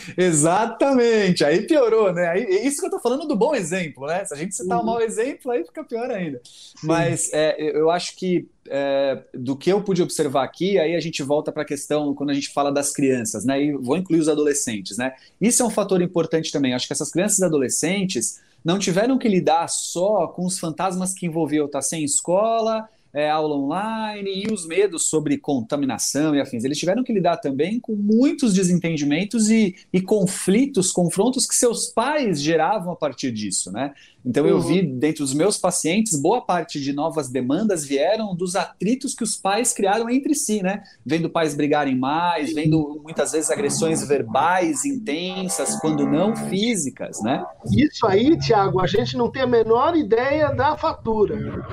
Exatamente, 0.16 1.44
aí 1.44 1.62
piorou, 1.66 2.12
né? 2.12 2.28
Aí, 2.28 2.42
é 2.42 2.66
isso 2.66 2.80
que 2.80 2.86
eu 2.86 2.90
tô 2.90 3.00
falando 3.00 3.26
do 3.26 3.36
bom 3.36 3.54
exemplo, 3.54 4.06
né? 4.06 4.24
Se 4.24 4.34
a 4.34 4.36
gente 4.36 4.54
citar 4.54 4.78
uhum. 4.78 4.82
um 4.82 4.86
mau 4.86 5.00
exemplo, 5.00 5.50
aí 5.50 5.64
fica 5.64 5.84
pior 5.84 6.10
ainda. 6.10 6.40
Sim. 6.44 6.86
Mas 6.86 7.32
é, 7.32 7.56
eu 7.76 7.90
acho 7.90 8.16
que 8.16 8.48
é, 8.68 9.22
do 9.34 9.56
que 9.56 9.70
eu 9.70 9.82
pude 9.82 10.02
observar 10.02 10.44
aqui, 10.44 10.78
aí 10.78 10.94
a 10.94 11.00
gente 11.00 11.22
volta 11.22 11.50
para 11.50 11.62
a 11.62 11.66
questão 11.66 12.14
quando 12.14 12.30
a 12.30 12.34
gente 12.34 12.52
fala 12.52 12.70
das 12.70 12.92
crianças, 12.92 13.44
né? 13.44 13.62
E 13.62 13.72
vou 13.72 13.96
incluir 13.96 14.20
os 14.20 14.28
adolescentes, 14.28 14.96
né? 14.96 15.12
Isso 15.40 15.62
é 15.62 15.66
um 15.66 15.70
fator 15.70 16.00
importante 16.02 16.52
também. 16.52 16.74
Acho 16.74 16.86
que 16.86 16.92
essas 16.92 17.10
crianças 17.10 17.38
e 17.38 17.44
adolescentes 17.44 18.40
não 18.64 18.78
tiveram 18.78 19.18
que 19.18 19.28
lidar 19.28 19.68
só 19.68 20.26
com 20.28 20.44
os 20.44 20.58
fantasmas 20.58 21.14
que 21.14 21.26
envolviam 21.26 21.66
estar 21.66 21.82
sem 21.82 22.04
escola 22.04 22.88
é, 23.18 23.28
aula 23.28 23.56
online 23.56 24.44
e 24.44 24.52
os 24.52 24.66
medos 24.66 25.08
sobre 25.10 25.38
contaminação 25.38 26.34
e 26.34 26.40
afins. 26.40 26.62
Eles 26.62 26.78
tiveram 26.78 27.02
que 27.02 27.12
lidar 27.12 27.38
também 27.38 27.80
com 27.80 27.96
muitos 27.96 28.54
desentendimentos 28.54 29.50
e, 29.50 29.74
e 29.92 30.00
conflitos, 30.00 30.92
confrontos 30.92 31.46
que 31.46 31.54
seus 31.54 31.86
pais 31.86 32.40
geravam 32.40 32.92
a 32.92 32.96
partir 32.96 33.32
disso, 33.32 33.72
né? 33.72 33.92
Então 34.24 34.46
eu 34.46 34.60
vi 34.60 34.80
uhum. 34.80 34.98
dentro 34.98 35.24
dos 35.24 35.32
meus 35.32 35.56
pacientes, 35.56 36.20
boa 36.20 36.42
parte 36.42 36.80
de 36.80 36.92
novas 36.92 37.28
demandas 37.28 37.84
vieram 37.84 38.36
dos 38.36 38.54
atritos 38.54 39.14
que 39.14 39.24
os 39.24 39.36
pais 39.36 39.72
criaram 39.72 40.10
entre 40.10 40.34
si, 40.34 40.62
né? 40.62 40.82
Vendo 41.04 41.30
pais 41.30 41.54
brigarem 41.54 41.96
mais, 41.96 42.52
vendo 42.52 43.00
muitas 43.02 43.32
vezes 43.32 43.50
agressões 43.50 44.06
verbais 44.06 44.84
intensas, 44.84 45.76
quando 45.80 46.06
não 46.06 46.36
físicas, 46.36 47.20
né? 47.22 47.44
Isso 47.72 48.06
aí, 48.06 48.38
Tiago, 48.38 48.80
a 48.80 48.86
gente 48.86 49.16
não 49.16 49.30
tem 49.30 49.42
a 49.42 49.46
menor 49.46 49.96
ideia 49.96 50.50
da 50.50 50.76
fatura 50.76 51.66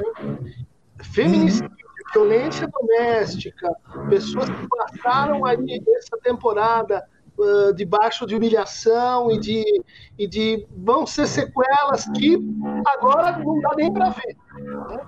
feminicídio, 1.05 1.69
violência 2.13 2.67
doméstica, 2.67 3.75
pessoas 4.09 4.49
que 4.49 4.67
passaram 4.67 5.45
aí 5.45 5.83
essa 5.97 6.17
temporada 6.23 7.05
uh, 7.37 7.73
debaixo 7.73 8.25
de 8.25 8.35
humilhação 8.35 9.31
e 9.31 9.39
de, 9.39 9.83
e 10.17 10.27
de 10.27 10.65
vão 10.77 11.05
ser 11.05 11.27
sequelas 11.27 12.05
que 12.15 12.37
agora 12.85 13.37
não 13.37 13.59
dá 13.59 13.73
nem 13.75 13.91
para 13.91 14.09
ver. 14.09 14.37
Né? 14.55 14.99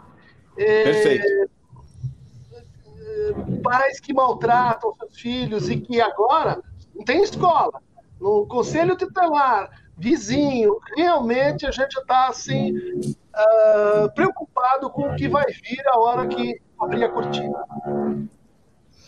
É, 0.58 0.84
Perfeito. 0.84 1.50
Pais 3.64 4.00
que 4.00 4.14
maltratam 4.14 4.94
seus 4.96 5.20
filhos 5.20 5.70
e 5.70 5.78
que 5.78 6.02
agora 6.02 6.62
não 6.96 7.04
tem 7.04 7.22
escola. 7.22 7.82
No 8.20 8.46
conselho 8.48 8.98
tutelar, 8.98 9.70
vizinho, 9.98 10.80
realmente 10.96 11.66
a 11.66 11.72
gente 11.72 11.98
está 12.00 12.28
assim 12.28 12.72
uh, 12.76 14.14
preocupado 14.14 14.90
com 14.90 15.10
o 15.10 15.16
que 15.16 15.28
vai 15.28 15.46
vir 15.46 15.82
a 15.88 15.98
hora 15.98 16.28
que 16.28 16.62
abrir 16.80 17.04
a 17.04 17.10
cortina. 17.10 17.58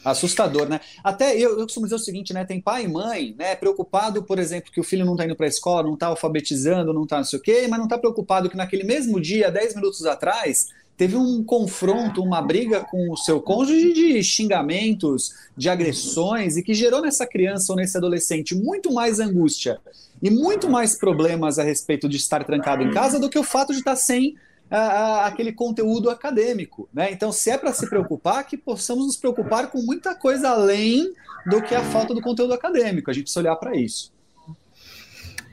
Assustador, 0.03 0.67
né? 0.67 0.79
Até 1.03 1.35
eu, 1.35 1.59
eu 1.59 1.63
costumo 1.63 1.85
dizer 1.85 1.95
o 1.95 1.99
seguinte, 1.99 2.33
né? 2.33 2.45
Tem 2.45 2.59
pai 2.59 2.85
e 2.85 2.87
mãe, 2.87 3.35
né? 3.37 3.55
Preocupado, 3.55 4.23
por 4.23 4.39
exemplo, 4.39 4.71
que 4.71 4.79
o 4.79 4.83
filho 4.83 5.05
não 5.05 5.13
está 5.13 5.25
indo 5.25 5.35
para 5.35 5.45
a 5.45 5.49
escola, 5.49 5.83
não 5.83 5.93
está 5.93 6.07
alfabetizando, 6.07 6.93
não 6.93 7.03
está 7.03 7.17
não 7.17 7.23
sei 7.25 7.37
o 7.37 7.41
quê, 7.41 7.67
mas 7.69 7.77
não 7.77 7.85
está 7.85 7.97
preocupado 7.97 8.49
que 8.49 8.57
naquele 8.57 8.83
mesmo 8.83 9.19
dia, 9.19 9.51
10 9.51 9.75
minutos 9.75 10.05
atrás, 10.05 10.67
teve 10.99 11.15
um 11.15 11.41
confronto, 11.41 12.21
uma 12.21 12.41
briga 12.41 12.81
com 12.81 13.09
o 13.09 13.15
seu 13.15 13.39
cônjuge 13.39 13.93
de 13.93 14.21
xingamentos, 14.21 15.33
de 15.55 15.69
agressões, 15.69 16.57
e 16.57 16.61
que 16.61 16.73
gerou 16.73 17.01
nessa 17.01 17.25
criança 17.25 17.71
ou 17.71 17.77
nesse 17.77 17.95
adolescente 17.95 18.53
muito 18.53 18.93
mais 18.93 19.17
angústia 19.17 19.79
e 20.21 20.29
muito 20.29 20.69
mais 20.69 20.97
problemas 20.97 21.57
a 21.57 21.63
respeito 21.63 22.09
de 22.09 22.17
estar 22.17 22.43
trancado 22.43 22.83
em 22.83 22.91
casa 22.91 23.17
do 23.17 23.29
que 23.29 23.39
o 23.39 23.45
fato 23.45 23.71
de 23.71 23.79
estar 23.79 23.95
sem 23.95 24.35
aquele 24.69 25.53
conteúdo 25.53 26.09
acadêmico. 26.09 26.89
Né? 26.93 27.13
Então, 27.13 27.31
se 27.31 27.49
é 27.49 27.57
para 27.57 27.71
se 27.71 27.89
preocupar, 27.89 28.45
que 28.45 28.57
possamos 28.57 29.05
nos 29.05 29.15
preocupar 29.15 29.71
com 29.71 29.81
muita 29.81 30.13
coisa 30.13 30.49
além 30.49 31.13
do 31.45 31.61
que 31.61 31.73
a 31.75 31.81
falta 31.81 32.13
do 32.13 32.19
conteúdo 32.19 32.53
acadêmico. 32.53 33.09
A 33.09 33.13
gente 33.13 33.23
precisa 33.23 33.39
olhar 33.39 33.55
para 33.55 33.73
isso. 33.73 34.11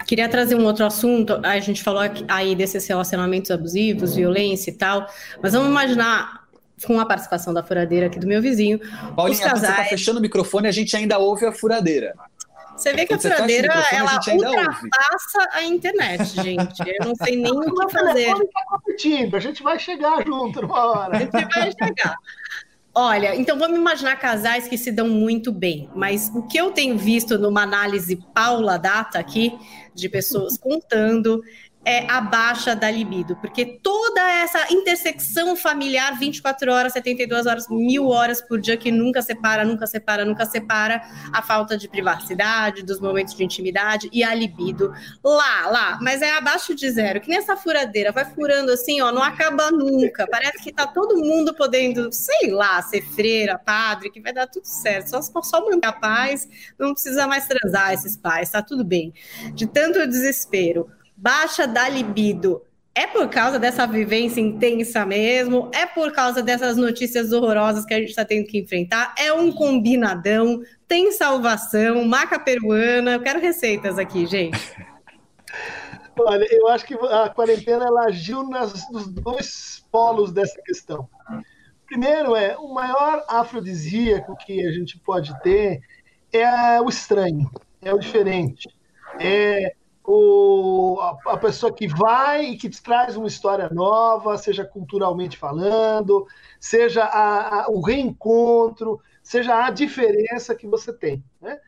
Queria 0.07 0.29
trazer 0.29 0.55
um 0.55 0.65
outro 0.65 0.85
assunto. 0.85 1.41
A 1.43 1.59
gente 1.59 1.83
falou 1.83 2.03
aí 2.29 2.55
desses 2.55 2.87
relacionamentos 2.87 3.51
abusivos, 3.51 4.15
violência 4.15 4.71
e 4.71 4.75
tal, 4.75 5.07
mas 5.43 5.53
vamos 5.53 5.69
imaginar 5.69 6.47
com 6.85 7.01
a 7.01 7.07
participação 7.07 7.55
da 7.55 7.63
furadeira 7.63 8.07
aqui 8.07 8.19
do 8.19 8.27
meu 8.27 8.41
vizinho. 8.41 8.79
Paulinha, 9.15 9.39
casais... 9.41 9.61
você 9.61 9.67
está 9.67 9.85
fechando 9.85 10.19
o 10.19 10.23
microfone, 10.23 10.69
a 10.69 10.73
gente 10.73 10.95
ainda 10.97 11.19
ouve 11.19 11.47
a 11.47 11.53
furadeira. 11.53 12.15
Você 12.77 12.93
vê 12.93 13.07
que 13.07 13.17
Quando 13.17 13.27
a 13.27 13.37
furadeira 13.37 13.73
ela 13.91 14.11
a 14.11 14.33
ultrapassa 14.35 15.49
a 15.53 15.65
internet, 15.65 16.43
gente. 16.43 16.83
Eu 16.87 17.07
não 17.07 17.15
sei 17.15 17.37
nem 17.41 17.51
o 17.51 17.75
que 17.75 17.91
fazer. 17.91 18.35
Tá 18.35 19.37
a 19.37 19.41
gente 19.41 19.63
vai 19.63 19.79
chegar 19.79 20.23
junto 20.27 20.61
numa 20.61 20.85
hora. 20.85 21.17
A 21.17 21.21
gente 21.21 21.33
vai 21.33 21.73
chegar. 21.73 22.17
Olha, 22.99 23.37
então 23.37 23.59
vamos 23.59 23.79
imaginar 23.79 24.17
casais 24.17 24.67
que 24.67 24.79
se 24.79 24.91
dão 24.91 25.07
muito 25.07 25.53
bem, 25.53 25.87
mas 25.95 26.33
o 26.35 26.45
que 26.45 26.57
eu 26.57 26.71
tenho 26.71 26.97
visto 26.97 27.37
numa 27.37 27.61
análise 27.61 28.17
Paula 28.33 28.79
Data 28.79 29.19
aqui, 29.19 29.53
de 29.95 30.09
pessoas 30.09 30.57
contando, 30.59 31.43
é 31.87 32.05
a 32.11 32.21
baixa 32.21 32.75
da 32.75 32.91
libido, 32.91 33.37
porque 33.37 33.79
toda 33.81 34.21
essa 34.21 34.73
intersecção 34.73 35.55
familiar, 35.55 36.19
24 36.19 36.73
horas, 36.73 36.93
72 36.93 37.47
horas, 37.47 37.69
mil 37.71 38.09
horas 38.09 38.43
por 38.43 38.61
dia, 38.61 38.77
que 38.77 38.91
nunca 38.91 39.23
separa, 39.23 39.65
nunca 39.65 39.87
separa, 39.87 40.25
nunca 40.25 40.45
separa, 40.45 41.01
a 41.33 41.41
falta 41.43 41.79
de 41.79 41.89
privacidade, 41.89 42.83
dos 42.83 42.99
momentos 42.99 43.37
de 43.37 43.45
intimidade 43.45 44.09
e 44.13 44.25
a 44.25 44.35
libido. 44.35 44.93
Lá, 45.23 45.69
lá, 45.69 45.99
mas 46.03 46.23
é 46.23 46.33
abaixo 46.33 46.75
de 46.75 46.91
zero, 46.91 47.21
que 47.21 47.31
nessa 47.31 47.57
furadeira 47.57 48.11
vai 48.11 48.25
furando 48.25 48.73
assim, 48.73 49.01
ó, 49.01 49.13
não 49.13 49.23
acaba 49.23 49.71
nunca, 49.71 50.27
parece 50.29 50.61
que 50.65 50.73
tá 50.73 50.89
todo 50.89 51.17
mundo 51.17 51.55
podendo, 51.55 52.13
sei 52.13 52.51
lá, 52.51 52.83
ser 52.83 53.03
freira, 53.03 53.57
padre, 53.57 54.11
que 54.11 54.21
vai 54.21 54.33
dar 54.33 54.49
tudo 54.49 54.65
certo, 54.65 55.07
só, 55.11 55.23
só 55.41 55.65
manter 55.65 55.87
a 55.87 55.93
paz, 55.93 56.49
não 56.77 56.93
precisa 56.93 57.29
mais 57.29 57.47
transar 57.47 57.93
esses 57.93 58.17
pais, 58.17 58.51
tá 58.51 58.61
tudo 58.61 58.85
bem. 58.85 59.15
De 59.55 59.69
tanto 59.69 60.05
desespero 60.05 60.91
baixa 61.17 61.67
da 61.67 61.89
libido 61.89 62.63
é 62.95 63.07
por 63.07 63.29
causa 63.29 63.59
dessa 63.59 63.87
vivência 63.87 64.41
intensa 64.41 65.05
mesmo? 65.05 65.71
É 65.75 65.85
por 65.85 66.13
causa 66.13 66.43
dessas 66.43 66.79
notícias 66.79 67.31
horrorosas 67.31 67.85
que 67.85 67.93
a 67.93 67.99
gente 67.99 68.09
está 68.09 68.25
tendo 68.25 68.47
que 68.47 68.59
enfrentar? 68.59 69.15
É 69.19 69.31
um 69.31 69.53
combinadão? 69.53 70.63
Tem 70.89 71.13
salvação? 71.13 72.07
Maca 72.07 72.39
peruana? 72.39 73.13
Eu 73.13 73.21
quero 73.21 73.39
receitas 73.39 73.99
aqui, 73.99 74.25
gente. 74.25 74.59
Olha, 76.19 76.47
eu 76.51 76.69
acho 76.69 76.87
que 76.87 76.95
a 76.95 77.29
quarentena 77.29 77.85
ela 77.85 78.07
agiu 78.07 78.43
nas, 78.49 78.91
nos 78.91 79.07
dois 79.07 79.85
polos 79.93 80.33
dessa 80.33 80.59
questão. 80.63 81.07
Primeiro 81.87 82.35
é 82.35 82.57
o 82.57 82.73
maior 82.73 83.23
afrodisíaco 83.29 84.35
que 84.39 84.67
a 84.67 84.73
gente 84.73 84.99
pode 84.99 85.39
ter 85.43 85.83
é 86.33 86.81
o 86.81 86.89
estranho, 86.89 87.51
é 87.83 87.93
o 87.93 87.99
diferente, 87.99 88.69
é 89.21 89.76
o, 90.07 90.99
a, 91.01 91.33
a, 91.33 91.37
pessoa 91.37 91.73
que 91.73 91.89
vai 91.89 92.51
e 92.51 92.57
que 92.57 92.71
traz 92.81 93.17
uma 93.17 93.27
história 93.27 93.69
nova, 93.71 94.39
seja 94.39 94.65
culturalmente 94.65 95.37
falando, 95.37 96.27
seja 96.61 97.05
a, 97.05 97.65
a, 97.65 97.69
o 97.69 97.81
reencontro, 97.81 99.01
seja 99.23 99.65
a 99.65 99.71
diferença 99.71 100.55
que 100.55 100.67
você 100.67 100.93
tem. 100.93 101.25
Né? 101.41 101.59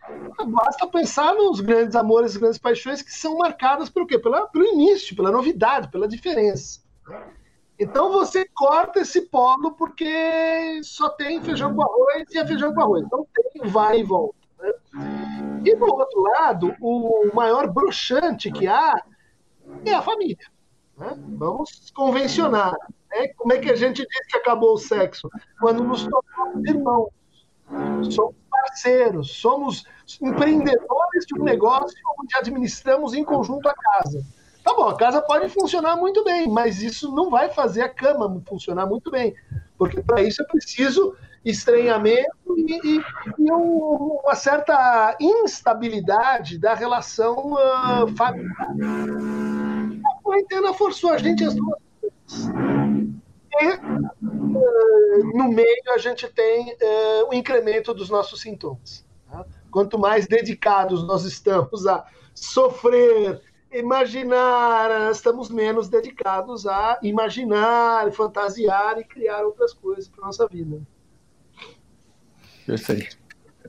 Basta 0.47 0.87
pensar 0.87 1.35
nos 1.35 1.61
grandes 1.61 1.97
amores, 1.97 2.37
grandes 2.37 2.59
paixões 2.59 3.03
que 3.03 3.13
são 3.13 3.39
marcadas 3.39 3.91
pelo 3.91 4.07
quê? 4.07 4.19
Pela, 4.19 4.47
pelo 4.47 4.65
início, 4.65 5.17
pela 5.17 5.33
novidade, 5.33 5.91
pela 5.91 6.07
diferença. 6.07 6.81
Então 7.79 8.13
você 8.13 8.45
corta 8.55 9.01
esse 9.01 9.23
polo 9.23 9.73
porque 9.73 10.81
só 10.83 11.09
tem 11.11 11.43
feijão 11.43 11.75
com 11.75 11.83
arroz 11.83 12.25
e 12.33 12.39
é 12.39 12.47
feijão 12.47 12.73
com 12.73 12.81
arroz. 12.81 13.05
Não 13.11 13.27
tem 13.35 13.69
vai 13.69 14.01
e 14.01 14.05
volta. 14.05 14.48
E 15.65 15.77
do 15.77 15.85
outro 15.85 16.21
lado, 16.23 16.75
o 16.81 17.31
maior 17.35 17.67
bruxante 17.73 18.51
que 18.51 18.67
há 18.67 19.03
é 19.85 19.95
a 19.95 20.03
família. 20.03 20.47
Né? 20.97 21.17
Vamos 21.37 21.91
convencionar. 21.95 22.75
Né? 23.11 23.29
Como 23.37 23.53
é 23.53 23.59
que 23.59 23.71
a 23.71 23.77
gente 23.77 24.07
diz 24.07 24.27
que 24.29 24.39
acabou 24.39 24.75
o 24.75 24.79
sexo? 24.79 25.29
Quando 25.61 25.85
nos 25.85 26.07
tornamos 26.07 26.69
irmãos, 26.69 27.11
somos 28.15 28.35
parceiros, 28.51 29.33
somos 29.33 29.85
empreendedores 30.21 31.27
de 31.27 31.41
um 31.41 31.45
negócio 31.45 31.97
onde 32.19 32.37
administramos 32.37 33.15
em 33.15 33.25
conjunto 33.25 33.69
a 33.69 33.75
casa. 33.75 34.25
Tá 34.65 34.75
bom, 34.75 34.89
a 34.89 34.97
casa 34.97 35.23
pode 35.23 35.49
funcionar 35.49 35.97
muito 35.97 36.25
bem, 36.25 36.49
mas 36.49 36.83
isso 36.83 37.15
não 37.15 37.31
vai 37.31 37.49
fazer 37.49 37.83
a 37.83 37.89
cama 37.89 38.43
funcionar 38.47 38.87
muito 38.87 39.11
bem, 39.11 39.35
porque 39.79 40.03
para 40.03 40.23
isso 40.23 40.43
é 40.43 40.45
preciso 40.47 41.17
estranhamento 41.45 42.57
e, 42.57 42.97
e, 42.97 43.05
e 43.39 43.53
uma 43.53 44.35
certa 44.35 45.17
instabilidade 45.21 46.59
da 46.59 46.75
relação 46.75 47.55
uh, 47.55 48.17
familiar. 48.17 48.69
A 50.05 50.23
quarentena 50.23 50.75
forçou 50.75 51.11
a 51.11 51.19
gente 51.19 51.45
as 51.45 51.55
duas 51.55 51.79
coisas. 52.01 52.59
E 53.61 53.67
uh, 53.67 55.37
no 55.37 55.49
meio 55.49 55.83
a 55.89 55.99
gente 55.99 56.29
tem 56.29 56.73
uh, 56.73 57.29
o 57.31 57.35
incremento 57.35 57.95
dos 57.95 58.11
nossos 58.11 58.41
sintomas. 58.41 59.07
Tá? 59.31 59.45
Quanto 59.71 59.99
mais 59.99 60.27
dedicados 60.27 61.07
nós 61.07 61.25
estamos 61.25 61.87
a 61.87 62.05
sofrer, 62.35 63.41
imaginar, 63.73 65.11
estamos 65.11 65.51
menos 65.51 65.89
dedicados 65.89 66.67
a 66.67 66.99
imaginar, 67.03 68.11
fantasiar 68.13 68.99
e 68.99 69.05
criar 69.05 69.45
outras 69.45 69.73
coisas 69.73 70.09
para 70.09 70.27
nossa 70.27 70.47
vida. 70.47 70.81
Perfeito. 72.69 73.17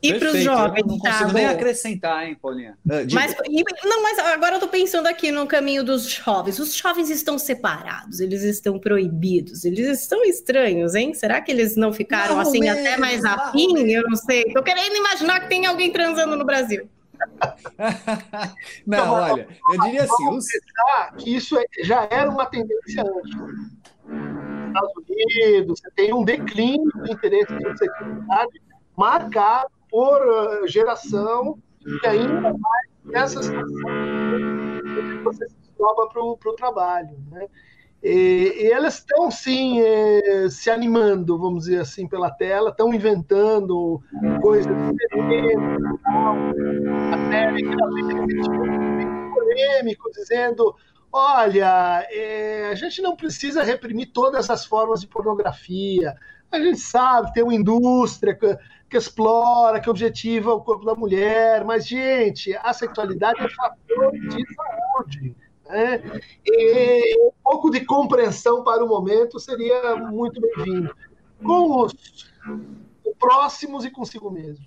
E 0.01 0.13
para 0.13 0.29
os 0.29 0.43
jovens, 0.43 0.81
eu 0.81 0.87
não 0.87 0.97
consigo 0.97 1.27
tá, 1.27 1.33
nem 1.33 1.45
acrescentar, 1.45 2.27
hein, 2.27 2.37
Paulinha? 2.41 2.77
Ah, 2.89 2.95
mas, 3.13 3.35
não, 3.83 4.03
mas 4.03 4.19
agora 4.19 4.53
eu 4.53 4.57
estou 4.57 4.69
pensando 4.69 5.07
aqui 5.07 5.31
no 5.31 5.45
caminho 5.47 5.83
dos 5.83 6.03
jovens. 6.09 6.59
Os 6.59 6.73
jovens 6.73 7.09
estão 7.09 7.37
separados, 7.37 8.19
eles 8.19 8.43
estão 8.43 8.79
proibidos, 8.79 9.65
eles 9.65 9.87
estão 10.01 10.23
estranhos, 10.23 10.95
hein? 10.95 11.13
Será 11.13 11.41
que 11.41 11.51
eles 11.51 11.75
não 11.75 11.91
ficaram 11.91 12.35
não 12.35 12.41
assim 12.41 12.59
mesmo, 12.59 12.79
até 12.79 12.97
mais 12.97 13.23
afim? 13.25 13.89
Eu 13.89 14.03
não 14.03 14.15
sei. 14.15 14.43
Estou 14.43 14.63
querendo 14.63 14.95
imaginar 14.95 15.41
que 15.41 15.49
tem 15.49 15.65
alguém 15.65 15.91
transando 15.91 16.35
no 16.35 16.45
Brasil. 16.45 16.89
não, 18.87 19.11
olha, 19.11 19.47
eu 19.73 19.81
diria 19.81 20.03
assim. 20.03 20.29
Os... 20.29 20.45
Que 21.17 21.35
isso 21.35 21.57
é, 21.57 21.65
já 21.83 22.07
era 22.09 22.29
uma 22.29 22.45
tendência 22.45 23.01
antes. 23.01 23.79
Estados 24.67 24.93
Unidos, 25.09 25.79
você 25.79 25.91
tem 25.91 26.13
um 26.13 26.23
declínio 26.23 26.89
do 26.95 27.11
interesse 27.11 27.53
em 27.53 27.77
sexualidade 27.77 28.61
marcado 28.99 29.71
por 29.89 30.21
uh, 30.21 30.67
geração 30.67 31.57
e 31.85 32.05
ainda 32.05 32.53
mais 32.53 32.89
nessa 33.05 33.41
situação 33.41 33.89
você 35.23 35.47
se 35.47 35.55
para 35.77 36.21
o 36.21 36.55
trabalho. 36.57 37.17
Né? 37.31 37.47
E, 38.03 38.55
e, 38.57 38.71
elas 38.71 38.95
estão, 38.95 39.31
sim, 39.31 39.81
eh, 39.81 40.47
se 40.49 40.69
animando, 40.69 41.37
vamos 41.37 41.65
dizer 41.65 41.79
assim, 41.79 42.07
pela 42.07 42.29
tela, 42.29 42.69
estão 42.69 42.93
inventando 42.93 44.01
coisas 44.41 44.73
diferentes, 44.91 45.57
até 47.13 47.51
polêmico, 49.33 50.11
dizendo 50.11 50.75
olha, 51.11 52.07
é, 52.11 52.69
a 52.71 52.75
gente 52.75 53.01
não 53.01 53.15
precisa 53.15 53.63
reprimir 53.63 54.11
todas 54.13 54.49
as 54.49 54.65
formas 54.65 55.01
de 55.01 55.07
pornografia, 55.07 56.15
a 56.51 56.59
gente 56.59 56.79
sabe, 56.79 57.33
tem 57.33 57.43
uma 57.43 57.53
indústria 57.53 58.35
que, 58.89 58.97
explora, 58.97 59.79
que 59.79 59.89
objetiva 59.89 60.53
o 60.53 60.61
corpo 60.61 60.85
da 60.85 60.95
mulher, 60.95 61.63
mas, 61.63 61.87
gente, 61.87 62.55
a 62.57 62.73
sexualidade 62.73 63.39
é 63.41 63.49
fator 63.49 64.11
de 64.11 64.45
saúde. 64.55 65.35
Né? 65.67 66.01
E 66.45 67.27
um 67.27 67.31
pouco 67.43 67.69
de 67.69 67.85
compreensão 67.85 68.63
para 68.63 68.83
o 68.83 68.87
momento 68.87 69.39
seria 69.39 69.95
muito 69.95 70.41
bem-vindo. 70.41 70.95
Com 71.43 71.83
os 71.83 71.93
próximos 73.19 73.85
e 73.85 73.91
consigo 73.91 74.31
mesmo. 74.31 74.65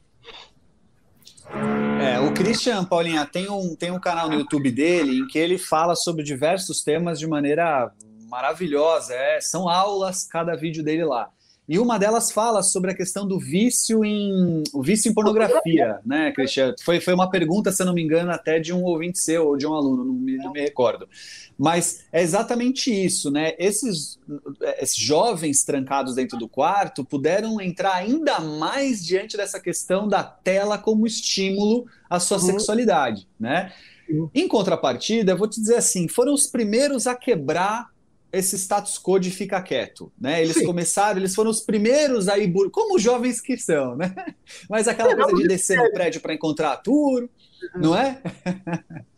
É, 2.00 2.20
o 2.20 2.32
Christian, 2.32 2.84
Paulinha, 2.84 3.26
tem 3.26 3.50
um, 3.50 3.74
tem 3.74 3.90
um 3.90 4.00
canal 4.00 4.28
no 4.28 4.36
YouTube 4.36 4.70
dele 4.70 5.18
em 5.18 5.26
que 5.26 5.38
ele 5.38 5.58
fala 5.58 5.94
sobre 5.96 6.22
diversos 6.22 6.82
temas 6.82 7.18
de 7.18 7.26
maneira 7.26 7.92
maravilhosa. 8.28 9.12
É, 9.14 9.40
são 9.40 9.68
aulas 9.68 10.24
cada 10.24 10.56
vídeo 10.56 10.82
dele 10.82 11.04
lá. 11.04 11.30
E 11.72 11.78
uma 11.78 11.98
delas 11.98 12.30
fala 12.30 12.62
sobre 12.62 12.90
a 12.90 12.94
questão 12.94 13.26
do 13.26 13.38
vício 13.38 14.04
em 14.04 14.62
o 14.74 14.82
vício 14.82 15.10
em 15.10 15.14
pornografia, 15.14 16.00
né, 16.04 16.30
Cristiano? 16.30 16.74
Foi, 16.84 17.00
foi 17.00 17.14
uma 17.14 17.30
pergunta, 17.30 17.72
se 17.72 17.80
eu 17.80 17.86
não 17.86 17.94
me 17.94 18.02
engano, 18.02 18.30
até 18.30 18.60
de 18.60 18.74
um 18.74 18.84
ouvinte 18.84 19.18
seu 19.18 19.46
ou 19.46 19.56
de 19.56 19.66
um 19.66 19.72
aluno, 19.72 20.04
não 20.04 20.12
me, 20.12 20.36
não 20.36 20.52
me 20.52 20.60
recordo. 20.60 21.08
Mas 21.58 22.04
é 22.12 22.20
exatamente 22.20 22.92
isso, 22.92 23.30
né? 23.30 23.54
Esses, 23.58 24.20
esses 24.80 24.98
jovens 24.98 25.64
trancados 25.64 26.14
dentro 26.14 26.36
do 26.36 26.46
quarto 26.46 27.06
puderam 27.06 27.58
entrar 27.58 27.94
ainda 27.94 28.38
mais 28.38 29.02
diante 29.02 29.38
dessa 29.38 29.58
questão 29.58 30.06
da 30.06 30.22
tela 30.22 30.76
como 30.76 31.06
estímulo 31.06 31.86
à 32.10 32.20
sua 32.20 32.36
uhum. 32.36 32.44
sexualidade, 32.44 33.26
né? 33.40 33.72
Em 34.34 34.46
contrapartida, 34.46 35.32
eu 35.32 35.38
vou 35.38 35.48
te 35.48 35.58
dizer 35.58 35.76
assim, 35.76 36.06
foram 36.06 36.34
os 36.34 36.46
primeiros 36.46 37.06
a 37.06 37.14
quebrar 37.14 37.91
esse 38.32 38.56
status 38.56 38.98
quo 38.98 39.18
de 39.18 39.30
fica 39.30 39.60
quieto, 39.60 40.10
né? 40.18 40.42
Eles 40.42 40.56
Sim. 40.56 40.64
começaram, 40.64 41.18
eles 41.18 41.34
foram 41.34 41.50
os 41.50 41.60
primeiros 41.60 42.28
a 42.28 42.38
ir, 42.38 42.52
como 42.70 42.98
jovens 42.98 43.40
que 43.40 43.56
são, 43.58 43.94
né? 43.94 44.14
Mas 44.68 44.88
aquela 44.88 45.14
coisa 45.14 45.36
de 45.36 45.46
descer 45.46 45.76
no 45.76 45.92
prédio 45.92 46.20
para 46.20 46.32
encontrar 46.32 46.72
a 46.72 46.76
tour, 46.76 47.28
não 47.76 47.96
é? 47.96 48.20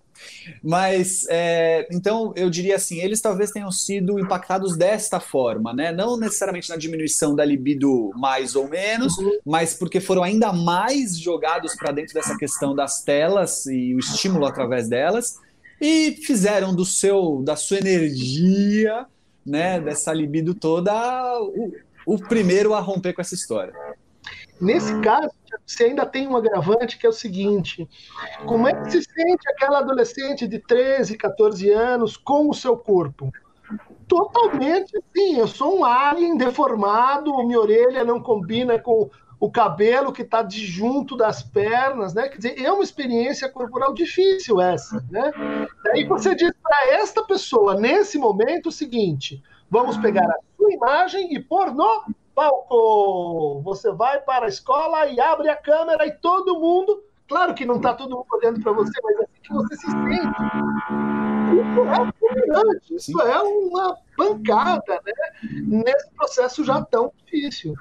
Mas, 0.63 1.27
é, 1.29 1.87
então, 1.93 2.33
eu 2.37 2.49
diria 2.49 2.77
assim, 2.77 3.01
eles 3.01 3.21
talvez 3.21 3.51
tenham 3.51 3.71
sido 3.71 4.19
impactados 4.19 4.77
desta 4.77 5.21
forma, 5.21 5.73
né? 5.73 5.93
Não 5.93 6.17
necessariamente 6.17 6.69
na 6.69 6.77
diminuição 6.77 7.35
da 7.35 7.45
libido 7.45 8.11
mais 8.17 8.55
ou 8.57 8.69
menos, 8.69 9.17
uhum. 9.19 9.39
mas 9.45 9.75
porque 9.75 10.01
foram 10.01 10.23
ainda 10.23 10.53
mais 10.53 11.19
jogados 11.19 11.75
para 11.75 11.93
dentro 11.93 12.15
dessa 12.15 12.37
questão 12.37 12.75
das 12.75 13.03
telas 13.03 13.67
e 13.67 13.95
o 13.95 13.99
estímulo 13.99 14.47
através 14.47 14.89
delas, 14.89 15.39
e 15.81 16.13
fizeram 16.13 16.75
do 16.75 16.85
seu, 16.85 17.43
da 17.43 17.57
sua 17.57 17.79
energia, 17.79 19.07
né, 19.45 19.81
dessa 19.81 20.13
libido 20.13 20.55
toda, 20.55 20.93
o, 21.41 21.73
o 22.07 22.19
primeiro 22.19 22.75
a 22.75 22.81
romper 22.81 23.13
com 23.13 23.21
essa 23.21 23.35
história. 23.35 23.75
Nesse 24.61 24.99
caso, 25.01 25.31
tinha 25.45 25.59
você 25.67 25.85
ainda 25.85 26.07
tem 26.07 26.27
um 26.29 26.37
agravante 26.37 26.97
que 26.97 27.07
é 27.07 27.09
o 27.09 27.13
seguinte: 27.13 27.89
como 28.47 28.69
é 28.69 28.75
que 28.75 28.91
se 28.91 29.03
sente 29.03 29.49
aquela 29.51 29.81
adolescente 29.81 30.47
de 30.47 30.59
13, 30.59 31.17
14 31.17 31.71
anos 31.71 32.17
com 32.17 32.49
o 32.49 32.55
seu 32.55 32.77
corpo? 32.77 33.33
Totalmente 34.07 34.97
assim, 34.97 35.39
eu 35.39 35.49
sou 35.49 35.81
um 35.81 35.85
alien 35.85 36.37
deformado, 36.37 37.37
minha 37.45 37.59
orelha 37.59 38.05
não 38.05 38.21
combina 38.21 38.79
com 38.79 39.11
o 39.45 39.51
cabelo 39.51 40.11
que 40.11 40.23
está 40.23 40.41
disjunto 40.43 41.19
das 41.19 41.43
pernas, 41.43 42.15
né? 42.15 42.31
Quer 42.31 42.37
dizer, 42.39 42.65
é 42.65 42.73
uma 42.73 42.83
experiência 42.83 43.47
corporal 43.47 43.93
difícil 43.93 44.59
essa, 44.59 45.05
né? 45.11 45.31
Daí 45.85 46.05
você 46.07 46.35
diz 46.35 46.51
para 46.63 46.95
esta 46.95 47.23
pessoa, 47.23 47.75
nesse 47.75 48.17
momento, 48.17 48.71
o 48.71 48.73
seguinte: 48.73 49.43
vamos 49.71 49.99
pegar 49.99 50.25
a 50.25 50.39
sua 50.57 50.73
imagem 50.73 51.35
e 51.35 51.39
pôr 51.39 51.75
no 51.75 52.07
palco. 52.35 53.61
Você 53.65 53.93
vai 53.93 54.19
para 54.23 54.47
a 54.47 54.49
escola 54.49 55.07
e 55.09 55.21
abre 55.21 55.51
a 55.51 55.57
câmera 55.57 56.07
e 56.07 56.13
todo 56.13 56.59
mundo. 56.59 57.05
Claro 57.29 57.53
que 57.55 57.67
não 57.67 57.77
está 57.77 57.93
todo 57.93 58.17
mundo 58.17 58.27
olhando 58.33 58.63
para 58.63 58.73
você, 58.73 58.99
mas 59.03 59.17
é 59.19 59.25
assim 59.25 59.41
que 59.43 59.53
você 59.53 59.77
se 59.77 59.91
sente. 59.91 60.41
Isso 61.53 61.81
é 62.91 62.97
isso 62.97 63.21
é 63.21 63.43
uma 63.43 63.95
pancada, 64.17 65.03
né? 65.05 65.13
Nesse 65.67 66.11
processo 66.13 66.65
já 66.65 66.83
tão 66.83 67.13
difícil. 67.27 67.75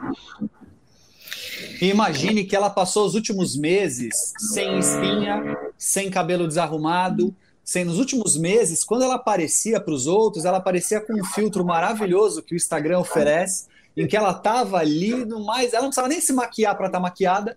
Imagine 1.81 2.43
que 2.43 2.55
ela 2.55 2.69
passou 2.69 3.05
os 3.05 3.15
últimos 3.15 3.55
meses 3.55 4.33
sem 4.37 4.79
espinha, 4.79 5.57
sem 5.77 6.09
cabelo 6.09 6.47
desarrumado, 6.47 7.35
sem 7.63 7.85
nos 7.85 7.97
últimos 7.97 8.35
meses, 8.37 8.83
quando 8.83 9.03
ela 9.03 9.15
aparecia 9.15 9.79
para 9.79 9.93
os 9.93 10.05
outros, 10.05 10.43
ela 10.43 10.57
aparecia 10.57 10.99
com 10.99 11.13
um 11.13 11.23
filtro 11.23 11.63
maravilhoso 11.63 12.43
que 12.43 12.53
o 12.53 12.57
Instagram 12.57 12.99
oferece, 12.99 13.67
em 13.95 14.05
que 14.05 14.17
ela 14.17 14.31
estava 14.31 14.77
ali 14.77 15.23
no 15.23 15.45
mais, 15.45 15.71
ela 15.71 15.83
não 15.83 15.89
precisava 15.89 16.09
nem 16.09 16.19
se 16.19 16.33
maquiar 16.33 16.75
para 16.75 16.87
estar 16.87 16.97
tá 16.97 17.01
maquiada, 17.01 17.55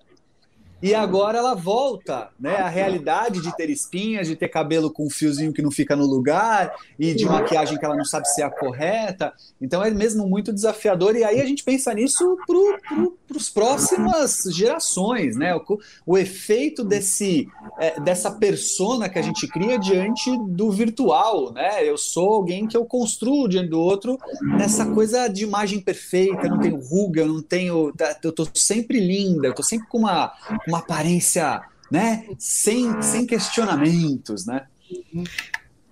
e 0.83 0.95
agora 0.95 1.39
ela 1.39 1.55
volta, 1.55 2.29
né? 2.39 2.57
A 2.57 2.69
realidade 2.69 3.41
de 3.41 3.55
ter 3.57 3.71
espinhas, 3.71 4.29
de 4.29 4.37
ter 4.37 4.49
cabelo 4.49 4.91
com 4.91 5.07
um 5.07 5.11
fiozinho 5.11 5.53
que 5.53 5.63
não 5.63 5.71
fica 5.71 5.97
no 5.97 6.05
lugar 6.05 6.75
e 6.99 7.15
de 7.15 7.25
maquiagem 7.25 7.79
que 7.79 7.85
ela 7.85 7.97
não 7.97 8.05
sabe 8.05 8.29
se 8.29 8.43
é 8.43 8.45
a 8.45 8.51
correta. 8.51 9.33
Então 9.61 9.83
é 9.83 9.91
mesmo 9.91 10.29
muito 10.29 10.53
desafiador. 10.53 11.17
E 11.17 11.25
aí 11.25 11.41
a 11.41 11.47
gente 11.47 11.65
pensa 11.65 11.95
nisso 11.95 12.37
para 12.47 13.37
as 13.37 13.49
próximas 13.49 14.43
gerações, 14.53 15.35
né? 15.35 15.57
O, 15.57 15.79
o 16.05 16.19
efeito 16.19 16.85
desse, 16.85 17.49
é, 17.79 17.99
dessa 17.99 18.31
persona 18.31 19.09
que 19.09 19.19
a 19.19 19.23
gente 19.23 19.49
cria 19.49 19.79
diante 19.79 20.31
do 20.47 20.71
virtual, 20.71 21.53
né? 21.55 21.89
Eu 21.89 21.97
sou 21.97 22.35
alguém 22.35 22.67
que 22.67 22.77
eu 22.77 22.85
construo 22.85 23.49
diante 23.49 23.71
do 23.71 23.81
outro 23.81 24.19
nessa 24.43 24.85
coisa 24.85 25.27
de 25.27 25.43
imagem 25.43 25.81
perfeita. 25.81 26.47
Eu 26.47 26.51
não 26.51 26.61
tenho 26.61 26.79
ruga, 26.79 27.23
eu 27.23 27.29
não 27.29 27.41
tenho. 27.41 27.93
Tá, 27.93 28.15
eu 28.23 28.33
tô 28.33 28.47
sempre 28.55 29.01
linda, 29.01 29.49
eu 29.49 29.55
tô 29.55 29.63
sempre 29.63 29.89
com 29.89 29.99
uma 29.99 30.35
uma 30.67 30.79
aparência, 30.79 31.61
né, 31.91 32.25
sem, 32.39 33.01
sem 33.03 33.27
questionamentos, 33.27 34.47
né? 34.47 34.67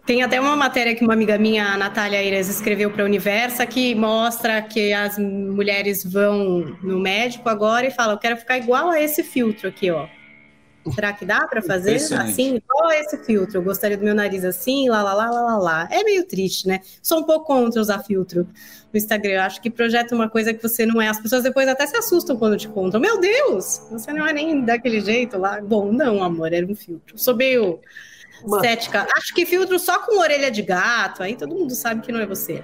Tem 0.07 0.23
até 0.23 0.39
uma 0.39 0.55
matéria 0.55 0.95
que 0.95 1.03
uma 1.03 1.15
amiga 1.15 1.39
minha, 1.39 1.67
a 1.67 1.79
Natália 1.79 2.19
Aires, 2.19 2.49
escreveu 2.49 2.91
para 2.91 3.03
a 3.03 3.07
Universa, 3.07 3.65
que 3.65 3.95
mostra 3.95 4.61
que 4.61 4.93
as 4.93 5.17
mulheres 5.19 6.05
vão 6.05 6.77
no 6.83 7.01
médico 7.01 7.49
agora 7.49 7.87
e 7.87 7.91
falam: 7.91 8.13
Eu 8.13 8.19
quero 8.19 8.37
ficar 8.37 8.59
igual 8.59 8.91
a 8.91 9.01
esse 9.01 9.23
filtro 9.23 9.69
aqui, 9.69 9.91
ó. 9.91 10.07
Será 10.93 11.13
que 11.13 11.25
dá 11.25 11.47
para 11.47 11.63
fazer 11.63 11.97
assim? 11.97 12.61
Qual 12.67 12.91
é 12.91 13.01
esse 13.01 13.17
filtro? 13.25 13.59
Eu 13.59 13.63
gostaria 13.63 13.97
do 13.97 14.05
meu 14.05 14.15
nariz 14.15 14.45
assim, 14.45 14.89
lá, 14.89 15.03
lá, 15.03 15.15
lá, 15.15 15.31
lá, 15.31 15.41
lá, 15.43 15.57
lá. 15.59 15.89
É 15.91 16.03
meio 16.05 16.27
triste, 16.27 16.69
né? 16.69 16.81
Sou 17.03 17.21
um 17.21 17.23
pouco 17.25 17.47
contra 17.47 17.81
usar 17.81 18.01
filtro 18.01 18.47
no 18.93 18.99
Instagram. 18.99 19.33
Eu 19.33 19.43
acho 19.43 19.63
que 19.63 19.71
projeta 19.71 20.15
uma 20.15 20.29
coisa 20.29 20.53
que 20.53 20.63
você 20.63 20.85
não 20.85 21.01
é. 21.01 21.09
As 21.09 21.21
pessoas 21.21 21.43
depois 21.43 21.67
até 21.69 21.87
se 21.87 21.97
assustam 21.97 22.37
quando 22.37 22.57
te 22.57 22.69
contam. 22.69 23.01
Meu 23.01 23.19
Deus, 23.19 23.83
você 23.91 24.13
não 24.13 24.27
é 24.27 24.33
nem 24.33 24.65
daquele 24.65 25.01
jeito 25.01 25.39
lá. 25.39 25.61
Bom, 25.61 25.91
não, 25.93 26.23
amor, 26.23 26.53
era 26.53 26.67
um 26.67 26.75
filtro. 26.75 27.19
Sou 27.19 27.35
meio 27.35 27.81
cética. 28.61 29.07
Acho 29.17 29.35
que 29.35 29.47
filtro 29.47 29.79
só 29.79 30.01
com 30.01 30.19
orelha 30.21 30.51
de 30.51 30.63
gato, 30.63 31.23
aí 31.23 31.37
todo 31.37 31.55
mundo 31.55 31.75
sabe 31.75 32.03
que 32.03 32.13
não 32.13 32.21
é 32.21 32.27
você 32.27 32.63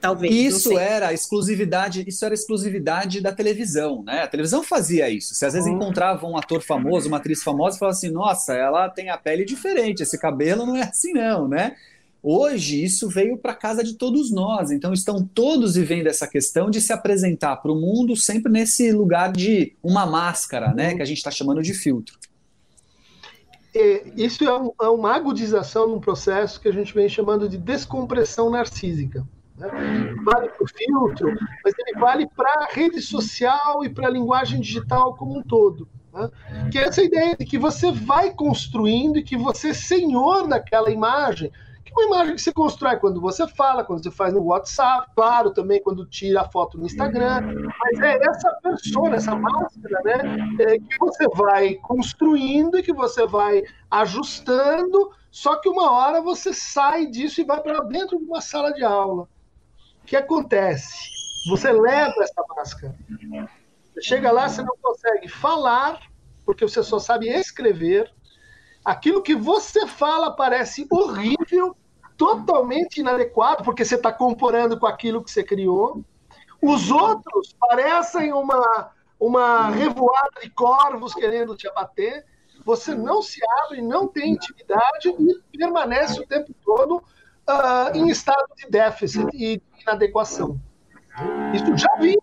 talvez. 0.00 0.34
Isso 0.34 0.78
era 0.78 1.12
exclusividade, 1.12 2.04
isso 2.06 2.24
era 2.24 2.34
exclusividade 2.34 3.20
da 3.20 3.32
televisão, 3.32 4.02
né? 4.02 4.22
A 4.22 4.28
televisão 4.28 4.62
fazia 4.62 5.08
isso. 5.10 5.34
Se 5.34 5.44
às 5.44 5.52
vezes 5.52 5.68
uhum. 5.68 5.76
encontrava 5.76 6.26
um 6.26 6.36
ator 6.36 6.62
famoso, 6.62 7.08
uma 7.08 7.18
atriz 7.18 7.42
famosa, 7.42 7.76
e 7.76 7.78
falava 7.78 7.96
assim: 7.96 8.10
nossa, 8.10 8.54
ela 8.54 8.88
tem 8.88 9.10
a 9.10 9.18
pele 9.18 9.44
diferente, 9.44 10.02
esse 10.02 10.18
cabelo 10.18 10.64
não 10.64 10.76
é 10.76 10.82
assim, 10.82 11.12
não, 11.12 11.48
né? 11.48 11.76
Hoje 12.22 12.82
isso 12.82 13.08
veio 13.08 13.38
para 13.38 13.54
casa 13.54 13.84
de 13.84 13.94
todos 13.94 14.30
nós, 14.32 14.72
então 14.72 14.92
estão 14.92 15.24
todos 15.24 15.76
vivendo 15.76 16.08
essa 16.08 16.26
questão 16.26 16.68
de 16.68 16.80
se 16.80 16.92
apresentar 16.92 17.56
para 17.56 17.70
o 17.70 17.80
mundo 17.80 18.16
sempre 18.16 18.50
nesse 18.50 18.90
lugar 18.90 19.32
de 19.32 19.72
uma 19.82 20.04
máscara, 20.04 20.74
né? 20.74 20.94
Que 20.94 21.02
a 21.02 21.04
gente 21.04 21.18
está 21.18 21.30
chamando 21.30 21.62
de 21.62 21.74
filtro. 21.74 22.18
É, 23.74 24.02
isso 24.16 24.42
é, 24.44 24.60
um, 24.60 24.72
é 24.80 24.88
uma 24.88 25.14
agudização 25.14 25.86
num 25.86 26.00
processo 26.00 26.60
que 26.60 26.68
a 26.68 26.72
gente 26.72 26.92
vem 26.92 27.08
chamando 27.08 27.48
de 27.48 27.56
descompressão 27.56 28.50
narcísica. 28.50 29.24
Né? 29.58 30.14
Vale 30.24 30.48
para 30.48 30.64
o 30.64 30.68
filtro, 30.68 31.36
mas 31.64 31.74
ele 31.78 31.98
vale 31.98 32.28
para 32.28 32.62
a 32.62 32.68
rede 32.70 33.02
social 33.02 33.84
e 33.84 33.88
para 33.88 34.06
a 34.06 34.10
linguagem 34.10 34.60
digital 34.60 35.14
como 35.16 35.38
um 35.38 35.42
todo. 35.42 35.88
Né? 36.12 36.30
Que 36.70 36.78
é 36.78 36.84
essa 36.84 37.02
ideia 37.02 37.36
de 37.36 37.44
que 37.44 37.58
você 37.58 37.90
vai 37.90 38.32
construindo 38.32 39.18
e 39.18 39.22
que 39.22 39.36
você 39.36 39.70
é 39.70 39.74
senhor 39.74 40.46
daquela 40.46 40.90
imagem, 40.90 41.50
que 41.84 41.92
é 41.92 41.96
uma 41.96 42.16
imagem 42.16 42.36
que 42.36 42.42
você 42.42 42.52
constrói 42.52 42.96
quando 42.98 43.20
você 43.20 43.48
fala, 43.48 43.82
quando 43.82 44.02
você 44.02 44.12
faz 44.12 44.32
no 44.32 44.44
WhatsApp, 44.44 45.10
claro, 45.16 45.50
também 45.50 45.82
quando 45.82 46.06
tira 46.06 46.42
a 46.42 46.48
foto 46.48 46.78
no 46.78 46.86
Instagram, 46.86 47.40
mas 47.80 48.00
é 48.00 48.18
essa 48.24 48.52
persona, 48.62 49.16
essa 49.16 49.34
máscara, 49.34 50.00
né, 50.04 50.56
é, 50.60 50.78
que 50.78 50.98
você 51.00 51.26
vai 51.34 51.74
construindo 51.74 52.78
e 52.78 52.82
que 52.82 52.92
você 52.92 53.26
vai 53.26 53.64
ajustando, 53.90 55.10
só 55.32 55.56
que 55.56 55.68
uma 55.68 55.90
hora 55.90 56.22
você 56.22 56.54
sai 56.54 57.06
disso 57.06 57.40
e 57.40 57.44
vai 57.44 57.60
para 57.60 57.80
dentro 57.80 58.18
de 58.18 58.24
uma 58.24 58.40
sala 58.40 58.72
de 58.72 58.84
aula 58.84 59.26
que 60.08 60.16
acontece? 60.16 61.10
Você 61.50 61.70
leva 61.70 62.14
essa 62.22 62.42
máscara. 62.56 62.94
Você 63.92 64.02
chega 64.02 64.32
lá, 64.32 64.48
você 64.48 64.62
não 64.62 64.74
consegue 64.80 65.28
falar, 65.28 66.00
porque 66.46 66.66
você 66.66 66.82
só 66.82 66.98
sabe 66.98 67.28
escrever. 67.28 68.10
Aquilo 68.82 69.22
que 69.22 69.34
você 69.34 69.86
fala 69.86 70.34
parece 70.34 70.86
horrível, 70.90 71.76
totalmente 72.16 73.00
inadequado, 73.00 73.62
porque 73.62 73.84
você 73.84 73.96
está 73.96 74.10
comparando 74.10 74.80
com 74.80 74.86
aquilo 74.86 75.22
que 75.22 75.30
você 75.30 75.44
criou. 75.44 76.02
Os 76.60 76.90
outros 76.90 77.54
parecem 77.60 78.32
uma, 78.32 78.90
uma 79.20 79.68
revoada 79.68 80.40
de 80.42 80.48
corvos 80.50 81.12
querendo 81.12 81.54
te 81.54 81.68
abater. 81.68 82.24
Você 82.64 82.94
não 82.94 83.20
se 83.20 83.40
abre, 83.62 83.82
não 83.82 84.08
tem 84.08 84.32
intimidade 84.32 85.10
e 85.10 85.58
permanece 85.58 86.18
o 86.18 86.26
tempo 86.26 86.54
todo 86.64 87.04
uh, 87.48 87.96
em 87.96 88.08
estado 88.08 88.46
de 88.56 88.68
déficit 88.70 89.26
e 89.34 89.60
inadequação. 89.82 90.60
Isso 91.54 91.76
já 91.76 91.94
vinha. 91.98 92.16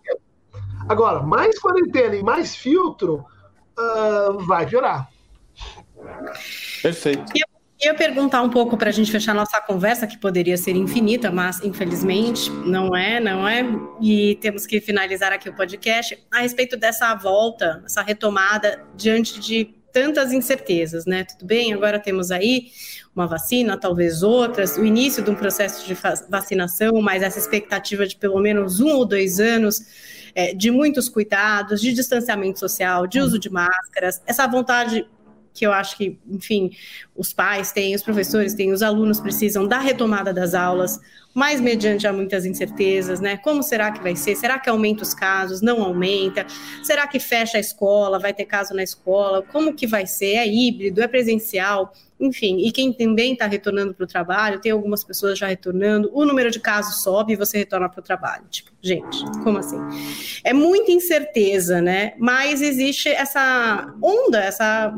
Agora, 0.88 1.22
mais 1.22 1.58
quarentena 1.58 2.14
e 2.14 2.22
mais 2.22 2.54
filtro 2.54 3.24
uh, 3.78 4.38
vai 4.46 4.66
piorar. 4.66 5.10
Perfeito. 6.82 7.32
Eu 7.78 7.92
ia 7.92 7.94
perguntar 7.94 8.40
um 8.40 8.48
pouco 8.48 8.76
para 8.76 8.88
a 8.88 8.92
gente 8.92 9.12
fechar 9.12 9.34
nossa 9.34 9.60
conversa, 9.60 10.06
que 10.06 10.16
poderia 10.16 10.56
ser 10.56 10.74
infinita, 10.74 11.30
mas 11.30 11.62
infelizmente 11.62 12.50
não 12.50 12.96
é, 12.96 13.20
não 13.20 13.46
é. 13.46 13.62
E 14.00 14.36
temos 14.36 14.64
que 14.64 14.80
finalizar 14.80 15.30
aqui 15.32 15.48
o 15.48 15.54
podcast 15.54 16.18
a 16.32 16.40
respeito 16.40 16.76
dessa 16.76 17.14
volta, 17.14 17.82
essa 17.84 18.00
retomada 18.00 18.82
diante 18.96 19.38
de 19.38 19.74
tantas 19.96 20.30
incertezas, 20.30 21.06
né? 21.06 21.24
Tudo 21.24 21.46
bem, 21.46 21.72
agora 21.72 21.98
temos 21.98 22.30
aí 22.30 22.70
uma 23.14 23.26
vacina, 23.26 23.78
talvez 23.78 24.22
outras, 24.22 24.76
o 24.76 24.84
início 24.84 25.24
de 25.24 25.30
um 25.30 25.34
processo 25.34 25.86
de 25.86 25.96
vacinação, 26.28 27.00
mas 27.00 27.22
essa 27.22 27.38
expectativa 27.38 28.06
de 28.06 28.14
pelo 28.14 28.38
menos 28.38 28.78
um 28.78 28.90
ou 28.90 29.06
dois 29.06 29.40
anos 29.40 29.80
é, 30.34 30.52
de 30.52 30.70
muitos 30.70 31.08
cuidados, 31.08 31.80
de 31.80 31.94
distanciamento 31.94 32.58
social, 32.58 33.06
de 33.06 33.20
uso 33.20 33.38
de 33.38 33.48
máscaras, 33.48 34.20
essa 34.26 34.46
vontade 34.46 35.08
que 35.56 35.66
eu 35.66 35.72
acho 35.72 35.96
que, 35.96 36.18
enfim, 36.28 36.70
os 37.16 37.32
pais 37.32 37.72
têm, 37.72 37.94
os 37.94 38.02
professores 38.02 38.54
têm, 38.54 38.72
os 38.72 38.82
alunos 38.82 39.18
precisam 39.18 39.66
da 39.66 39.78
retomada 39.78 40.32
das 40.32 40.54
aulas, 40.54 41.00
mas 41.34 41.60
mediante 41.60 42.06
há 42.06 42.12
muitas 42.12 42.46
incertezas, 42.46 43.20
né? 43.20 43.36
Como 43.36 43.62
será 43.62 43.90
que 43.90 44.02
vai 44.02 44.16
ser? 44.16 44.36
Será 44.36 44.58
que 44.58 44.70
aumenta 44.70 45.02
os 45.02 45.12
casos? 45.12 45.60
Não 45.60 45.82
aumenta? 45.82 46.46
Será 46.82 47.06
que 47.06 47.18
fecha 47.18 47.58
a 47.58 47.60
escola? 47.60 48.18
Vai 48.18 48.32
ter 48.32 48.46
caso 48.46 48.74
na 48.74 48.82
escola? 48.82 49.42
Como 49.42 49.74
que 49.74 49.86
vai 49.86 50.06
ser? 50.06 50.36
É 50.36 50.46
híbrido? 50.46 51.02
É 51.02 51.06
presencial? 51.06 51.92
Enfim, 52.18 52.60
e 52.66 52.72
quem 52.72 52.90
também 52.90 53.34
está 53.34 53.46
retornando 53.46 53.92
para 53.92 54.04
o 54.04 54.06
trabalho, 54.06 54.60
tem 54.60 54.72
algumas 54.72 55.04
pessoas 55.04 55.38
já 55.38 55.46
retornando, 55.46 56.10
o 56.14 56.24
número 56.24 56.50
de 56.50 56.58
casos 56.58 57.02
sobe 57.02 57.34
e 57.34 57.36
você 57.36 57.58
retorna 57.58 57.90
para 57.90 58.00
o 58.00 58.02
trabalho. 58.02 58.44
Tipo, 58.50 58.70
gente, 58.80 59.22
como 59.44 59.58
assim? 59.58 59.76
É 60.42 60.54
muita 60.54 60.90
incerteza, 60.90 61.82
né? 61.82 62.14
Mas 62.18 62.62
existe 62.62 63.10
essa 63.10 63.94
onda, 64.02 64.42
essa 64.42 64.94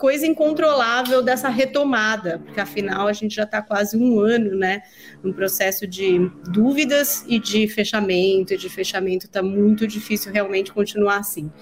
coisa 0.00 0.26
incontrolável 0.26 1.22
dessa 1.22 1.50
retomada, 1.50 2.38
porque 2.38 2.58
afinal 2.58 3.06
a 3.06 3.12
gente 3.12 3.34
já 3.34 3.42
está 3.42 3.60
quase 3.60 3.98
um 3.98 4.18
ano, 4.18 4.56
né, 4.56 4.80
num 5.22 5.30
processo 5.30 5.86
de 5.86 6.18
dúvidas 6.48 7.22
e 7.28 7.38
de 7.38 7.68
fechamento, 7.68 8.54
e 8.54 8.56
de 8.56 8.70
fechamento 8.70 9.26
está 9.26 9.42
muito 9.42 9.86
difícil 9.86 10.32
realmente 10.32 10.72
continuar 10.72 11.18
assim. 11.18 11.52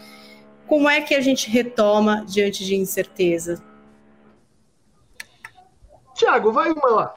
Como 0.68 0.89
é 0.89 1.01
que 1.01 1.16
a 1.16 1.20
gente 1.20 1.51
retoma 1.51 2.24
diante 2.28 2.64
de 2.64 2.76
incerteza? 2.76 3.61
Tiago, 6.14 6.53
vai 6.53 6.70
uma 6.70 6.91
lá. 6.91 7.14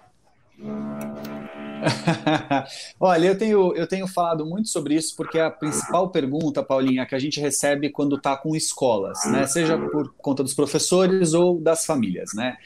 Olha, 2.99 3.27
eu 3.27 3.37
tenho, 3.37 3.75
eu 3.75 3.87
tenho 3.87 4.07
falado 4.07 4.45
muito 4.45 4.69
sobre 4.69 4.95
isso 4.95 5.15
porque 5.15 5.39
a 5.39 5.49
principal 5.49 6.09
pergunta, 6.09 6.63
Paulinha, 6.63 7.05
que 7.05 7.15
a 7.15 7.19
gente 7.19 7.39
recebe 7.39 7.89
quando 7.89 8.15
está 8.15 8.35
com 8.35 8.55
escolas, 8.55 9.19
né? 9.25 9.45
Seja 9.47 9.77
por 9.77 10.13
conta 10.17 10.43
dos 10.43 10.53
professores 10.53 11.33
ou 11.33 11.59
das 11.59 11.85
famílias, 11.85 12.31
né? 12.33 12.57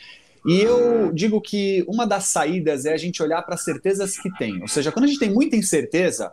E 0.46 0.62
eu 0.62 1.12
digo 1.12 1.42
que 1.42 1.84
uma 1.88 2.06
das 2.06 2.26
saídas 2.26 2.86
é 2.86 2.94
a 2.94 2.98
gente 2.98 3.22
olhar 3.24 3.42
para 3.42 3.56
as 3.56 3.64
certezas 3.64 4.18
que 4.18 4.30
tem. 4.38 4.62
Ou 4.62 4.68
seja, 4.68 4.92
quando 4.92 5.06
a 5.06 5.08
gente 5.08 5.20
tem 5.20 5.32
muita 5.32 5.56
incerteza, 5.56 6.32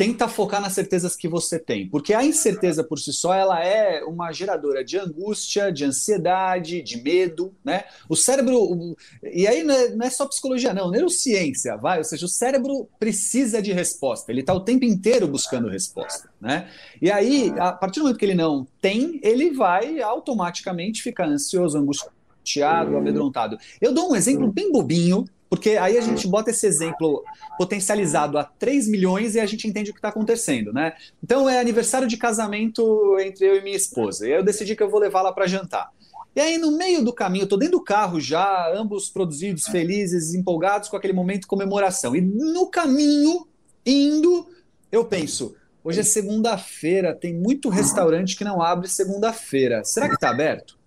tenta 0.00 0.26
focar 0.28 0.62
nas 0.62 0.72
certezas 0.72 1.14
que 1.14 1.28
você 1.28 1.58
tem, 1.58 1.86
porque 1.86 2.14
a 2.14 2.24
incerteza 2.24 2.82
por 2.82 2.98
si 2.98 3.12
só 3.12 3.34
ela 3.34 3.62
é 3.62 4.02
uma 4.02 4.32
geradora 4.32 4.82
de 4.82 4.96
angústia, 4.96 5.70
de 5.70 5.84
ansiedade, 5.84 6.80
de 6.80 7.02
medo, 7.02 7.54
né? 7.62 7.84
O 8.08 8.16
cérebro 8.16 8.96
e 9.22 9.46
aí 9.46 9.62
não 9.62 9.74
é, 9.74 9.88
não 9.90 10.06
é 10.06 10.08
só 10.08 10.26
psicologia 10.26 10.72
não, 10.72 10.90
neurociência, 10.90 11.76
vai, 11.76 11.98
ou 11.98 12.04
seja, 12.04 12.24
o 12.24 12.30
cérebro 12.30 12.88
precisa 12.98 13.60
de 13.60 13.74
resposta, 13.74 14.32
ele 14.32 14.40
está 14.40 14.54
o 14.54 14.60
tempo 14.60 14.86
inteiro 14.86 15.28
buscando 15.28 15.68
resposta, 15.68 16.30
né? 16.40 16.70
E 17.02 17.10
aí, 17.10 17.52
a 17.58 17.70
partir 17.70 18.00
do 18.00 18.04
momento 18.04 18.18
que 18.18 18.24
ele 18.24 18.34
não 18.34 18.66
tem, 18.80 19.20
ele 19.22 19.50
vai 19.50 20.00
automaticamente 20.00 21.02
ficar 21.02 21.26
ansioso, 21.26 21.76
angustiado, 21.76 22.96
amedrontado. 22.96 23.58
Eu 23.78 23.92
dou 23.92 24.12
um 24.12 24.16
exemplo 24.16 24.50
bem 24.50 24.72
bobinho 24.72 25.26
porque 25.50 25.70
aí 25.70 25.98
a 25.98 26.00
gente 26.00 26.28
bota 26.28 26.50
esse 26.50 26.64
exemplo 26.64 27.24
potencializado 27.58 28.38
a 28.38 28.44
3 28.44 28.86
milhões 28.88 29.34
e 29.34 29.40
a 29.40 29.46
gente 29.46 29.66
entende 29.66 29.90
o 29.90 29.92
que 29.92 29.98
está 29.98 30.08
acontecendo, 30.08 30.72
né? 30.72 30.94
Então 31.22 31.48
é 31.48 31.58
aniversário 31.58 32.06
de 32.06 32.16
casamento 32.16 33.18
entre 33.18 33.46
eu 33.46 33.56
e 33.56 33.60
minha 33.60 33.76
esposa. 33.76 34.28
E 34.28 34.32
aí 34.32 34.38
eu 34.38 34.44
decidi 34.44 34.76
que 34.76 34.82
eu 34.82 34.88
vou 34.88 35.00
levá-la 35.00 35.32
para 35.32 35.48
jantar. 35.48 35.90
E 36.36 36.40
aí, 36.40 36.56
no 36.56 36.76
meio 36.76 37.04
do 37.04 37.12
caminho, 37.12 37.42
eu 37.42 37.48
tô 37.48 37.56
dentro 37.56 37.78
do 37.78 37.84
carro 37.84 38.20
já, 38.20 38.72
ambos 38.72 39.10
produzidos, 39.10 39.66
felizes, 39.66 40.32
empolgados 40.32 40.88
com 40.88 40.96
aquele 40.96 41.12
momento 41.12 41.40
de 41.40 41.46
comemoração. 41.48 42.14
E 42.14 42.20
no 42.20 42.70
caminho, 42.70 43.48
indo, 43.84 44.46
eu 44.92 45.04
penso: 45.04 45.56
hoje 45.82 45.98
é 45.98 46.04
segunda-feira, 46.04 47.12
tem 47.12 47.34
muito 47.34 47.68
restaurante 47.68 48.36
que 48.36 48.44
não 48.44 48.62
abre 48.62 48.86
segunda-feira. 48.86 49.82
Será 49.82 50.08
que 50.08 50.14
está 50.14 50.30
aberto? 50.30 50.78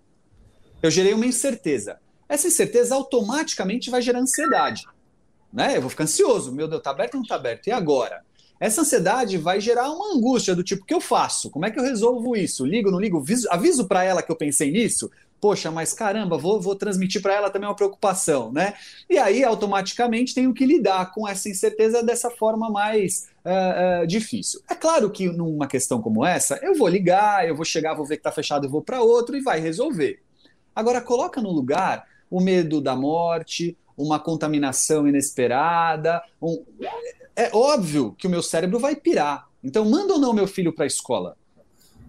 Eu 0.82 0.90
gerei 0.90 1.12
uma 1.12 1.26
incerteza. 1.26 1.98
Essa 2.28 2.48
incerteza 2.48 2.94
automaticamente 2.94 3.90
vai 3.90 4.00
gerar 4.02 4.20
ansiedade. 4.20 4.84
Né? 5.52 5.76
Eu 5.76 5.80
vou 5.80 5.90
ficar 5.90 6.04
ansioso, 6.04 6.52
meu 6.52 6.66
Deus, 6.66 6.82
tá 6.82 6.90
aberto 6.90 7.14
ou 7.14 7.20
não 7.20 7.26
tá 7.26 7.36
aberto? 7.36 7.68
E 7.68 7.72
agora? 7.72 8.22
Essa 8.58 8.80
ansiedade 8.80 9.36
vai 9.36 9.60
gerar 9.60 9.90
uma 9.90 10.14
angústia 10.14 10.54
do 10.54 10.62
tipo, 10.62 10.82
o 10.82 10.86
que 10.86 10.94
eu 10.94 11.00
faço? 11.00 11.50
Como 11.50 11.66
é 11.66 11.70
que 11.70 11.78
eu 11.78 11.82
resolvo 11.82 12.36
isso? 12.36 12.64
Ligo, 12.64 12.90
não 12.90 13.00
ligo? 13.00 13.22
Aviso, 13.50 13.86
para 13.86 14.04
ela 14.04 14.22
que 14.22 14.30
eu 14.30 14.36
pensei 14.36 14.70
nisso? 14.70 15.10
Poxa, 15.40 15.70
mas 15.70 15.92
caramba, 15.92 16.38
vou, 16.38 16.58
vou 16.58 16.74
transmitir 16.74 17.20
para 17.20 17.34
ela 17.34 17.50
também 17.50 17.68
uma 17.68 17.74
preocupação, 17.76 18.50
né? 18.50 18.74
E 19.10 19.18
aí, 19.18 19.44
automaticamente, 19.44 20.34
tenho 20.34 20.54
que 20.54 20.64
lidar 20.64 21.12
com 21.12 21.28
essa 21.28 21.48
incerteza 21.48 22.02
dessa 22.02 22.30
forma 22.30 22.70
mais 22.70 23.28
uh, 23.44 24.04
uh, 24.04 24.06
difícil. 24.06 24.62
É 24.70 24.74
claro 24.74 25.10
que 25.10 25.28
numa 25.28 25.66
questão 25.66 26.00
como 26.00 26.24
essa, 26.24 26.58
eu 26.62 26.74
vou 26.74 26.88
ligar, 26.88 27.46
eu 27.46 27.54
vou 27.54 27.64
chegar, 27.64 27.92
vou 27.92 28.06
ver 28.06 28.16
que 28.16 28.22
tá 28.22 28.32
fechado, 28.32 28.66
eu 28.66 28.70
vou 28.70 28.80
para 28.80 29.02
outro 29.02 29.36
e 29.36 29.42
vai 29.42 29.60
resolver. 29.60 30.22
Agora, 30.74 31.00
coloca 31.02 31.42
no 31.42 31.50
lugar 31.50 32.06
o 32.30 32.40
medo 32.40 32.80
da 32.80 32.96
morte, 32.96 33.76
uma 33.96 34.18
contaminação 34.18 35.06
inesperada. 35.06 36.22
Um... 36.40 36.62
É 37.36 37.50
óbvio 37.52 38.14
que 38.18 38.26
o 38.26 38.30
meu 38.30 38.42
cérebro 38.42 38.78
vai 38.78 38.94
pirar. 38.94 39.48
Então, 39.62 39.84
manda 39.84 40.12
ou 40.12 40.18
não 40.18 40.32
meu 40.32 40.46
filho 40.46 40.72
para 40.72 40.84
a 40.84 40.86
escola? 40.86 41.36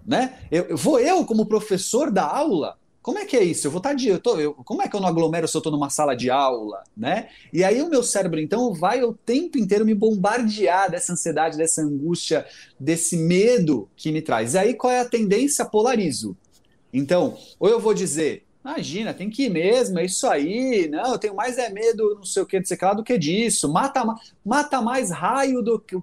Né? 0.05 0.37
Eu, 0.51 0.77
vou 0.77 0.99
eu, 0.99 1.25
como 1.25 1.45
professor 1.45 2.11
da 2.11 2.23
aula, 2.23 2.77
como 3.05 3.19
é 3.19 3.25
que 3.25 3.37
é 3.37 3.43
isso? 3.43 3.67
Eu 3.67 3.71
vou 3.71 3.77
estar 3.77 3.91
tá 3.91 3.95
de. 3.95 4.09
Eu 4.09 4.19
tô, 4.19 4.39
eu, 4.39 4.53
como 4.53 4.81
é 4.81 4.87
que 4.87 4.95
eu 4.95 4.99
não 4.99 5.07
aglomero 5.07 5.47
se 5.47 5.55
eu 5.55 5.59
estou 5.59 5.71
numa 5.71 5.91
sala 5.91 6.15
de 6.15 6.31
aula? 6.31 6.83
Né? 6.97 7.29
E 7.53 7.63
aí 7.63 7.79
o 7.81 7.87
meu 7.87 8.01
cérebro, 8.01 8.39
então, 8.39 8.73
vai 8.73 9.03
o 9.03 9.13
tempo 9.13 9.59
inteiro 9.59 9.85
me 9.85 9.93
bombardear 9.93 10.89
dessa 10.89 11.13
ansiedade, 11.13 11.55
dessa 11.55 11.83
angústia, 11.83 12.47
desse 12.79 13.15
medo 13.15 13.87
que 13.95 14.11
me 14.11 14.23
traz. 14.23 14.55
E 14.55 14.57
aí 14.57 14.73
qual 14.73 14.91
é 14.91 14.99
a 14.99 15.05
tendência? 15.07 15.63
Polarizo. 15.65 16.35
Então, 16.91 17.37
ou 17.59 17.69
eu 17.69 17.79
vou 17.79 17.93
dizer, 17.93 18.44
Imagina, 18.65 19.13
tem 19.13 19.29
que 19.29 19.43
ir 19.43 19.49
mesmo, 19.51 19.99
é 19.99 20.05
isso 20.05 20.25
aí. 20.25 20.87
Não, 20.89 21.11
eu 21.11 21.19
tenho 21.19 21.35
mais 21.35 21.59
é 21.59 21.69
medo, 21.69 22.15
não 22.15 22.23
sei 22.23 22.41
o 22.41 22.47
que, 22.47 22.57
não 22.57 22.65
sei 22.65 22.75
lá, 22.81 22.95
do 22.95 23.03
que 23.03 23.15
disso. 23.15 23.71
Mata, 23.71 24.03
mata 24.43 24.81
mais 24.81 25.11
raio 25.11 25.61
do 25.61 25.79
que. 25.79 25.95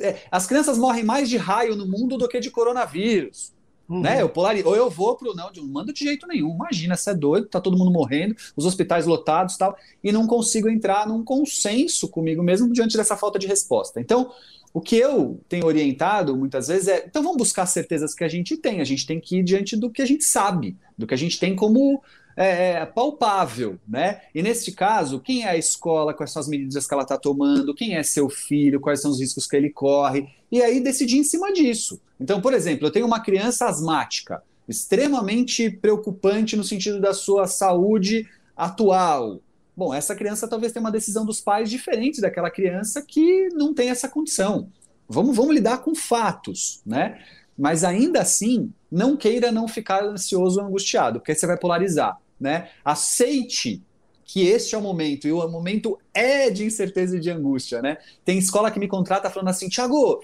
É, 0.00 0.16
as 0.28 0.44
crianças 0.44 0.76
morrem 0.76 1.04
mais 1.04 1.30
de 1.30 1.36
raio 1.36 1.76
no 1.76 1.86
mundo 1.86 2.18
do 2.18 2.26
que 2.26 2.40
de 2.40 2.50
coronavírus. 2.50 3.52
Uhum. 3.88 4.00
Né? 4.00 4.20
Eu 4.20 4.28
polarizo, 4.28 4.66
ou 4.66 4.74
eu 4.74 4.90
vou 4.90 5.16
pro. 5.16 5.32
Não, 5.32 5.48
não 5.54 5.68
manda 5.68 5.92
de 5.92 6.02
jeito 6.02 6.26
nenhum. 6.26 6.52
Imagina, 6.56 6.96
você 6.96 7.10
é 7.10 7.14
doido, 7.14 7.46
tá 7.46 7.60
todo 7.60 7.78
mundo 7.78 7.92
morrendo, 7.92 8.34
os 8.56 8.66
hospitais 8.66 9.06
lotados 9.06 9.56
tal, 9.56 9.76
e 10.02 10.10
não 10.10 10.26
consigo 10.26 10.68
entrar 10.68 11.06
num 11.06 11.22
consenso 11.22 12.08
comigo 12.08 12.42
mesmo 12.42 12.72
diante 12.72 12.96
dessa 12.96 13.16
falta 13.16 13.38
de 13.38 13.46
resposta. 13.46 14.00
Então, 14.00 14.32
o 14.74 14.80
que 14.80 14.96
eu 14.96 15.38
tenho 15.48 15.66
orientado 15.66 16.36
muitas 16.36 16.68
vezes 16.68 16.88
é, 16.88 17.04
então 17.06 17.22
vamos 17.22 17.36
buscar 17.36 17.66
certezas 17.66 18.14
que 18.14 18.24
a 18.24 18.28
gente 18.28 18.56
tem, 18.56 18.80
a 18.80 18.84
gente 18.84 19.06
tem 19.06 19.20
que 19.20 19.38
ir 19.38 19.42
diante 19.42 19.76
do 19.76 19.90
que 19.90 20.00
a 20.00 20.06
gente 20.06 20.24
sabe, 20.24 20.76
do 21.02 21.06
que 21.06 21.14
a 21.14 21.18
gente 21.18 21.38
tem 21.38 21.54
como 21.54 22.00
é, 22.36 22.70
é 22.70 22.86
palpável, 22.86 23.78
né? 23.86 24.22
E 24.34 24.42
neste 24.42 24.72
caso, 24.72 25.20
quem 25.20 25.44
é 25.44 25.50
a 25.50 25.56
escola, 25.56 26.14
quais 26.14 26.30
são 26.30 26.40
as 26.40 26.48
medidas 26.48 26.86
que 26.86 26.94
ela 26.94 27.02
está 27.02 27.18
tomando, 27.18 27.74
quem 27.74 27.96
é 27.96 28.02
seu 28.02 28.30
filho, 28.30 28.80
quais 28.80 29.02
são 29.02 29.10
os 29.10 29.20
riscos 29.20 29.46
que 29.46 29.56
ele 29.56 29.68
corre, 29.68 30.28
e 30.50 30.62
aí 30.62 30.80
decidir 30.80 31.18
em 31.18 31.24
cima 31.24 31.52
disso. 31.52 32.00
Então, 32.18 32.40
por 32.40 32.54
exemplo, 32.54 32.86
eu 32.86 32.90
tenho 32.90 33.06
uma 33.06 33.20
criança 33.20 33.66
asmática, 33.66 34.42
extremamente 34.68 35.68
preocupante 35.68 36.56
no 36.56 36.64
sentido 36.64 37.00
da 37.00 37.12
sua 37.12 37.46
saúde 37.46 38.26
atual. 38.56 39.40
Bom, 39.76 39.92
essa 39.92 40.14
criança 40.14 40.46
talvez 40.46 40.72
tenha 40.72 40.84
uma 40.84 40.92
decisão 40.92 41.26
dos 41.26 41.40
pais 41.40 41.68
diferente 41.68 42.20
daquela 42.20 42.50
criança 42.50 43.02
que 43.02 43.48
não 43.54 43.74
tem 43.74 43.90
essa 43.90 44.08
condição. 44.08 44.68
Vamos, 45.08 45.36
vamos 45.36 45.54
lidar 45.54 45.78
com 45.78 45.94
fatos, 45.94 46.80
né? 46.86 47.20
Mas 47.58 47.84
ainda 47.84 48.20
assim, 48.20 48.72
não 48.92 49.16
queira 49.16 49.50
não 49.50 49.66
ficar 49.66 50.04
ansioso 50.04 50.60
ou 50.60 50.66
angustiado, 50.66 51.18
porque 51.18 51.34
você 51.34 51.46
vai 51.46 51.56
polarizar, 51.56 52.18
né? 52.38 52.68
Aceite 52.84 53.82
que 54.24 54.46
este 54.46 54.74
é 54.74 54.78
o 54.78 54.82
momento, 54.82 55.26
e 55.26 55.32
o 55.32 55.48
momento 55.48 55.98
é 56.14 56.50
de 56.50 56.64
incerteza 56.64 57.16
e 57.16 57.20
de 57.20 57.30
angústia, 57.30 57.82
né? 57.82 57.96
Tem 58.24 58.38
escola 58.38 58.70
que 58.70 58.78
me 58.78 58.86
contrata 58.86 59.30
falando 59.30 59.48
assim, 59.48 59.68
Tiago, 59.68 60.22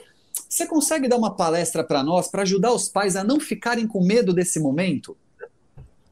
você 0.49 0.67
consegue 0.67 1.09
dar 1.09 1.17
uma 1.17 1.35
palestra 1.35 1.83
para 1.83 2.03
nós 2.03 2.29
para 2.29 2.43
ajudar 2.43 2.73
os 2.73 2.89
pais 2.89 3.17
a 3.17 3.25
não 3.25 3.41
ficarem 3.41 3.87
com 3.87 4.05
medo 4.05 4.33
desse 4.33 4.61
momento? 4.61 5.17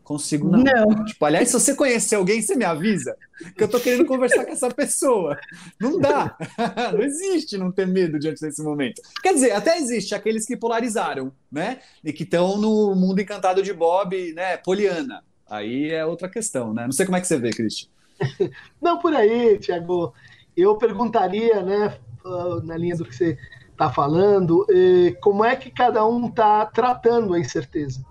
Consigo 0.07 0.49
não. 0.49 0.63
não. 0.63 1.05
Tipo, 1.05 1.25
aliás, 1.25 1.49
se 1.49 1.55
você 1.55 1.75
conhecer 1.75 2.15
alguém, 2.15 2.41
você 2.41 2.55
me 2.55 2.65
avisa 2.65 3.17
que 3.57 3.65
eu 3.65 3.67
tô 3.67 3.81
querendo 3.81 4.07
conversar 4.07 4.45
com 4.45 4.53
essa 4.53 4.71
pessoa. 4.71 5.37
Não 5.81 5.99
dá. 5.99 6.37
Não 6.95 7.03
existe 7.03 7.59
não 7.59 7.73
ter 7.73 7.89
medo 7.89 8.17
diante 8.17 8.41
desse 8.41 8.63
momento. 8.63 9.03
Quer 9.21 9.35
dizer, 9.35 9.51
até 9.51 9.77
existe 9.79 10.15
aqueles 10.15 10.47
que 10.47 10.57
polarizaram, 10.57 11.33
né? 11.51 11.81
E 12.05 12.13
que 12.13 12.23
estão 12.23 12.57
no 12.57 12.95
mundo 12.95 13.21
encantado 13.21 13.65
de 13.65 13.73
Bob, 13.73 14.33
né? 14.33 14.57
Poliana. 14.59 15.25
Aí 15.45 15.91
é 15.91 16.07
outra 16.07 16.29
questão, 16.29 16.73
né? 16.73 16.85
Não 16.85 16.93
sei 16.93 17.05
como 17.05 17.17
é 17.17 17.21
que 17.21 17.27
você 17.27 17.37
vê, 17.37 17.51
Cristian. 17.51 17.89
Não, 18.81 19.01
por 19.01 19.13
aí, 19.13 19.59
Tiago. 19.59 20.15
Eu 20.57 20.77
perguntaria, 20.77 21.65
né, 21.65 21.99
na 22.63 22.77
linha 22.77 22.95
do 22.95 23.05
que 23.05 23.15
você 23.15 23.37
está 23.73 23.91
falando, 23.91 24.65
eh, 24.71 25.17
como 25.21 25.45
é 25.45 25.57
que 25.57 25.69
cada 25.69 26.07
um 26.07 26.29
está 26.29 26.65
tratando 26.65 27.35
a 27.35 27.41
incerteza. 27.41 28.05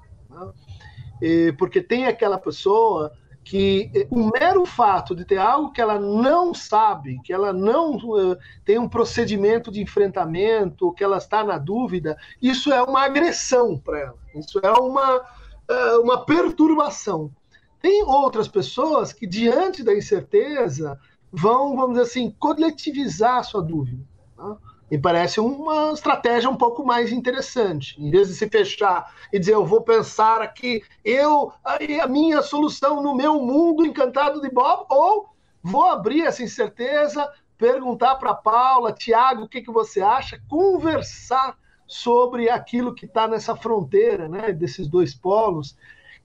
Porque 1.58 1.82
tem 1.82 2.08
aquela 2.08 2.38
pessoa 2.38 3.12
que 3.46 3.92
o 4.10 4.32
mero 4.32 4.66
fato 4.66 5.16
de 5.16 5.24
ter 5.24 5.38
algo 5.38 5.72
que 5.72 5.80
ela 5.80 6.00
não 6.00 6.52
sabe, 6.52 7.22
que 7.24 7.32
ela 7.32 7.54
não 7.54 7.96
uh, 7.96 8.36
tem 8.66 8.80
um 8.80 8.90
procedimento 8.90 9.72
de 9.72 9.84
enfrentamento, 9.84 10.92
que 10.94 11.04
ela 11.04 11.18
está 11.18 11.44
na 11.44 11.60
dúvida, 11.60 12.18
isso 12.42 12.74
é 12.74 12.82
uma 12.82 13.04
agressão 13.04 13.78
para 13.78 14.00
ela, 14.00 14.18
isso 14.34 14.60
é 14.64 14.72
uma, 14.72 15.18
uh, 15.18 16.02
uma 16.02 16.26
perturbação. 16.26 17.32
Tem 17.80 18.02
outras 18.04 18.48
pessoas 18.48 19.14
que, 19.14 19.28
diante 19.28 19.84
da 19.84 19.94
incerteza, 19.94 21.00
vão, 21.32 21.76
vamos 21.76 22.00
dizer 22.00 22.10
assim, 22.10 22.36
coletivizar 22.40 23.38
a 23.38 23.44
sua 23.44 23.62
dúvida. 23.62 24.04
Tá? 24.36 24.58
Me 24.90 25.00
parece 25.00 25.40
uma 25.40 25.92
estratégia 25.92 26.50
um 26.50 26.56
pouco 26.56 26.86
mais 26.86 27.12
interessante. 27.12 28.00
Em 28.00 28.12
vez 28.12 28.28
de 28.28 28.36
se 28.36 28.48
fechar 28.48 29.12
e 29.34 29.40
dizer, 29.40 29.54
eu 29.54 29.66
vou 29.66 29.82
pensar 29.82 30.42
aqui, 30.42 30.84
eu, 31.04 31.52
a 31.64 32.08
minha 32.08 32.42
solução 32.44 33.02
no 33.02 33.16
meu 33.16 33.42
mundo 33.42 33.86
encantado 33.86 34.40
de 34.42 34.50
Bob, 34.50 34.86
ou 34.90 35.30
vou 35.64 35.86
abrir 35.86 36.22
essa 36.22 36.44
incerteza, 36.44 37.28
perguntar 37.58 38.16
para 38.16 38.36
Paula, 38.36 38.94
Tiago, 38.94 39.44
o 39.44 39.50
que, 39.50 39.62
que 39.62 39.72
você 39.72 40.02
acha, 40.02 40.40
conversar 40.48 41.58
sobre 41.88 42.50
aquilo 42.50 42.94
que 42.94 43.06
está 43.06 43.28
nessa 43.28 43.56
fronteira, 43.56 44.28
né, 44.28 44.52
desses 44.52 44.88
dois 44.88 45.16
polos, 45.16 45.76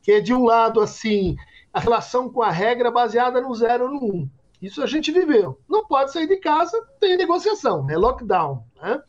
que 0.02 0.12
é 0.12 0.20
de 0.20 0.34
um 0.34 0.44
lado 0.44 0.80
assim 0.80 1.36
a 1.72 1.80
relação 1.80 2.28
com 2.28 2.42
a 2.42 2.50
regra 2.50 2.90
baseada 2.90 3.40
no 3.40 3.54
zero 3.54 3.88
no 3.88 4.04
um, 4.04 4.30
isso 4.60 4.82
a 4.82 4.86
gente 4.86 5.10
viveu. 5.10 5.58
Não 5.68 5.86
pode 5.86 6.12
sair 6.12 6.26
de 6.26 6.36
casa, 6.36 6.76
tem 7.00 7.16
negociação, 7.16 7.88
é 7.90 7.96
lockdown. 7.96 8.64
Né? 8.80 9.02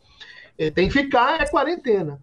É, 0.58 0.70
tem 0.70 0.88
que 0.88 0.94
ficar, 0.94 1.40
é 1.40 1.46
quarentena. 1.46 2.20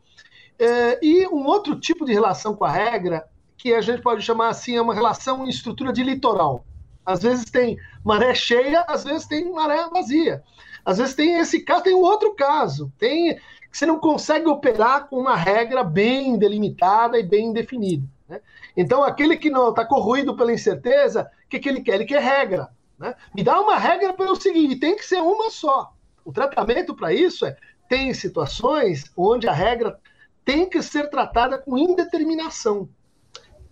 É, 0.57 0.99
e 1.01 1.27
um 1.27 1.45
outro 1.45 1.79
tipo 1.79 2.05
de 2.05 2.13
relação 2.13 2.55
com 2.55 2.65
a 2.65 2.71
regra, 2.71 3.25
que 3.57 3.73
a 3.73 3.81
gente 3.81 4.01
pode 4.01 4.21
chamar 4.21 4.49
assim, 4.49 4.75
é 4.75 4.81
uma 4.81 4.93
relação 4.93 5.45
em 5.45 5.49
estrutura 5.49 5.93
de 5.93 6.03
litoral. 6.03 6.65
Às 7.05 7.21
vezes 7.21 7.45
tem 7.45 7.77
maré 8.03 8.33
cheia, 8.33 8.81
às 8.87 9.03
vezes 9.03 9.25
tem 9.25 9.51
maré 9.51 9.87
vazia. 9.89 10.43
Às 10.85 10.97
vezes 10.97 11.15
tem 11.15 11.39
esse 11.39 11.61
caso, 11.61 11.83
tem 11.83 11.93
outro 11.93 12.33
caso. 12.35 12.91
Tem 12.97 13.39
que 13.71 13.77
você 13.77 13.85
não 13.85 13.99
consegue 13.99 14.47
operar 14.47 15.07
com 15.07 15.17
uma 15.17 15.35
regra 15.35 15.83
bem 15.83 16.37
delimitada 16.37 17.19
e 17.19 17.23
bem 17.23 17.53
definida. 17.53 18.03
Né? 18.27 18.41
Então, 18.75 19.03
aquele 19.03 19.37
que 19.37 19.49
não 19.49 19.69
está 19.69 19.85
corroído 19.85 20.35
pela 20.35 20.53
incerteza, 20.53 21.29
o 21.45 21.49
que, 21.49 21.59
que 21.59 21.69
ele 21.69 21.81
quer? 21.81 21.95
Ele 21.95 22.05
quer 22.05 22.21
regra. 22.21 22.69
Né? 22.99 23.15
Me 23.33 23.43
dá 23.43 23.59
uma 23.59 23.77
regra 23.77 24.13
pelo 24.13 24.35
seguinte: 24.35 24.75
tem 24.75 24.95
que 24.95 25.05
ser 25.05 25.21
uma 25.21 25.49
só. 25.49 25.93
O 26.25 26.33
tratamento 26.33 26.93
para 26.93 27.13
isso 27.13 27.45
é: 27.45 27.55
tem 27.87 28.13
situações 28.13 29.05
onde 29.15 29.47
a 29.47 29.53
regra 29.53 29.99
tem 30.43 30.69
que 30.69 30.81
ser 30.81 31.09
tratada 31.09 31.57
com 31.57 31.77
indeterminação. 31.77 32.89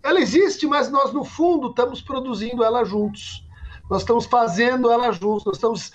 Ela 0.02 0.22
existe, 0.22 0.66
mas 0.66 0.90
nós, 0.90 1.12
no 1.12 1.26
fundo, 1.26 1.70
estamos 1.70 2.02
produzindo 2.02 2.64
ela 2.64 2.86
juntos. 2.86 3.44
Nós 3.90 4.02
estamos 4.02 4.26
fazendo 4.26 4.92
ela 4.92 5.12
juntos, 5.12 5.46
nós 5.46 5.56
estamos 5.56 5.92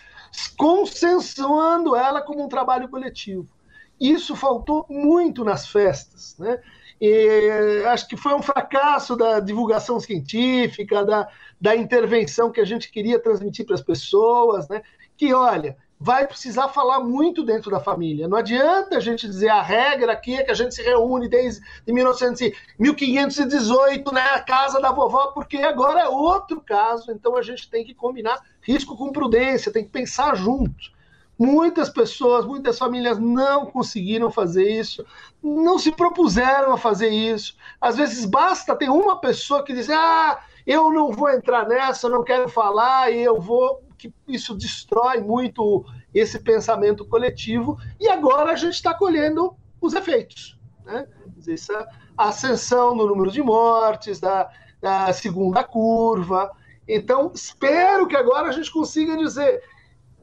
consensuando 0.56 1.94
ela 1.94 2.22
como 2.22 2.44
um 2.44 2.48
trabalho 2.48 2.88
coletivo. 2.88 3.48
Isso 4.00 4.34
faltou 4.34 4.84
muito 4.88 5.44
nas 5.44 5.68
festas, 5.68 6.36
né? 6.38 6.60
E 7.04 7.82
acho 7.86 8.06
que 8.06 8.16
foi 8.16 8.32
um 8.32 8.40
fracasso 8.40 9.16
da 9.16 9.40
divulgação 9.40 9.98
científica, 9.98 11.04
da, 11.04 11.28
da 11.60 11.74
intervenção 11.74 12.52
que 12.52 12.60
a 12.60 12.64
gente 12.64 12.92
queria 12.92 13.18
transmitir 13.18 13.66
para 13.66 13.74
as 13.74 13.80
pessoas, 13.80 14.68
né? 14.68 14.82
Que 15.16 15.34
olha, 15.34 15.76
vai 15.98 16.28
precisar 16.28 16.68
falar 16.68 17.00
muito 17.00 17.44
dentro 17.44 17.72
da 17.72 17.80
família. 17.80 18.28
Não 18.28 18.38
adianta 18.38 18.96
a 18.98 19.00
gente 19.00 19.26
dizer 19.26 19.48
a 19.48 19.60
regra 19.60 20.12
aqui 20.12 20.36
é 20.36 20.44
que 20.44 20.52
a 20.52 20.54
gente 20.54 20.76
se 20.76 20.82
reúne 20.82 21.28
desde 21.28 21.60
1900, 21.88 22.52
1518 22.78 24.12
na 24.12 24.38
casa 24.38 24.80
da 24.80 24.92
vovó, 24.92 25.32
porque 25.32 25.56
agora 25.56 26.02
é 26.02 26.08
outro 26.08 26.60
caso, 26.60 27.10
então 27.10 27.36
a 27.36 27.42
gente 27.42 27.68
tem 27.68 27.84
que 27.84 27.94
combinar 27.94 28.40
risco 28.60 28.96
com 28.96 29.10
prudência, 29.10 29.72
tem 29.72 29.82
que 29.82 29.90
pensar 29.90 30.36
junto. 30.36 30.91
Muitas 31.44 31.90
pessoas, 31.90 32.44
muitas 32.44 32.78
famílias 32.78 33.18
não 33.18 33.66
conseguiram 33.66 34.30
fazer 34.30 34.62
isso, 34.78 35.04
não 35.42 35.76
se 35.76 35.90
propuseram 35.90 36.72
a 36.72 36.78
fazer 36.78 37.08
isso. 37.08 37.56
Às 37.80 37.96
vezes 37.96 38.24
basta 38.24 38.76
ter 38.76 38.88
uma 38.88 39.20
pessoa 39.20 39.64
que 39.64 39.72
diz: 39.72 39.90
Ah, 39.90 40.40
eu 40.64 40.92
não 40.92 41.10
vou 41.10 41.28
entrar 41.28 41.66
nessa, 41.66 42.08
não 42.08 42.22
quero 42.22 42.48
falar, 42.48 43.10
e 43.10 43.20
eu 43.20 43.40
vou. 43.40 43.82
Isso 44.28 44.54
destrói 44.54 45.20
muito 45.20 45.84
esse 46.14 46.38
pensamento 46.38 47.04
coletivo, 47.04 47.76
e 47.98 48.08
agora 48.08 48.52
a 48.52 48.56
gente 48.56 48.74
está 48.74 48.94
colhendo 48.94 49.56
os 49.80 49.94
efeitos. 49.94 50.56
Né? 50.84 51.08
Essa 51.48 51.88
ascensão 52.16 52.94
no 52.94 53.04
número 53.04 53.32
de 53.32 53.42
mortes, 53.42 54.20
da, 54.20 54.48
da 54.80 55.12
segunda 55.12 55.64
curva. 55.64 56.52
Então, 56.86 57.32
espero 57.34 58.06
que 58.06 58.16
agora 58.16 58.48
a 58.48 58.52
gente 58.52 58.70
consiga 58.70 59.16
dizer 59.16 59.60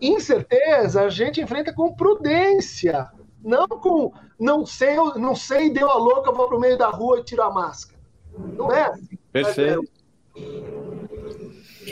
incerteza 0.02 1.04
a 1.04 1.10
gente 1.10 1.42
enfrenta 1.42 1.74
com 1.74 1.94
prudência, 1.94 3.10
não 3.44 3.68
com 3.68 4.12
não 4.40 4.66
sei, 4.66 4.96
não 5.18 5.36
sei, 5.36 5.70
deu 5.70 5.90
a 5.90 5.96
louca, 5.96 6.32
vou 6.32 6.48
pro 6.48 6.60
meio 6.60 6.78
da 6.78 6.88
rua 6.88 7.20
e 7.20 7.24
tiro 7.24 7.44
a 7.44 7.52
máscara. 7.52 8.00
Não 8.38 8.72
é 8.72 8.84
assim. 8.84 9.18
Perfeito. 9.32 9.92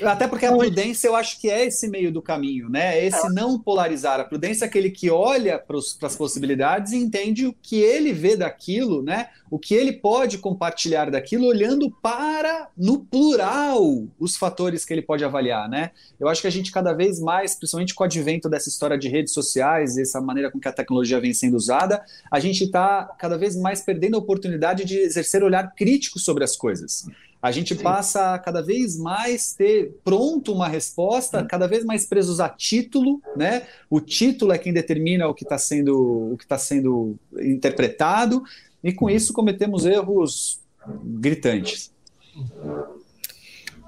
Até 0.03 0.27
porque 0.27 0.45
a 0.45 0.55
prudência 0.55 1.07
eu 1.07 1.15
acho 1.15 1.39
que 1.39 1.49
é 1.49 1.65
esse 1.65 1.87
meio 1.87 2.11
do 2.11 2.21
caminho, 2.21 2.69
né? 2.69 2.99
É 2.99 3.05
esse 3.05 3.25
é. 3.25 3.29
não 3.29 3.59
polarizar. 3.59 4.19
A 4.19 4.23
prudência 4.23 4.65
é 4.65 4.67
aquele 4.67 4.89
que 4.89 5.09
olha 5.09 5.57
para 5.57 5.77
as 5.77 6.15
possibilidades 6.15 6.91
e 6.93 6.97
entende 6.97 7.45
o 7.45 7.53
que 7.53 7.77
ele 7.77 8.13
vê 8.13 8.35
daquilo, 8.35 9.01
né? 9.01 9.29
O 9.49 9.57
que 9.57 9.73
ele 9.73 9.93
pode 9.93 10.37
compartilhar 10.37 11.09
daquilo, 11.09 11.47
olhando 11.47 11.89
para, 12.01 12.69
no 12.77 12.99
plural, 12.99 14.07
os 14.19 14.35
fatores 14.35 14.83
que 14.83 14.93
ele 14.93 15.01
pode 15.01 15.23
avaliar, 15.23 15.69
né? 15.69 15.91
Eu 16.19 16.27
acho 16.27 16.41
que 16.41 16.47
a 16.47 16.51
gente 16.51 16.71
cada 16.71 16.93
vez 16.93 17.19
mais, 17.19 17.55
principalmente 17.55 17.95
com 17.95 18.03
o 18.03 18.05
advento 18.05 18.49
dessa 18.49 18.69
história 18.69 18.97
de 18.97 19.07
redes 19.07 19.33
sociais, 19.33 19.97
essa 19.97 20.19
maneira 20.19 20.51
com 20.51 20.59
que 20.59 20.67
a 20.67 20.73
tecnologia 20.73 21.19
vem 21.19 21.33
sendo 21.33 21.55
usada, 21.55 22.03
a 22.31 22.39
gente 22.39 22.65
está 22.65 23.05
cada 23.17 23.37
vez 23.37 23.55
mais 23.55 23.81
perdendo 23.81 24.15
a 24.15 24.19
oportunidade 24.19 24.83
de 24.83 24.97
exercer 24.97 25.43
olhar 25.43 25.73
crítico 25.75 26.19
sobre 26.19 26.43
as 26.43 26.55
coisas. 26.55 27.05
A 27.41 27.51
gente 27.51 27.75
Sim. 27.75 27.83
passa 27.83 28.33
a 28.33 28.39
cada 28.39 28.61
vez 28.61 28.97
mais 28.97 29.53
ter 29.53 29.95
pronto 30.03 30.51
uma 30.51 30.67
resposta, 30.67 31.41
Sim. 31.41 31.47
cada 31.47 31.67
vez 31.67 31.85
mais 31.85 32.05
presos 32.05 32.39
a 32.39 32.49
título, 32.49 33.21
né? 33.35 33.63
O 33.89 33.99
título 33.99 34.51
é 34.51 34.57
quem 34.57 34.73
determina 34.73 35.27
o 35.27 35.33
que 35.33 35.43
está 35.43 35.57
sendo, 35.57 36.33
o 36.33 36.37
que 36.37 36.43
está 36.43 36.57
sendo 36.57 37.15
interpretado, 37.39 38.43
e 38.83 38.91
com 38.91 39.09
isso 39.09 39.33
cometemos 39.33 39.85
erros 39.85 40.59
gritantes. 41.03 41.91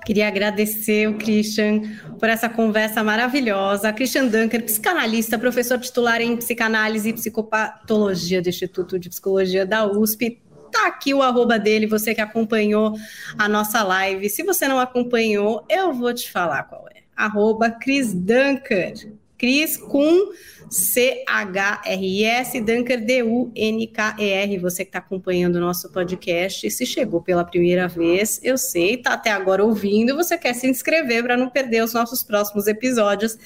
Queria 0.06 0.28
agradecer 0.28 1.08
o 1.08 1.18
Christian 1.18 1.82
por 2.20 2.30
essa 2.30 2.50
conversa 2.50 3.04
maravilhosa. 3.04 3.93
Christian 3.93 4.28
Dunker, 4.28 4.64
psicanalista, 4.64 5.38
professor 5.38 5.78
titular 5.80 6.22
em 6.22 6.36
psicanálise 6.38 7.10
e 7.10 7.14
psicopatologia 7.14 8.41
do 8.41 8.50
Instituto 8.50 8.97
de 8.97 9.10
Psicologia 9.10 9.66
da 9.66 9.86
USP, 9.86 10.39
Tá 10.72 10.88
aqui 10.88 11.13
o 11.13 11.22
arroba 11.22 11.57
dele, 11.57 11.88
você 11.88 12.13
que 12.13 12.22
acompanhou 12.22 12.95
a 13.38 13.47
nossa 13.47 13.84
live. 13.84 14.30
Se 14.30 14.43
você 14.43 14.67
não 14.67 14.80
acompanhou, 14.80 15.65
eu 15.70 15.93
vou 15.93 16.13
te 16.13 16.32
falar 16.32 16.63
qual 16.63 16.88
é. 16.93 16.99
Arroba 17.15 17.70
Cris 17.70 18.13
Dunker. 18.13 19.11
Cris 19.38 19.78
com 19.78 20.34
C-H-R-S, 20.70 22.59
Dunker 22.59 23.03
D-U-N-K-E-R. 23.03 24.57
Você 24.59 24.84
que 24.84 24.89
está 24.89 24.99
acompanhando 24.99 25.55
o 25.55 25.61
nosso 25.61 25.89
podcast, 25.91 26.70
se 26.70 26.86
chegou 26.86 27.22
pela 27.22 27.45
primeira 27.45 27.88
vez, 27.88 28.39
eu 28.43 28.57
sei, 28.57 28.95
está 28.95 29.13
até 29.13 29.32
agora 29.32 29.63
ouvindo, 29.63 30.15
você 30.15 30.38
quer 30.38 30.53
se 30.53 30.67
inscrever 30.67 31.24
para 31.24 31.38
não 31.38 31.49
perder 31.49 31.84
os 31.84 31.93
nossos 31.93 32.22
próximos 32.22 32.67
episódios 32.67 33.38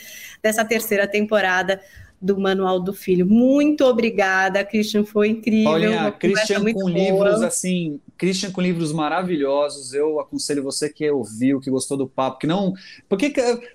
dessa 0.41 0.65
terceira 0.65 1.07
temporada 1.07 1.79
do 2.23 2.39
Manual 2.39 2.79
do 2.79 2.93
Filho. 2.93 3.25
Muito 3.25 3.83
obrigada, 3.83 4.63
Christian, 4.63 5.03
foi 5.03 5.27
incrível. 5.27 5.71
Olha, 5.71 6.11
Christian 6.13 6.63
com 6.63 6.71
boa. 6.73 6.91
livros 6.91 7.41
assim, 7.43 7.99
Christian 8.17 8.51
com 8.51 8.61
livros 8.61 8.93
maravilhosos. 8.93 9.93
Eu 9.93 10.21
aconselho 10.21 10.63
você 10.63 10.89
que 10.89 11.09
ouviu, 11.11 11.59
que 11.59 11.69
gostou 11.69 11.97
do 11.97 12.07
papo, 12.07 12.39
que 12.39 12.47
não, 12.47 12.73
porque 13.09 13.33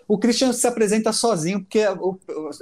o 0.08 0.16
Christian 0.16 0.52
se 0.54 0.66
apresenta 0.66 1.12
sozinho, 1.12 1.60
porque 1.60 1.82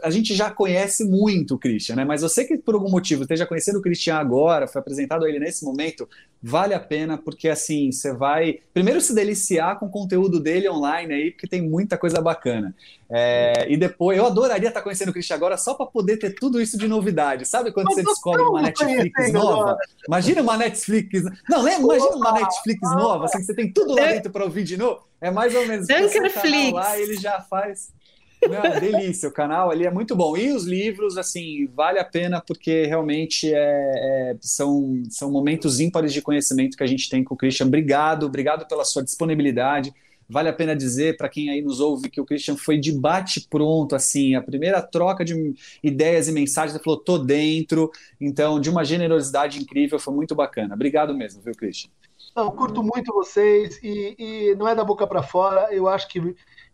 a 0.02 0.10
gente 0.10 0.34
já 0.34 0.50
conhece 0.50 1.04
muito 1.04 1.54
o 1.54 1.58
Christian, 1.58 1.94
né? 1.94 2.04
Mas 2.04 2.22
você 2.22 2.44
que 2.44 2.58
por 2.58 2.74
algum 2.74 2.90
motivo 2.90 3.22
esteja 3.22 3.46
conhecendo 3.46 3.78
o 3.78 3.82
Christian 3.82 4.16
agora, 4.16 4.66
foi 4.66 4.80
apresentado 4.80 5.24
a 5.24 5.28
ele 5.28 5.38
nesse 5.38 5.64
momento, 5.64 6.08
vale 6.42 6.74
a 6.74 6.80
pena, 6.80 7.16
porque 7.16 7.48
assim, 7.48 7.92
você 7.92 8.12
vai 8.12 8.58
primeiro 8.74 9.00
se 9.00 9.14
deliciar 9.14 9.78
com 9.78 9.86
o 9.86 9.90
conteúdo 9.90 10.40
dele 10.40 10.68
online 10.68 11.14
aí, 11.14 11.30
porque 11.30 11.46
tem 11.46 11.62
muita 11.62 11.96
coisa 11.96 12.20
bacana. 12.20 12.74
É, 13.08 13.70
e 13.70 13.76
depois, 13.76 14.18
eu 14.18 14.26
adoraria 14.26 14.68
estar 14.68 14.82
conhecendo 14.82 15.10
o 15.10 15.12
Christian 15.12 15.36
agora 15.36 15.56
só 15.56 15.74
para 15.74 15.86
poder 15.86 16.16
ter 16.16 16.34
tudo 16.34 16.60
isso 16.60 16.76
de 16.76 16.88
novidade. 16.88 17.46
Sabe 17.46 17.70
quando 17.72 17.86
Mas 17.86 17.96
você 17.96 18.02
descobre 18.02 18.42
uma 18.42 18.62
Netflix 18.62 19.32
nova? 19.32 19.78
Imagina 20.06 20.42
uma 20.42 20.56
Netflix. 20.56 21.22
Não, 21.48 21.62
lembra? 21.62 21.96
Imagina 21.96 22.16
uma 22.16 22.32
Netflix 22.32 22.80
nova, 22.82 23.24
assim, 23.26 23.38
que 23.38 23.44
você 23.44 23.54
tem 23.54 23.72
tudo 23.72 23.94
lá 23.94 24.06
dentro 24.06 24.32
para 24.32 24.44
ouvir 24.44 24.64
de 24.64 24.76
novo. 24.76 25.06
É 25.20 25.30
mais 25.30 25.54
ou 25.54 25.66
menos 25.66 25.86
Dunkerflix. 25.86 26.72
lá, 26.72 26.98
ele 26.98 27.16
já 27.16 27.40
faz. 27.40 27.94
Não, 28.42 28.80
delícia, 28.80 29.28
o 29.28 29.32
canal 29.32 29.70
ali 29.70 29.86
é 29.86 29.90
muito 29.90 30.14
bom. 30.14 30.36
E 30.36 30.52
os 30.52 30.64
livros, 30.64 31.16
assim, 31.16 31.68
vale 31.74 31.98
a 31.98 32.04
pena 32.04 32.40
porque 32.40 32.84
realmente 32.86 33.52
é, 33.52 33.56
é, 33.56 34.36
são, 34.40 35.02
são 35.08 35.30
momentos 35.30 35.80
ímpares 35.80 36.12
de 36.12 36.20
conhecimento 36.20 36.76
que 36.76 36.82
a 36.82 36.86
gente 36.86 37.08
tem 37.08 37.24
com 37.24 37.34
o 37.34 37.36
Christian. 37.36 37.66
Obrigado, 37.66 38.26
obrigado 38.26 38.66
pela 38.66 38.84
sua 38.84 39.02
disponibilidade. 39.02 39.92
Vale 40.28 40.48
a 40.48 40.52
pena 40.52 40.74
dizer 40.74 41.16
para 41.16 41.28
quem 41.28 41.50
aí 41.50 41.62
nos 41.62 41.80
ouve 41.80 42.10
que 42.10 42.20
o 42.20 42.24
Christian 42.24 42.56
foi 42.56 42.78
de 42.78 42.92
bate 42.92 43.46
pronto, 43.48 43.94
assim, 43.94 44.34
a 44.34 44.42
primeira 44.42 44.82
troca 44.82 45.24
de 45.24 45.54
ideias 45.82 46.28
e 46.28 46.32
mensagens, 46.32 46.74
ele 46.74 46.82
falou, 46.82 46.98
tô 46.98 47.18
dentro, 47.18 47.90
então, 48.20 48.60
de 48.60 48.68
uma 48.68 48.84
generosidade 48.84 49.60
incrível, 49.60 49.98
foi 49.98 50.14
muito 50.14 50.34
bacana. 50.34 50.74
Obrigado 50.74 51.14
mesmo, 51.14 51.42
viu, 51.42 51.54
Christian? 51.54 51.90
Não, 52.34 52.50
curto 52.50 52.82
muito 52.82 53.14
vocês 53.14 53.78
e, 53.82 54.14
e 54.18 54.54
não 54.56 54.68
é 54.68 54.74
da 54.74 54.84
boca 54.84 55.06
para 55.06 55.22
fora, 55.22 55.72
eu 55.72 55.88
acho 55.88 56.08
que 56.08 56.18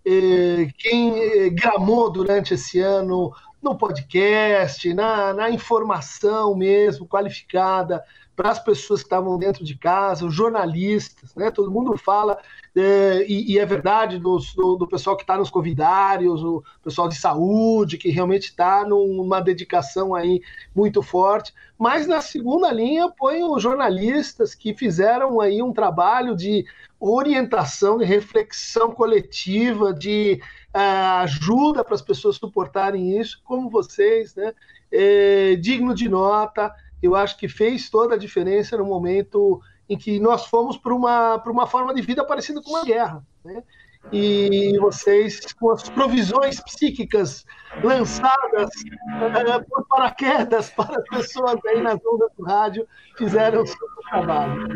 eh, 0.04 0.68
quem 0.76 1.18
eh, 1.18 1.50
gramou 1.50 2.10
durante 2.10 2.54
esse 2.54 2.80
ano 2.80 3.32
no 3.62 3.78
podcast, 3.78 4.92
na, 4.92 5.32
na 5.32 5.50
informação 5.50 6.56
mesmo, 6.56 7.06
qualificada, 7.06 8.02
para 8.42 8.50
as 8.50 8.58
pessoas 8.58 9.02
que 9.02 9.06
estavam 9.06 9.38
dentro 9.38 9.64
de 9.64 9.78
casa, 9.78 10.26
os 10.26 10.34
jornalistas, 10.34 11.32
né? 11.36 11.48
Todo 11.48 11.70
mundo 11.70 11.96
fala 11.96 12.36
é, 12.74 13.24
e, 13.28 13.52
e, 13.52 13.56
é 13.56 13.64
verdade 13.64 14.18
do, 14.18 14.36
do, 14.56 14.74
do 14.78 14.88
pessoal 14.88 15.16
que 15.16 15.22
está 15.22 15.38
nos 15.38 15.48
convidários, 15.48 16.42
o 16.42 16.60
pessoal 16.82 17.08
de 17.08 17.14
saúde 17.14 17.96
que 17.96 18.10
realmente 18.10 18.46
está 18.46 18.84
numa 18.84 19.40
dedicação 19.40 20.12
aí 20.12 20.42
muito 20.74 21.02
forte. 21.02 21.54
Mas 21.78 22.08
na 22.08 22.20
segunda 22.20 22.72
linha 22.72 23.08
põe 23.16 23.44
os 23.44 23.62
jornalistas 23.62 24.56
que 24.56 24.74
fizeram 24.74 25.40
aí 25.40 25.62
um 25.62 25.72
trabalho 25.72 26.34
de 26.34 26.64
orientação, 26.98 27.96
de 27.96 28.04
reflexão 28.04 28.90
coletiva, 28.90 29.94
de 29.94 30.42
uh, 30.74 31.20
ajuda 31.20 31.84
para 31.84 31.94
as 31.94 32.02
pessoas 32.02 32.38
suportarem 32.38 33.20
isso, 33.20 33.40
como 33.44 33.70
vocês, 33.70 34.34
né? 34.34 34.52
É, 34.90 35.54
digno 35.56 35.94
de 35.94 36.08
nota 36.08 36.74
eu 37.02 37.16
acho 37.16 37.36
que 37.36 37.48
fez 37.48 37.90
toda 37.90 38.14
a 38.14 38.18
diferença 38.18 38.76
no 38.76 38.84
momento 38.84 39.60
em 39.88 39.98
que 39.98 40.20
nós 40.20 40.46
fomos 40.46 40.76
para 40.76 40.94
uma, 40.94 41.36
uma 41.46 41.66
forma 41.66 41.92
de 41.92 42.00
vida 42.00 42.24
parecida 42.24 42.62
com 42.62 42.70
uma 42.70 42.84
guerra. 42.84 43.22
Né? 43.44 43.62
E 44.10 44.76
vocês, 44.78 45.52
com 45.54 45.70
as 45.70 45.88
provisões 45.88 46.60
psíquicas 46.60 47.44
lançadas 47.82 48.70
uh, 48.70 49.64
por 49.68 49.86
paraquedas 49.86 50.70
para 50.74 50.98
as 50.98 51.08
pessoas 51.08 51.58
aí 51.66 51.80
nas 51.80 51.98
ondas 52.04 52.30
do 52.36 52.44
rádio, 52.44 52.86
fizeram 53.16 53.62
o 53.62 53.66
seu 53.66 53.78
trabalho. 54.08 54.66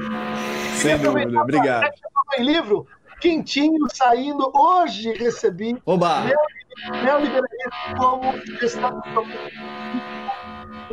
Sem 0.77 0.99
dúvida, 0.99 1.41
obrigado. 1.41 1.91
Em 2.39 2.45
livro, 2.45 2.87
quentinho, 3.21 3.87
saindo. 3.93 4.51
Hoje 4.55 5.13
recebi 5.13 5.77
Oba. 5.85 6.21
meu 6.21 6.37
neoliberalismo 7.03 7.71
como 7.97 8.33
gestão 8.61 9.03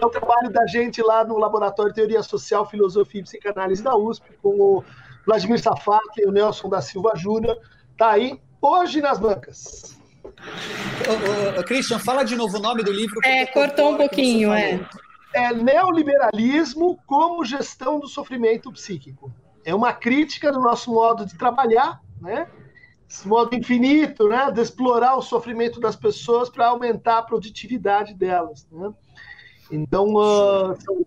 é 0.02 0.06
o 0.06 0.10
trabalho 0.10 0.52
da 0.52 0.66
gente 0.66 1.02
lá 1.02 1.24
no 1.24 1.38
Laboratório 1.38 1.92
de 1.92 1.96
Teoria 1.96 2.24
Social, 2.24 2.70
Filosofia 2.70 3.22
e 3.22 3.24
Psicanálise 3.24 3.84
da 3.84 3.96
USP, 3.96 4.26
com 4.42 4.50
o 4.50 4.84
Vladimir 5.26 5.62
Safat 5.62 6.02
e 6.18 6.26
o 6.26 6.32
Nelson 6.32 6.70
da 6.70 6.82
Silva 6.82 7.14
Júnior. 7.16 7.58
Tá 7.98 8.12
aí 8.12 8.40
hoje 8.62 9.02
nas 9.02 9.20
bancas. 9.20 10.00
Ô, 10.24 11.58
ô, 11.58 11.60
ô, 11.60 11.64
Christian, 11.64 12.00
fala 12.00 12.24
de 12.24 12.36
novo 12.36 12.58
o 12.58 12.62
nome 12.62 12.84
do 12.84 12.92
livro. 12.92 13.20
É, 13.24 13.46
cortou 13.46 13.94
um 13.94 13.98
pouquinho, 13.98 14.52
é. 14.52 14.80
É 15.34 15.54
Neoliberalismo 15.54 17.00
como 17.08 17.44
Gestão 17.44 18.00
do 18.00 18.08
Sofrimento 18.08 18.72
Psíquico. 18.72 19.32
É 19.66 19.74
uma 19.74 19.94
crítica 19.94 20.52
do 20.52 20.60
nosso 20.60 20.92
modo 20.92 21.26
de 21.26 21.38
trabalhar, 21.38 22.00
né? 22.22 22.48
Esse 23.10 23.28
modo 23.28 23.56
infinito, 23.56 24.28
né? 24.28 24.52
De 24.52 24.62
explorar 24.62 25.16
o 25.16 25.22
sofrimento 25.22 25.80
das 25.80 25.96
pessoas 25.96 26.50
para 26.50 26.68
aumentar 26.68 27.20
a 27.20 27.24
produtividade 27.24 28.14
delas, 28.14 28.68
né? 28.72 28.94
Então, 29.76 30.14
uh, 30.14 30.76
são 30.82 31.06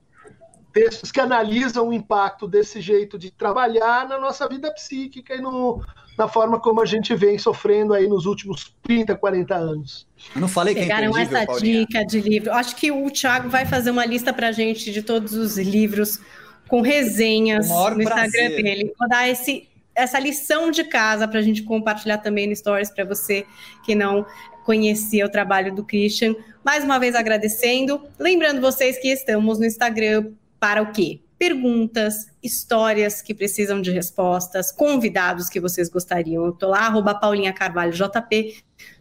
textos 0.72 1.10
que 1.10 1.20
analisam 1.20 1.88
o 1.88 1.92
impacto 1.92 2.46
desse 2.46 2.82
jeito 2.82 3.18
de 3.18 3.30
trabalhar 3.30 4.06
na 4.06 4.18
nossa 4.18 4.46
vida 4.46 4.70
psíquica 4.72 5.34
e 5.34 5.40
no, 5.40 5.82
na 6.18 6.28
forma 6.28 6.60
como 6.60 6.82
a 6.82 6.84
gente 6.84 7.14
vem 7.14 7.38
sofrendo 7.38 7.94
aí 7.94 8.06
nos 8.06 8.26
últimos 8.26 8.74
30, 8.82 9.14
40 9.14 9.54
anos. 9.54 10.06
Eu 10.34 10.40
não 10.40 10.48
falei 10.48 10.74
que 10.74 10.82
Pegaram 10.82 11.16
é 11.16 11.22
essa 11.22 11.46
Paulinha. 11.46 11.86
dica 11.86 12.04
de 12.04 12.20
livro. 12.20 12.52
Acho 12.52 12.76
que 12.76 12.90
o 12.90 13.10
Thiago 13.10 13.48
vai 13.48 13.64
fazer 13.64 13.90
uma 13.90 14.04
lista 14.04 14.34
para 14.34 14.52
gente 14.52 14.92
de 14.92 15.02
todos 15.02 15.32
os 15.32 15.56
livros 15.56 16.20
com 16.68 16.82
resenhas 16.82 17.68
no 17.68 18.02
Instagram 18.02 18.04
prazer. 18.04 18.62
dele. 18.62 18.94
Vou 18.98 19.08
dar 19.08 19.28
esse, 19.28 19.68
essa 19.94 20.18
lição 20.18 20.70
de 20.70 20.84
casa 20.84 21.26
para 21.28 21.40
a 21.40 21.42
gente 21.42 21.62
compartilhar 21.62 22.18
também 22.18 22.46
no 22.46 22.54
Stories 22.54 22.90
para 22.90 23.04
você 23.04 23.46
que 23.82 23.94
não 23.94 24.26
conhecia 24.66 25.24
o 25.24 25.30
trabalho 25.30 25.72
do 25.72 25.84
Christian. 25.84 26.34
Mais 26.64 26.82
uma 26.82 26.98
vez 26.98 27.14
agradecendo. 27.14 28.02
Lembrando 28.18 28.60
vocês 28.60 28.98
que 28.98 29.08
estamos 29.08 29.60
no 29.60 29.64
Instagram 29.64 30.32
para 30.58 30.82
o 30.82 30.90
quê? 30.90 31.20
Perguntas, 31.38 32.26
histórias 32.42 33.22
que 33.22 33.32
precisam 33.32 33.80
de 33.80 33.92
respostas, 33.92 34.72
convidados 34.72 35.48
que 35.48 35.60
vocês 35.60 35.88
gostariam. 35.88 36.44
Eu 36.44 36.52
tô 36.52 36.68
lá, 36.68 36.80
arroba 36.80 37.14
Paulinha 37.14 37.52
Carvalho 37.52 37.92
JP. 37.92 38.56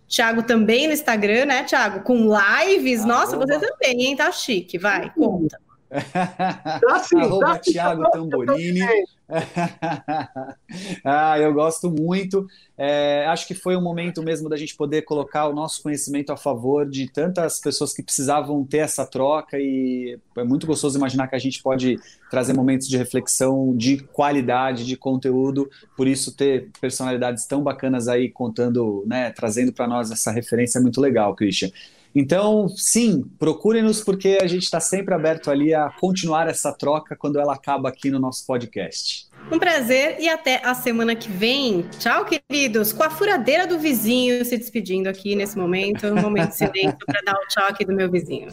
Tiago 0.07 0.43
também 0.43 0.85
no 0.85 0.93
Instagram, 0.93 1.45
né, 1.45 1.63
Tiago? 1.63 2.01
Com 2.01 2.29
lives. 2.29 3.03
Nossa, 3.03 3.35
você 3.35 3.59
também, 3.59 4.03
hein? 4.03 4.15
Tá 4.15 4.31
chique. 4.31 4.77
Vai, 4.77 5.11
conta. 5.15 5.59
Tá 5.89 6.99
sim, 6.99 7.19
Arroba 7.19 7.55
tá. 7.55 7.59
Thiago 7.59 8.09
Tamborini. 8.11 8.81
ah, 11.03 11.39
eu 11.39 11.53
gosto 11.53 11.89
muito. 11.89 12.45
É, 12.77 13.25
acho 13.27 13.47
que 13.47 13.53
foi 13.53 13.75
um 13.75 13.81
momento 13.81 14.21
mesmo 14.21 14.47
da 14.49 14.57
gente 14.57 14.75
poder 14.75 15.03
colocar 15.03 15.47
o 15.47 15.53
nosso 15.53 15.81
conhecimento 15.81 16.31
a 16.31 16.37
favor 16.37 16.87
de 16.87 17.09
tantas 17.09 17.59
pessoas 17.59 17.93
que 17.93 18.03
precisavam 18.03 18.63
ter 18.65 18.79
essa 18.79 19.05
troca 19.05 19.57
e 19.57 20.19
é 20.37 20.43
muito 20.43 20.67
gostoso 20.67 20.97
imaginar 20.97 21.27
que 21.27 21.35
a 21.35 21.39
gente 21.39 21.61
pode 21.63 21.97
trazer 22.29 22.53
momentos 22.53 22.87
de 22.87 22.97
reflexão 22.97 23.75
de 23.75 23.97
qualidade, 23.97 24.85
de 24.85 24.97
conteúdo, 24.97 25.69
por 25.95 26.07
isso 26.07 26.35
ter 26.35 26.69
personalidades 26.79 27.45
tão 27.45 27.63
bacanas 27.63 28.07
aí 28.07 28.29
contando, 28.29 29.03
né, 29.07 29.31
trazendo 29.31 29.71
para 29.71 29.87
nós 29.87 30.11
essa 30.11 30.31
referência 30.31 30.79
é 30.79 30.81
muito 30.81 30.99
legal, 30.99 31.35
Christian. 31.35 31.71
Então, 32.15 32.69
sim, 32.69 33.25
procurem-nos 33.37 34.01
porque 34.01 34.37
a 34.41 34.47
gente 34.47 34.63
está 34.63 34.79
sempre 34.79 35.13
aberto 35.13 35.51
ali 35.51 35.73
a 35.73 35.89
continuar 35.99 36.47
essa 36.47 36.71
troca 36.71 37.13
quando 37.13 37.37
ela 37.37 37.53
acaba 37.53 37.89
aqui 37.89 38.09
no 38.09 38.17
nosso 38.17 38.45
podcast. 38.47 39.27
Um 39.51 39.59
prazer 39.59 40.15
e 40.19 40.29
até 40.29 40.61
a 40.63 40.73
semana 40.73 41.13
que 41.13 41.29
vem. 41.29 41.85
Tchau, 41.99 42.25
queridos. 42.25 42.93
Com 42.93 43.03
a 43.03 43.09
furadeira 43.09 43.67
do 43.67 43.77
vizinho 43.77 44.45
se 44.45 44.57
despedindo 44.57 45.09
aqui 45.09 45.35
nesse 45.35 45.57
momento. 45.57 46.07
Um 46.07 46.21
momento 46.21 46.51
de 46.51 46.55
silêncio 46.55 46.97
para 47.05 47.21
dar 47.21 47.33
o 47.33 47.47
tchau 47.49 47.65
aqui 47.67 47.83
do 47.83 47.93
meu 47.93 48.09
vizinho. 48.09 48.47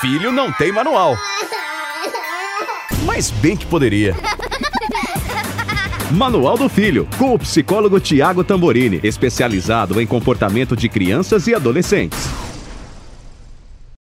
Filho 0.00 0.30
não 0.30 0.52
tem 0.52 0.70
manual. 0.70 1.16
Mas 3.04 3.32
bem 3.32 3.56
que 3.56 3.66
poderia. 3.66 4.14
Manual 6.12 6.58
do 6.58 6.68
Filho, 6.68 7.06
com 7.16 7.34
o 7.34 7.38
psicólogo 7.38 8.00
Tiago 8.00 8.42
Tamborini, 8.42 8.98
especializado 9.02 10.00
em 10.00 10.06
comportamento 10.06 10.76
de 10.76 10.88
crianças 10.88 11.46
e 11.46 11.54
adolescentes. 11.54 12.49